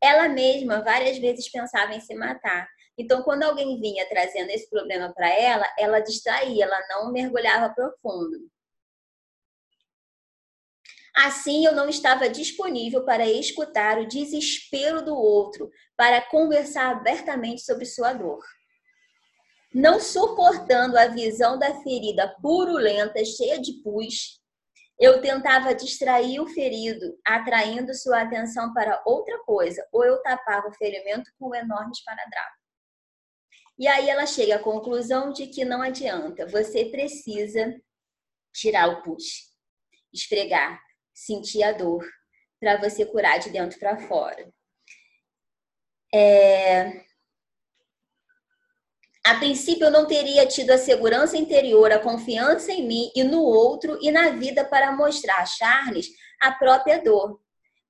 Ela 0.00 0.28
mesma 0.28 0.82
várias 0.82 1.18
vezes 1.18 1.50
pensava 1.50 1.94
em 1.94 2.00
se 2.00 2.14
matar. 2.14 2.68
Então, 2.96 3.22
quando 3.22 3.44
alguém 3.44 3.80
vinha 3.80 4.08
trazendo 4.08 4.50
esse 4.50 4.68
problema 4.68 5.12
para 5.12 5.28
ela, 5.28 5.66
ela 5.78 6.00
distraía, 6.00 6.64
ela 6.64 6.80
não 6.88 7.12
mergulhava 7.12 7.72
profundo. 7.72 8.50
Assim, 11.20 11.66
eu 11.66 11.74
não 11.74 11.88
estava 11.88 12.28
disponível 12.28 13.04
para 13.04 13.26
escutar 13.26 13.98
o 13.98 14.06
desespero 14.06 15.04
do 15.04 15.16
outro, 15.16 15.68
para 15.96 16.22
conversar 16.22 16.92
abertamente 16.92 17.62
sobre 17.62 17.86
sua 17.86 18.12
dor. 18.12 18.38
Não 19.74 19.98
suportando 19.98 20.96
a 20.96 21.08
visão 21.08 21.58
da 21.58 21.82
ferida 21.82 22.36
purulenta, 22.40 23.24
cheia 23.24 23.60
de 23.60 23.82
pus, 23.82 24.40
eu 24.96 25.20
tentava 25.20 25.74
distrair 25.74 26.38
o 26.38 26.46
ferido, 26.46 27.18
atraindo 27.26 27.92
sua 27.94 28.22
atenção 28.22 28.72
para 28.72 29.02
outra 29.04 29.38
coisa, 29.44 29.84
ou 29.90 30.04
eu 30.04 30.22
tapava 30.22 30.68
o 30.68 30.74
ferimento 30.74 31.28
com 31.36 31.50
um 31.50 31.54
enorme 31.54 31.90
esparadrapo. 31.90 32.56
E 33.76 33.88
aí 33.88 34.08
ela 34.08 34.24
chega 34.24 34.54
à 34.54 34.62
conclusão 34.62 35.32
de 35.32 35.48
que 35.48 35.64
não 35.64 35.82
adianta, 35.82 36.46
você 36.46 36.84
precisa 36.84 37.74
tirar 38.52 38.88
o 38.88 39.02
pus, 39.02 39.52
esfregar, 40.12 40.80
sentir 41.18 41.62
a 41.64 41.72
dor, 41.72 42.06
para 42.60 42.76
você 42.76 43.04
curar 43.04 43.38
de 43.38 43.50
dentro 43.50 43.78
para 43.78 43.98
fora. 43.98 44.48
É... 46.14 47.04
A 49.26 49.34
princípio, 49.34 49.86
eu 49.86 49.90
não 49.90 50.06
teria 50.06 50.46
tido 50.46 50.70
a 50.70 50.78
segurança 50.78 51.36
interior, 51.36 51.92
a 51.92 51.98
confiança 51.98 52.72
em 52.72 52.86
mim 52.86 53.10
e 53.14 53.22
no 53.22 53.42
outro 53.42 53.98
e 54.00 54.10
na 54.10 54.30
vida 54.30 54.64
para 54.64 54.92
mostrar 54.92 55.38
a 55.38 55.46
Charles 55.46 56.08
a 56.40 56.52
própria 56.52 57.02
dor, 57.02 57.38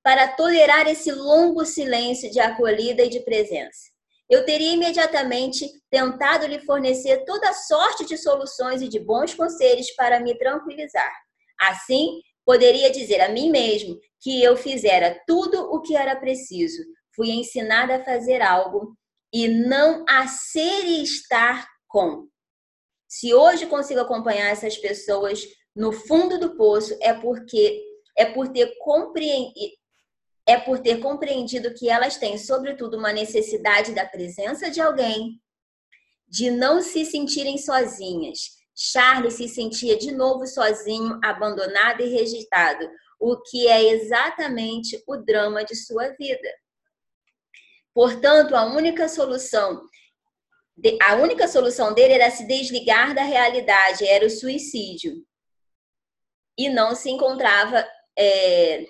para 0.03 0.27
tolerar 0.29 0.87
esse 0.87 1.11
longo 1.11 1.63
silêncio 1.65 2.29
de 2.31 2.39
acolhida 2.39 3.03
e 3.03 3.09
de 3.09 3.21
presença. 3.21 3.89
Eu 4.27 4.45
teria 4.45 4.73
imediatamente 4.73 5.65
tentado 5.89 6.45
lhe 6.45 6.59
fornecer 6.59 7.23
toda 7.25 7.53
sorte 7.53 8.05
de 8.05 8.17
soluções 8.17 8.81
e 8.81 8.89
de 8.89 8.99
bons 8.99 9.33
conselhos 9.33 9.89
para 9.91 10.19
me 10.19 10.37
tranquilizar. 10.37 11.11
Assim, 11.61 12.21
Poderia 12.49 12.89
dizer 12.89 13.21
a 13.21 13.29
mim 13.29 13.51
mesmo 13.51 13.99
que 14.19 14.41
eu 14.41 14.57
fizera 14.57 15.21
tudo 15.27 15.71
o 15.71 15.83
que 15.83 15.95
era 15.95 16.15
preciso. 16.15 16.81
Fui 17.15 17.29
ensinada 17.29 17.97
a 17.97 18.03
fazer 18.03 18.41
algo 18.41 18.97
e 19.31 19.47
não 19.47 20.03
a 20.09 20.25
ser 20.27 20.83
e 20.83 21.03
estar 21.03 21.67
com. 21.87 22.27
Se 23.07 23.35
hoje 23.35 23.67
consigo 23.67 23.99
acompanhar 23.99 24.49
essas 24.49 24.75
pessoas 24.79 25.43
no 25.75 25.91
fundo 25.91 26.39
do 26.39 26.57
poço, 26.57 26.97
é 27.03 27.13
porque 27.13 27.83
é 28.17 28.25
por 28.25 28.47
ter 28.47 28.75
compreendido 28.79 29.77
é 30.47 30.57
por 30.57 30.79
ter 30.79 30.99
compreendido 31.01 31.75
que 31.75 31.87
elas 31.87 32.17
têm, 32.17 32.35
sobretudo, 32.35 32.97
uma 32.97 33.13
necessidade 33.13 33.93
da 33.93 34.07
presença 34.07 34.71
de 34.71 34.81
alguém, 34.81 35.39
de 36.27 36.49
não 36.49 36.81
se 36.81 37.05
sentirem 37.05 37.59
sozinhas, 37.59 38.58
Charles 38.81 39.33
se 39.33 39.49
sentia 39.49 39.97
de 39.97 40.13
novo 40.13 40.47
sozinho, 40.47 41.19
abandonado 41.21 42.01
e 42.01 42.07
rejeitado, 42.07 42.89
o 43.19 43.35
que 43.41 43.67
é 43.67 43.91
exatamente 43.91 45.03
o 45.05 45.17
drama 45.17 45.65
de 45.65 45.75
sua 45.75 46.07
vida. 46.17 46.49
Portanto, 47.93 48.55
a 48.55 48.63
única 48.63 49.09
solução 49.09 49.81
a 51.01 51.15
única 51.15 51.45
solução 51.45 51.93
dele 51.93 52.13
era 52.13 52.31
se 52.31 52.47
desligar 52.47 53.13
da 53.13 53.23
realidade, 53.23 54.07
era 54.07 54.25
o 54.25 54.29
suicídio. 54.29 55.13
E 56.57 56.69
não 56.69 56.95
se 56.95 57.09
encontrava 57.09 57.85
é, 58.17 58.85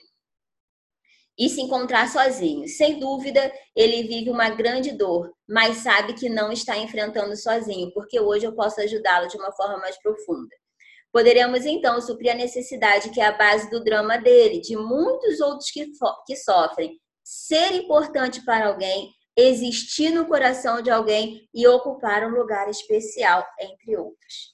e 1.39 1.47
se 1.47 1.61
encontrar 1.61 2.09
sozinho. 2.09 2.67
Sem 2.67 2.99
dúvida, 2.99 3.49
ele 3.73 4.03
vive 4.03 4.29
uma 4.29 4.49
grande 4.49 4.91
dor, 4.91 5.31
mas 5.47 5.77
sabe 5.77 6.13
que 6.13 6.27
não 6.27 6.51
está 6.51 6.77
enfrentando 6.77 7.35
sozinho, 7.37 7.93
porque 7.93 8.19
hoje 8.19 8.45
eu 8.45 8.53
posso 8.53 8.81
ajudá-lo 8.81 9.29
de 9.29 9.37
uma 9.37 9.51
forma 9.53 9.77
mais 9.77 9.97
profunda. 10.01 10.53
Poderemos 11.13 11.65
então 11.65 11.99
suprir 12.01 12.33
a 12.33 12.35
necessidade 12.35 13.09
que 13.09 13.21
é 13.21 13.25
a 13.25 13.31
base 13.31 13.69
do 13.69 13.81
drama 13.81 14.17
dele, 14.17 14.59
de 14.59 14.75
muitos 14.75 15.39
outros 15.39 15.71
que, 15.71 15.89
que 16.27 16.35
sofrem. 16.35 16.99
Ser 17.23 17.73
importante 17.73 18.43
para 18.43 18.67
alguém, 18.67 19.09
existir 19.35 20.11
no 20.11 20.27
coração 20.27 20.81
de 20.81 20.91
alguém 20.91 21.47
e 21.53 21.65
ocupar 21.67 22.25
um 22.25 22.35
lugar 22.35 22.69
especial, 22.69 23.47
entre 23.59 23.95
outros. 23.95 24.53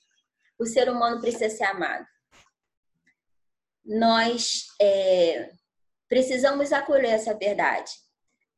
O 0.59 0.65
ser 0.65 0.87
humano 0.87 1.19
precisa 1.19 1.49
ser 1.49 1.63
amado. 1.65 2.05
Nós 3.83 4.67
é, 4.79 5.49
Precisamos 6.07 6.71
acolher 6.71 7.11
essa 7.11 7.33
verdade. 7.33 7.91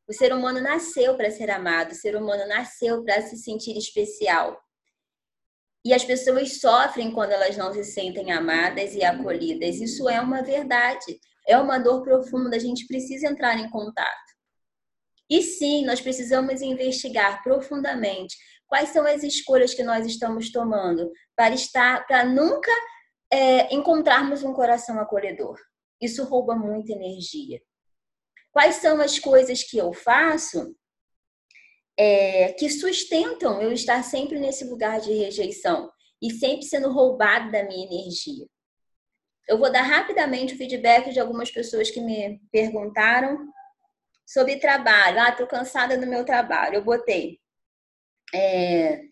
O 0.08 0.14
ser 0.14 0.34
humano 0.34 0.62
nasceu 0.62 1.16
para 1.18 1.32
ser 1.32 1.50
amado, 1.50 1.92
o 1.92 1.96
ser 1.96 2.16
humano 2.16 2.48
nasceu 2.48 3.04
para 3.04 3.22
se 3.22 3.38
sentir 3.38 3.78
especial. 3.78 4.58
E 5.84 5.94
as 5.94 6.04
pessoas 6.04 6.60
sofrem 6.60 7.12
quando 7.12 7.32
elas 7.32 7.56
não 7.56 7.74
se 7.74 7.84
sentem 7.84 8.32
amadas 8.32 8.94
e 8.94 9.04
acolhidas. 9.04 9.76
Isso 9.76 10.10
é 10.10 10.20
uma 10.20 10.42
verdade, 10.42 11.20
é 11.48 11.58
uma 11.58 11.78
dor 11.78 12.04
profunda, 12.04 12.56
a 12.56 12.60
gente 12.60 12.88
precisa 12.88 13.28
entrar 13.28 13.58
em 13.58 13.70
contato. 13.70 14.28
E 15.30 15.42
sim, 15.42 15.86
nós 15.86 16.00
precisamos 16.00 16.62
investigar 16.62 17.44
profundamente 17.44 18.36
quais 18.66 18.90
são 18.90 19.06
as 19.06 19.24
escolhas 19.24 19.74
que 19.74 19.84
nós 19.84 20.06
estamos 20.06 20.52
tomando 20.52 21.12
para 21.36 21.54
estar, 21.54 22.06
para 22.08 22.24
nunca 22.24 22.72
é, 23.32 23.74
encontrarmos 23.74 24.44
um 24.44 24.54
coração 24.54 25.00
acolhedor. 25.00 25.58
Isso 26.02 26.24
rouba 26.24 26.56
muita 26.56 26.92
energia. 26.92 27.62
Quais 28.52 28.76
são 28.78 29.02
as 29.02 29.20
coisas 29.20 29.64
que 29.64 29.78
eu 29.78 29.94
faço 29.94 30.76
é, 31.98 32.54
que 32.54 32.70
sustentam 32.70 33.62
eu 33.62 33.72
estar 33.72 34.04
sempre 34.04 34.40
nesse 34.40 34.64
lugar 34.66 35.00
de 35.00 35.14
rejeição 35.14 35.92
e 36.22 36.32
sempre 36.32 36.66
sendo 36.66 36.92
roubado 36.92 37.52
da 37.52 37.64
minha 37.64 37.86
energia? 37.86 38.48
Eu 39.48 39.58
vou 39.58 39.72
dar 39.72 39.84
rapidamente 39.84 40.54
o 40.54 40.58
feedback 40.58 41.12
de 41.12 41.20
algumas 41.20 41.50
pessoas 41.50 41.90
que 41.90 42.02
me 42.02 42.40
perguntaram 42.52 43.48
sobre 44.26 44.58
trabalho. 44.58 45.20
Ah, 45.22 45.32
tô 45.32 45.48
cansada 45.48 45.98
do 45.98 46.06
meu 46.06 46.26
trabalho. 46.26 46.76
Eu 46.76 46.84
botei. 46.84 47.40
É, 48.36 49.04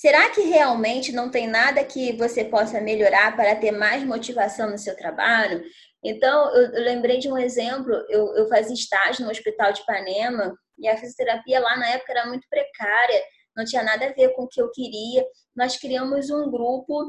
Será 0.00 0.30
que 0.30 0.40
realmente 0.40 1.12
não 1.12 1.30
tem 1.30 1.46
nada 1.46 1.84
que 1.84 2.16
você 2.16 2.42
possa 2.42 2.80
melhorar 2.80 3.36
para 3.36 3.54
ter 3.54 3.70
mais 3.70 4.02
motivação 4.02 4.70
no 4.70 4.78
seu 4.78 4.96
trabalho? 4.96 5.62
Então, 6.02 6.56
eu, 6.56 6.72
eu 6.72 6.84
lembrei 6.84 7.18
de 7.18 7.30
um 7.30 7.36
exemplo, 7.36 7.92
eu, 8.08 8.34
eu 8.34 8.48
fazia 8.48 8.72
estágio 8.72 9.26
no 9.26 9.30
Hospital 9.30 9.74
de 9.74 9.82
Ipanema 9.82 10.54
e 10.78 10.88
a 10.88 10.96
fisioterapia 10.96 11.60
lá 11.60 11.76
na 11.76 11.86
época 11.90 12.12
era 12.12 12.26
muito 12.26 12.48
precária, 12.48 13.22
não 13.54 13.62
tinha 13.66 13.82
nada 13.82 14.06
a 14.06 14.12
ver 14.14 14.30
com 14.30 14.44
o 14.44 14.48
que 14.48 14.62
eu 14.62 14.70
queria. 14.70 15.22
Nós 15.54 15.76
criamos 15.76 16.30
um 16.30 16.50
grupo 16.50 17.04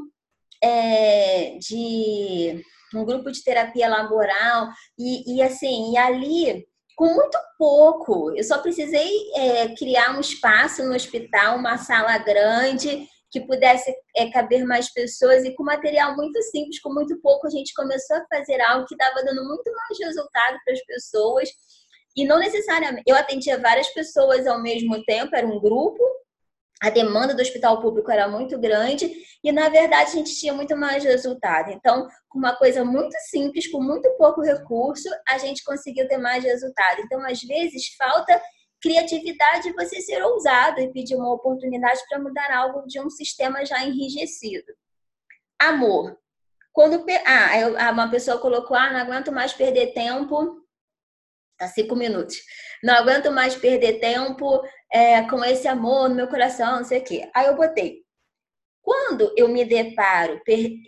é, 0.62 1.56
de 1.60 2.62
um 2.94 3.06
grupo 3.06 3.32
de 3.32 3.42
terapia 3.42 3.88
laboral 3.88 4.68
e, 4.98 5.36
e 5.36 5.42
assim, 5.42 5.94
e 5.94 5.96
ali 5.96 6.66
com 6.96 7.06
muito 7.06 7.38
pouco. 7.58 8.34
Eu 8.36 8.44
só 8.44 8.58
precisei 8.58 9.10
é, 9.34 9.74
criar 9.74 10.16
um 10.16 10.20
espaço 10.20 10.84
no 10.84 10.94
hospital, 10.94 11.56
uma 11.56 11.78
sala 11.78 12.18
grande 12.18 13.08
que 13.32 13.40
pudesse 13.40 13.90
é, 14.14 14.30
caber 14.30 14.64
mais 14.64 14.92
pessoas 14.92 15.42
e 15.44 15.54
com 15.54 15.64
material 15.64 16.14
muito 16.14 16.40
simples, 16.42 16.80
com 16.80 16.92
muito 16.92 17.18
pouco, 17.22 17.46
a 17.46 17.50
gente 17.50 17.72
começou 17.74 18.16
a 18.16 18.26
fazer 18.30 18.60
algo 18.60 18.86
que 18.86 18.94
estava 18.94 19.24
dando 19.24 19.42
muito 19.48 19.72
mais 19.72 19.98
resultado 19.98 20.58
para 20.62 20.74
as 20.74 20.84
pessoas. 20.84 21.48
E 22.14 22.26
não 22.26 22.38
necessariamente, 22.38 23.04
eu 23.06 23.16
atendia 23.16 23.58
várias 23.58 23.88
pessoas 23.88 24.46
ao 24.46 24.60
mesmo 24.60 25.02
tempo, 25.04 25.34
era 25.34 25.46
um 25.46 25.58
grupo, 25.58 26.04
a 26.82 26.90
demanda 26.90 27.32
do 27.32 27.40
hospital 27.40 27.80
público 27.80 28.10
era 28.10 28.26
muito 28.26 28.58
grande 28.58 29.08
e, 29.42 29.52
na 29.52 29.68
verdade, 29.68 30.10
a 30.10 30.14
gente 30.14 30.34
tinha 30.34 30.52
muito 30.52 30.76
mais 30.76 31.04
resultado. 31.04 31.70
Então, 31.70 32.08
com 32.28 32.40
uma 32.40 32.56
coisa 32.56 32.84
muito 32.84 33.14
simples, 33.30 33.70
com 33.70 33.80
muito 33.80 34.10
pouco 34.18 34.42
recurso, 34.42 35.08
a 35.28 35.38
gente 35.38 35.62
conseguiu 35.62 36.08
ter 36.08 36.18
mais 36.18 36.42
resultado. 36.42 37.00
Então, 37.02 37.24
às 37.24 37.40
vezes, 37.40 37.94
falta 37.96 38.42
criatividade 38.82 39.72
você 39.74 40.00
ser 40.00 40.24
ousado 40.24 40.80
e 40.80 40.92
pedir 40.92 41.14
uma 41.14 41.32
oportunidade 41.32 42.00
para 42.08 42.18
mudar 42.18 42.52
algo 42.52 42.84
de 42.88 42.98
um 43.00 43.08
sistema 43.08 43.64
já 43.64 43.84
enrijecido. 43.84 44.72
Amor. 45.60 46.18
Quando 46.72 47.04
ah, 47.24 47.92
uma 47.92 48.10
pessoa 48.10 48.38
colocou, 48.38 48.76
ah, 48.76 48.90
não 48.90 48.98
aguento 48.98 49.30
mais 49.30 49.52
perder 49.52 49.92
tempo 49.92 50.62
Tá 51.62 51.68
cinco 51.68 51.94
minutos. 51.94 52.38
Não 52.82 52.92
aguento 52.94 53.30
mais 53.30 53.54
perder 53.54 54.00
tempo 54.00 54.60
é, 54.92 55.22
com 55.22 55.42
esse 55.44 55.66
amor 55.66 56.08
no 56.08 56.14
meu 56.14 56.28
coração, 56.28 56.76
não 56.76 56.84
sei 56.84 57.00
o 57.00 57.04
quê. 57.04 57.30
Aí 57.34 57.46
eu 57.46 57.56
botei. 57.56 58.02
Quando 58.82 59.32
eu 59.36 59.48
me 59.48 59.64
deparo 59.64 60.40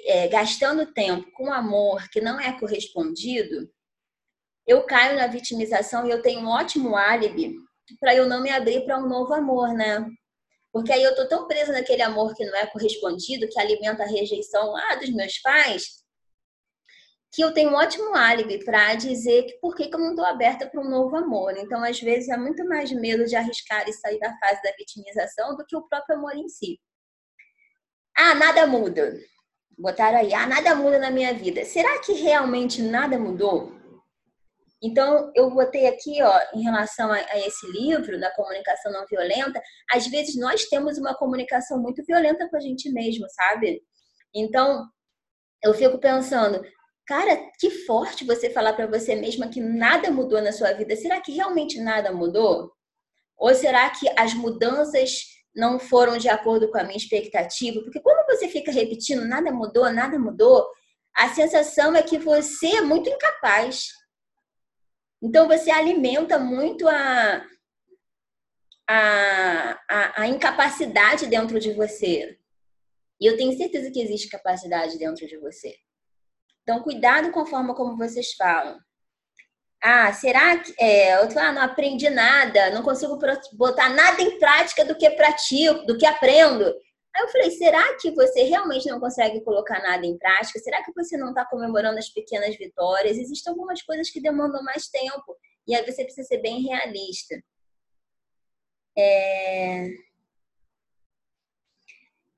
é, 0.07 0.29
gastando 0.29 0.93
tempo 0.93 1.31
com 1.33 1.53
amor 1.53 2.09
que 2.11 2.21
não 2.21 2.41
é 2.41 2.59
correspondido, 2.59 3.71
eu 4.67 4.85
caio 4.85 5.17
na 5.17 5.27
vitimização 5.27 6.07
e 6.07 6.11
eu 6.11 6.21
tenho 6.21 6.41
um 6.41 6.49
ótimo 6.49 6.97
álibi 6.97 7.55
para 8.01 8.15
eu 8.15 8.29
não 8.29 8.43
me 8.43 8.51
abrir 8.51 8.85
para 8.85 8.99
um 8.99 9.09
novo 9.09 9.33
amor, 9.33 9.73
né? 9.75 10.07
Porque 10.73 10.93
aí 10.93 11.03
eu 11.03 11.15
tô 11.15 11.29
tão 11.29 11.47
presa 11.47 11.73
naquele 11.73 12.03
amor 12.03 12.35
que 12.35 12.45
não 12.45 12.57
é 12.57 12.67
correspondido, 12.67 13.49
que 13.49 13.61
alimenta 13.61 14.03
a 14.03 14.09
rejeição 14.09 14.73
lá 14.73 14.97
dos 14.97 15.11
meus 15.11 15.39
pais, 15.39 16.04
que 17.35 17.43
eu 17.43 17.53
tenho 17.53 17.70
um 17.70 17.74
ótimo 17.74 18.14
álibi 18.14 18.64
para 18.64 18.95
dizer 18.95 19.43
que 19.43 19.59
por 19.59 19.74
que, 19.74 19.89
que 19.89 19.95
eu 19.97 19.99
não 19.99 20.11
estou 20.11 20.24
aberta 20.24 20.68
para 20.68 20.80
um 20.80 20.89
novo 20.89 21.16
amor. 21.16 21.57
Então, 21.57 21.82
às 21.82 22.01
vezes, 22.01 22.28
é 22.28 22.37
muito 22.37 22.64
mais 22.64 22.93
medo 22.93 23.26
de 23.26 23.35
arriscar 23.35 23.89
e 23.89 23.93
sair 23.93 24.20
da 24.20 24.32
fase 24.39 24.62
da 24.62 24.70
vitimização 24.78 25.57
do 25.57 25.66
que 25.66 25.76
o 25.76 25.82
próprio 25.82 26.16
amor 26.16 26.37
em 26.37 26.49
si. 26.49 26.80
Ah, 28.16 28.37
nada 28.37 28.68
muda. 28.68 29.18
Botaram 29.76 30.18
aí, 30.18 30.32
ah, 30.32 30.47
nada 30.47 30.76
muda 30.76 31.01
na 31.01 31.11
minha 31.11 31.35
vida. 31.35 31.64
Será 31.64 31.99
que 31.99 32.12
realmente 32.12 32.80
nada 32.80 33.18
mudou? 33.18 33.72
Então, 34.80 35.32
eu 35.35 35.51
botei 35.51 35.89
aqui, 35.89 36.22
ó, 36.22 36.41
em 36.55 36.62
relação 36.62 37.11
a, 37.11 37.16
a, 37.16 37.39
esse 37.41 37.66
livro, 37.72 38.20
da 38.20 38.30
comunicação 38.32 38.93
não 38.93 39.07
violenta, 39.07 39.61
às 39.91 40.07
vezes 40.07 40.37
nós 40.37 40.66
temos 40.66 40.99
uma 40.99 41.16
comunicação 41.16 41.82
muito 41.82 42.05
violenta 42.05 42.49
com 42.49 42.57
a 42.57 42.61
gente 42.61 42.93
mesmo, 42.93 43.26
sabe? 43.30 43.82
Então, 44.32 44.87
eu 45.64 45.74
fico 45.74 45.99
pensando, 45.99 46.62
Cara, 47.07 47.37
que 47.59 47.71
forte 47.71 48.25
você 48.25 48.49
falar 48.49 48.73
para 48.73 48.87
você 48.87 49.15
mesma 49.15 49.49
que 49.49 49.61
nada 49.61 50.11
mudou 50.11 50.41
na 50.41 50.53
sua 50.53 50.73
vida. 50.73 50.97
Será 50.97 51.21
que 51.21 51.33
realmente 51.33 51.79
nada 51.79 52.11
mudou? 52.11 52.73
Ou 53.37 53.55
será 53.55 53.91
que 53.91 54.09
as 54.17 54.33
mudanças 54.33 55.27
não 55.55 55.79
foram 55.79 56.17
de 56.17 56.29
acordo 56.29 56.71
com 56.71 56.79
a 56.79 56.83
minha 56.85 56.97
expectativa? 56.97 57.83
Porque 57.83 58.01
quando 58.01 58.27
você 58.27 58.49
fica 58.49 58.73
repetindo 58.73 59.25
nada 59.27 59.53
mudou, 59.53 59.91
nada 59.93 60.19
mudou, 60.19 60.67
a 61.15 61.29
sensação 61.29 61.95
é 61.95 62.03
que 62.03 62.19
você 62.19 62.77
é 62.77 62.81
muito 62.81 63.11
incapaz. 63.11 63.89
Então 65.23 65.47
você 65.47 65.71
alimenta 65.71 66.39
muito 66.39 66.89
a, 66.89 67.47
a, 68.89 69.81
a, 69.89 70.23
a 70.23 70.27
incapacidade 70.27 71.27
dentro 71.27 71.61
de 71.61 71.73
você. 71.73 72.39
E 73.21 73.27
eu 73.27 73.37
tenho 73.37 73.57
certeza 73.57 73.91
que 73.91 74.01
existe 74.01 74.29
capacidade 74.29 74.99
dentro 74.99 75.27
de 75.27 75.37
você. 75.37 75.84
Então, 76.65 76.83
cuidado 76.83 77.31
com 77.31 77.41
a 77.41 77.47
forma 77.47 77.75
como 77.75 77.97
vocês 77.97 78.33
falam. 78.33 78.81
Ah, 79.83 80.11
será 80.15 80.59
que 80.59 80.75
é, 80.81 81.23
eu 81.23 81.29
tô, 81.29 81.39
ah, 81.39 81.53
não 81.53 81.61
aprendi 81.61 82.09
nada, 82.09 82.71
não 82.71 82.83
consigo 82.83 83.19
botar 83.53 83.91
nada 83.91 84.23
em 84.23 84.39
prática 84.39 84.83
do 84.83 84.97
que 84.97 85.11
pratico, 85.11 85.85
do 85.85 85.99
que 85.99 86.07
aprendo. 86.07 86.65
Aí 87.15 87.23
eu 87.23 87.29
falei, 87.29 87.51
será 87.51 87.95
que 87.99 88.11
você 88.12 88.45
realmente 88.45 88.89
não 88.89 88.99
consegue 88.99 89.43
colocar 89.43 89.83
nada 89.83 90.07
em 90.07 90.17
prática? 90.17 90.59
Será 90.59 90.83
que 90.83 90.93
você 90.95 91.19
não 91.19 91.29
está 91.29 91.45
comemorando 91.45 91.99
as 91.99 92.09
pequenas 92.09 92.57
vitórias? 92.57 93.19
Existem 93.19 93.53
algumas 93.53 93.83
coisas 93.83 94.09
que 94.09 94.23
demandam 94.23 94.65
mais 94.65 94.89
tempo 94.89 95.37
e 95.69 95.77
aí 95.77 95.85
você 95.85 96.03
precisa 96.03 96.27
ser 96.27 96.39
bem 96.39 96.62
realista. 96.62 97.37
É 98.97 99.87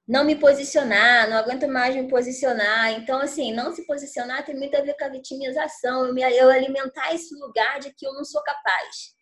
não 0.06 0.24
me 0.24 0.36
posicionar, 0.36 1.28
não 1.28 1.36
aguento 1.36 1.66
mais 1.66 1.94
me 1.96 2.08
posicionar. 2.08 2.92
Então, 2.92 3.20
assim, 3.20 3.52
não 3.52 3.74
se 3.74 3.84
posicionar 3.86 4.44
tem 4.44 4.54
muito 4.56 4.76
a 4.76 4.80
ver 4.80 4.96
com 4.96 5.04
a 5.04 5.08
vitimização, 5.08 6.06
eu, 6.06 6.14
me, 6.14 6.22
eu 6.22 6.48
alimentar 6.48 7.12
esse 7.14 7.34
lugar 7.34 7.80
de 7.80 7.92
que 7.92 8.06
eu 8.06 8.12
não 8.14 8.24
sou 8.24 8.42
capaz. 8.42 9.16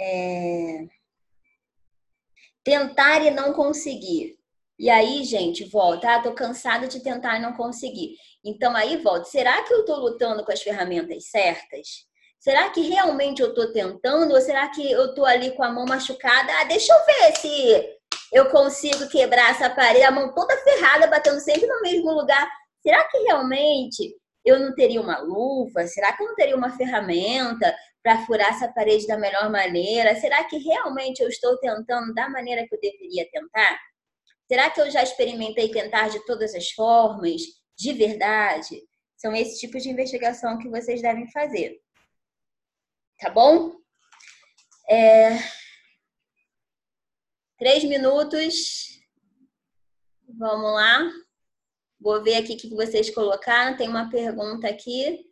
É... 0.00 0.86
Tentar 2.64 3.22
e 3.24 3.30
não 3.30 3.52
conseguir. 3.52 4.38
E 4.78 4.88
aí, 4.88 5.24
gente, 5.24 5.64
volta. 5.64 6.14
Ah, 6.14 6.22
tô 6.22 6.32
cansada 6.32 6.86
de 6.86 7.02
tentar 7.02 7.36
e 7.38 7.42
não 7.42 7.52
conseguir. 7.54 8.16
Então, 8.44 8.76
aí 8.76 8.96
volta. 8.98 9.24
Será 9.24 9.62
que 9.64 9.74
eu 9.74 9.84
tô 9.84 9.96
lutando 9.96 10.44
com 10.44 10.52
as 10.52 10.62
ferramentas 10.62 11.30
certas? 11.30 12.06
Será 12.40 12.70
que 12.70 12.82
realmente 12.82 13.42
eu 13.42 13.48
estou 13.48 13.72
tentando 13.72 14.32
ou 14.32 14.40
será 14.40 14.68
que 14.68 14.90
eu 14.90 15.06
estou 15.06 15.24
ali 15.24 15.50
com 15.56 15.64
a 15.64 15.72
mão 15.72 15.84
machucada? 15.84 16.52
Ah, 16.60 16.64
deixa 16.64 16.92
eu 16.92 17.04
ver 17.04 17.36
se 17.36 17.98
eu 18.32 18.48
consigo 18.50 19.08
quebrar 19.08 19.50
essa 19.50 19.68
parede, 19.68 20.04
a 20.04 20.10
mão 20.10 20.32
toda 20.32 20.56
ferrada, 20.58 21.08
batendo 21.08 21.40
sempre 21.40 21.66
no 21.66 21.80
mesmo 21.82 22.12
lugar. 22.12 22.48
Será 22.80 23.04
que 23.08 23.18
realmente 23.18 24.14
eu 24.44 24.60
não 24.60 24.72
teria 24.72 25.00
uma 25.00 25.18
luva? 25.18 25.86
Será 25.88 26.12
que 26.12 26.22
eu 26.22 26.28
não 26.28 26.34
teria 26.36 26.56
uma 26.56 26.76
ferramenta 26.76 27.74
para 28.02 28.24
furar 28.24 28.50
essa 28.50 28.68
parede 28.68 29.06
da 29.08 29.18
melhor 29.18 29.50
maneira? 29.50 30.14
Será 30.14 30.44
que 30.44 30.58
realmente 30.58 31.20
eu 31.20 31.28
estou 31.28 31.58
tentando 31.58 32.14
da 32.14 32.28
maneira 32.28 32.66
que 32.68 32.74
eu 32.74 32.80
deveria 32.80 33.28
tentar? 33.32 33.80
Será 34.46 34.70
que 34.70 34.80
eu 34.80 34.88
já 34.90 35.02
experimentei 35.02 35.70
tentar 35.70 36.08
de 36.08 36.24
todas 36.24 36.54
as 36.54 36.70
formas, 36.70 37.42
de 37.76 37.92
verdade? 37.92 38.80
São 39.16 39.34
esses 39.34 39.58
tipos 39.58 39.82
de 39.82 39.90
investigação 39.90 40.56
que 40.58 40.68
vocês 40.68 41.02
devem 41.02 41.28
fazer 41.32 41.76
tá 43.18 43.30
bom? 43.30 43.76
É... 44.88 45.38
Três 47.58 47.84
minutos. 47.84 49.00
Vamos 50.38 50.72
lá. 50.74 51.10
Vou 52.00 52.22
ver 52.22 52.36
aqui 52.36 52.54
o 52.54 52.56
que 52.56 52.70
vocês 52.70 53.10
colocaram. 53.10 53.76
Tem 53.76 53.88
uma 53.88 54.08
pergunta 54.08 54.68
aqui. 54.68 55.26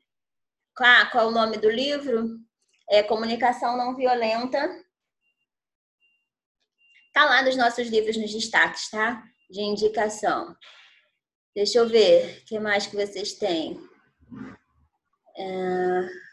Ah, 0.78 1.06
qual 1.06 1.26
é 1.26 1.28
o 1.28 1.32
nome 1.32 1.56
do 1.58 1.70
livro? 1.70 2.38
É 2.90 3.02
Comunicação 3.02 3.76
Não 3.76 3.96
Violenta. 3.96 4.68
Tá 7.12 7.24
lá 7.24 7.42
nos 7.42 7.56
nossos 7.56 7.88
livros 7.88 8.16
nos 8.16 8.32
destaques, 8.32 8.90
tá? 8.90 9.22
De 9.48 9.60
indicação. 9.62 10.54
Deixa 11.54 11.78
eu 11.78 11.88
ver 11.88 12.40
o 12.40 12.44
que 12.44 12.58
mais 12.58 12.86
que 12.86 12.96
vocês 12.96 13.34
têm. 13.34 13.80
É... 15.38 16.25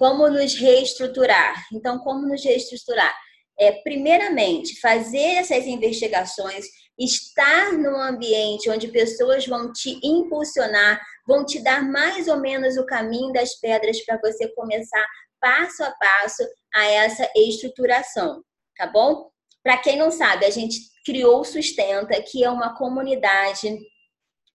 Como 0.00 0.30
nos 0.30 0.54
reestruturar? 0.54 1.66
Então, 1.70 1.98
como 1.98 2.26
nos 2.26 2.42
reestruturar? 2.42 3.14
É, 3.58 3.70
primeiramente, 3.82 4.80
fazer 4.80 5.34
essas 5.34 5.66
investigações, 5.66 6.64
estar 6.98 7.74
num 7.74 8.00
ambiente 8.00 8.70
onde 8.70 8.88
pessoas 8.88 9.46
vão 9.46 9.70
te 9.70 10.00
impulsionar, 10.02 10.98
vão 11.28 11.44
te 11.44 11.62
dar 11.62 11.82
mais 11.82 12.28
ou 12.28 12.38
menos 12.38 12.78
o 12.78 12.86
caminho 12.86 13.30
das 13.30 13.60
pedras 13.60 14.02
para 14.06 14.18
você 14.24 14.48
começar 14.54 15.06
passo 15.38 15.84
a 15.84 15.90
passo 15.90 16.48
a 16.74 16.86
essa 16.86 17.30
estruturação, 17.36 18.42
tá 18.78 18.86
bom? 18.86 19.28
Para 19.62 19.76
quem 19.76 19.98
não 19.98 20.10
sabe, 20.10 20.46
a 20.46 20.50
gente 20.50 20.78
criou 21.04 21.42
o 21.42 21.44
Sustenta, 21.44 22.22
que 22.22 22.42
é 22.42 22.48
uma 22.48 22.74
comunidade 22.74 23.78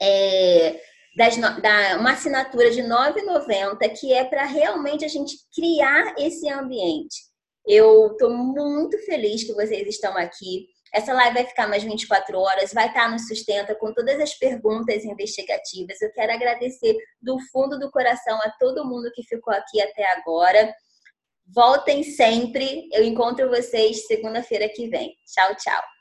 é, 0.02 0.82
das, 1.16 1.38
da, 1.38 1.98
uma 1.98 2.12
assinatura 2.12 2.70
de 2.72 2.82
R$ 2.82 2.88
9,90 2.88 3.98
que 3.98 4.14
é 4.14 4.26
para 4.26 4.46
realmente 4.46 5.06
a 5.06 5.08
gente 5.08 5.38
criar 5.54 6.14
esse 6.18 6.50
ambiente. 6.50 7.16
Eu 7.66 8.12
estou 8.12 8.30
muito 8.30 8.98
feliz 9.06 9.44
que 9.44 9.54
vocês 9.54 9.88
estão 9.88 10.16
aqui. 10.18 10.68
Essa 10.94 11.14
live 11.14 11.34
vai 11.34 11.46
ficar 11.46 11.68
mais 11.68 11.84
24 11.84 12.38
horas, 12.38 12.74
vai 12.74 12.88
estar 12.88 13.10
no 13.10 13.18
Sustenta 13.18 13.76
com 13.76 13.94
todas 13.94 14.20
as 14.20 14.34
perguntas 14.38 15.04
investigativas. 15.04 16.02
Eu 16.02 16.12
quero 16.12 16.32
agradecer 16.32 16.96
do 17.22 17.38
fundo 17.52 17.80
do 17.80 17.90
coração 17.90 18.38
a 18.44 18.52
todo 18.60 18.86
mundo 18.86 19.12
que 19.14 19.24
ficou 19.24 19.54
aqui 19.54 19.82
até 19.82 20.06
agora. 20.14 20.74
Voltem 21.48 22.04
sempre. 22.04 22.88
Eu 22.94 23.04
encontro 23.04 23.50
vocês 23.50 24.06
segunda-feira 24.06 24.70
que 24.70 24.88
vem. 24.88 25.16
Tchau, 25.26 25.56
tchau. 25.56 25.95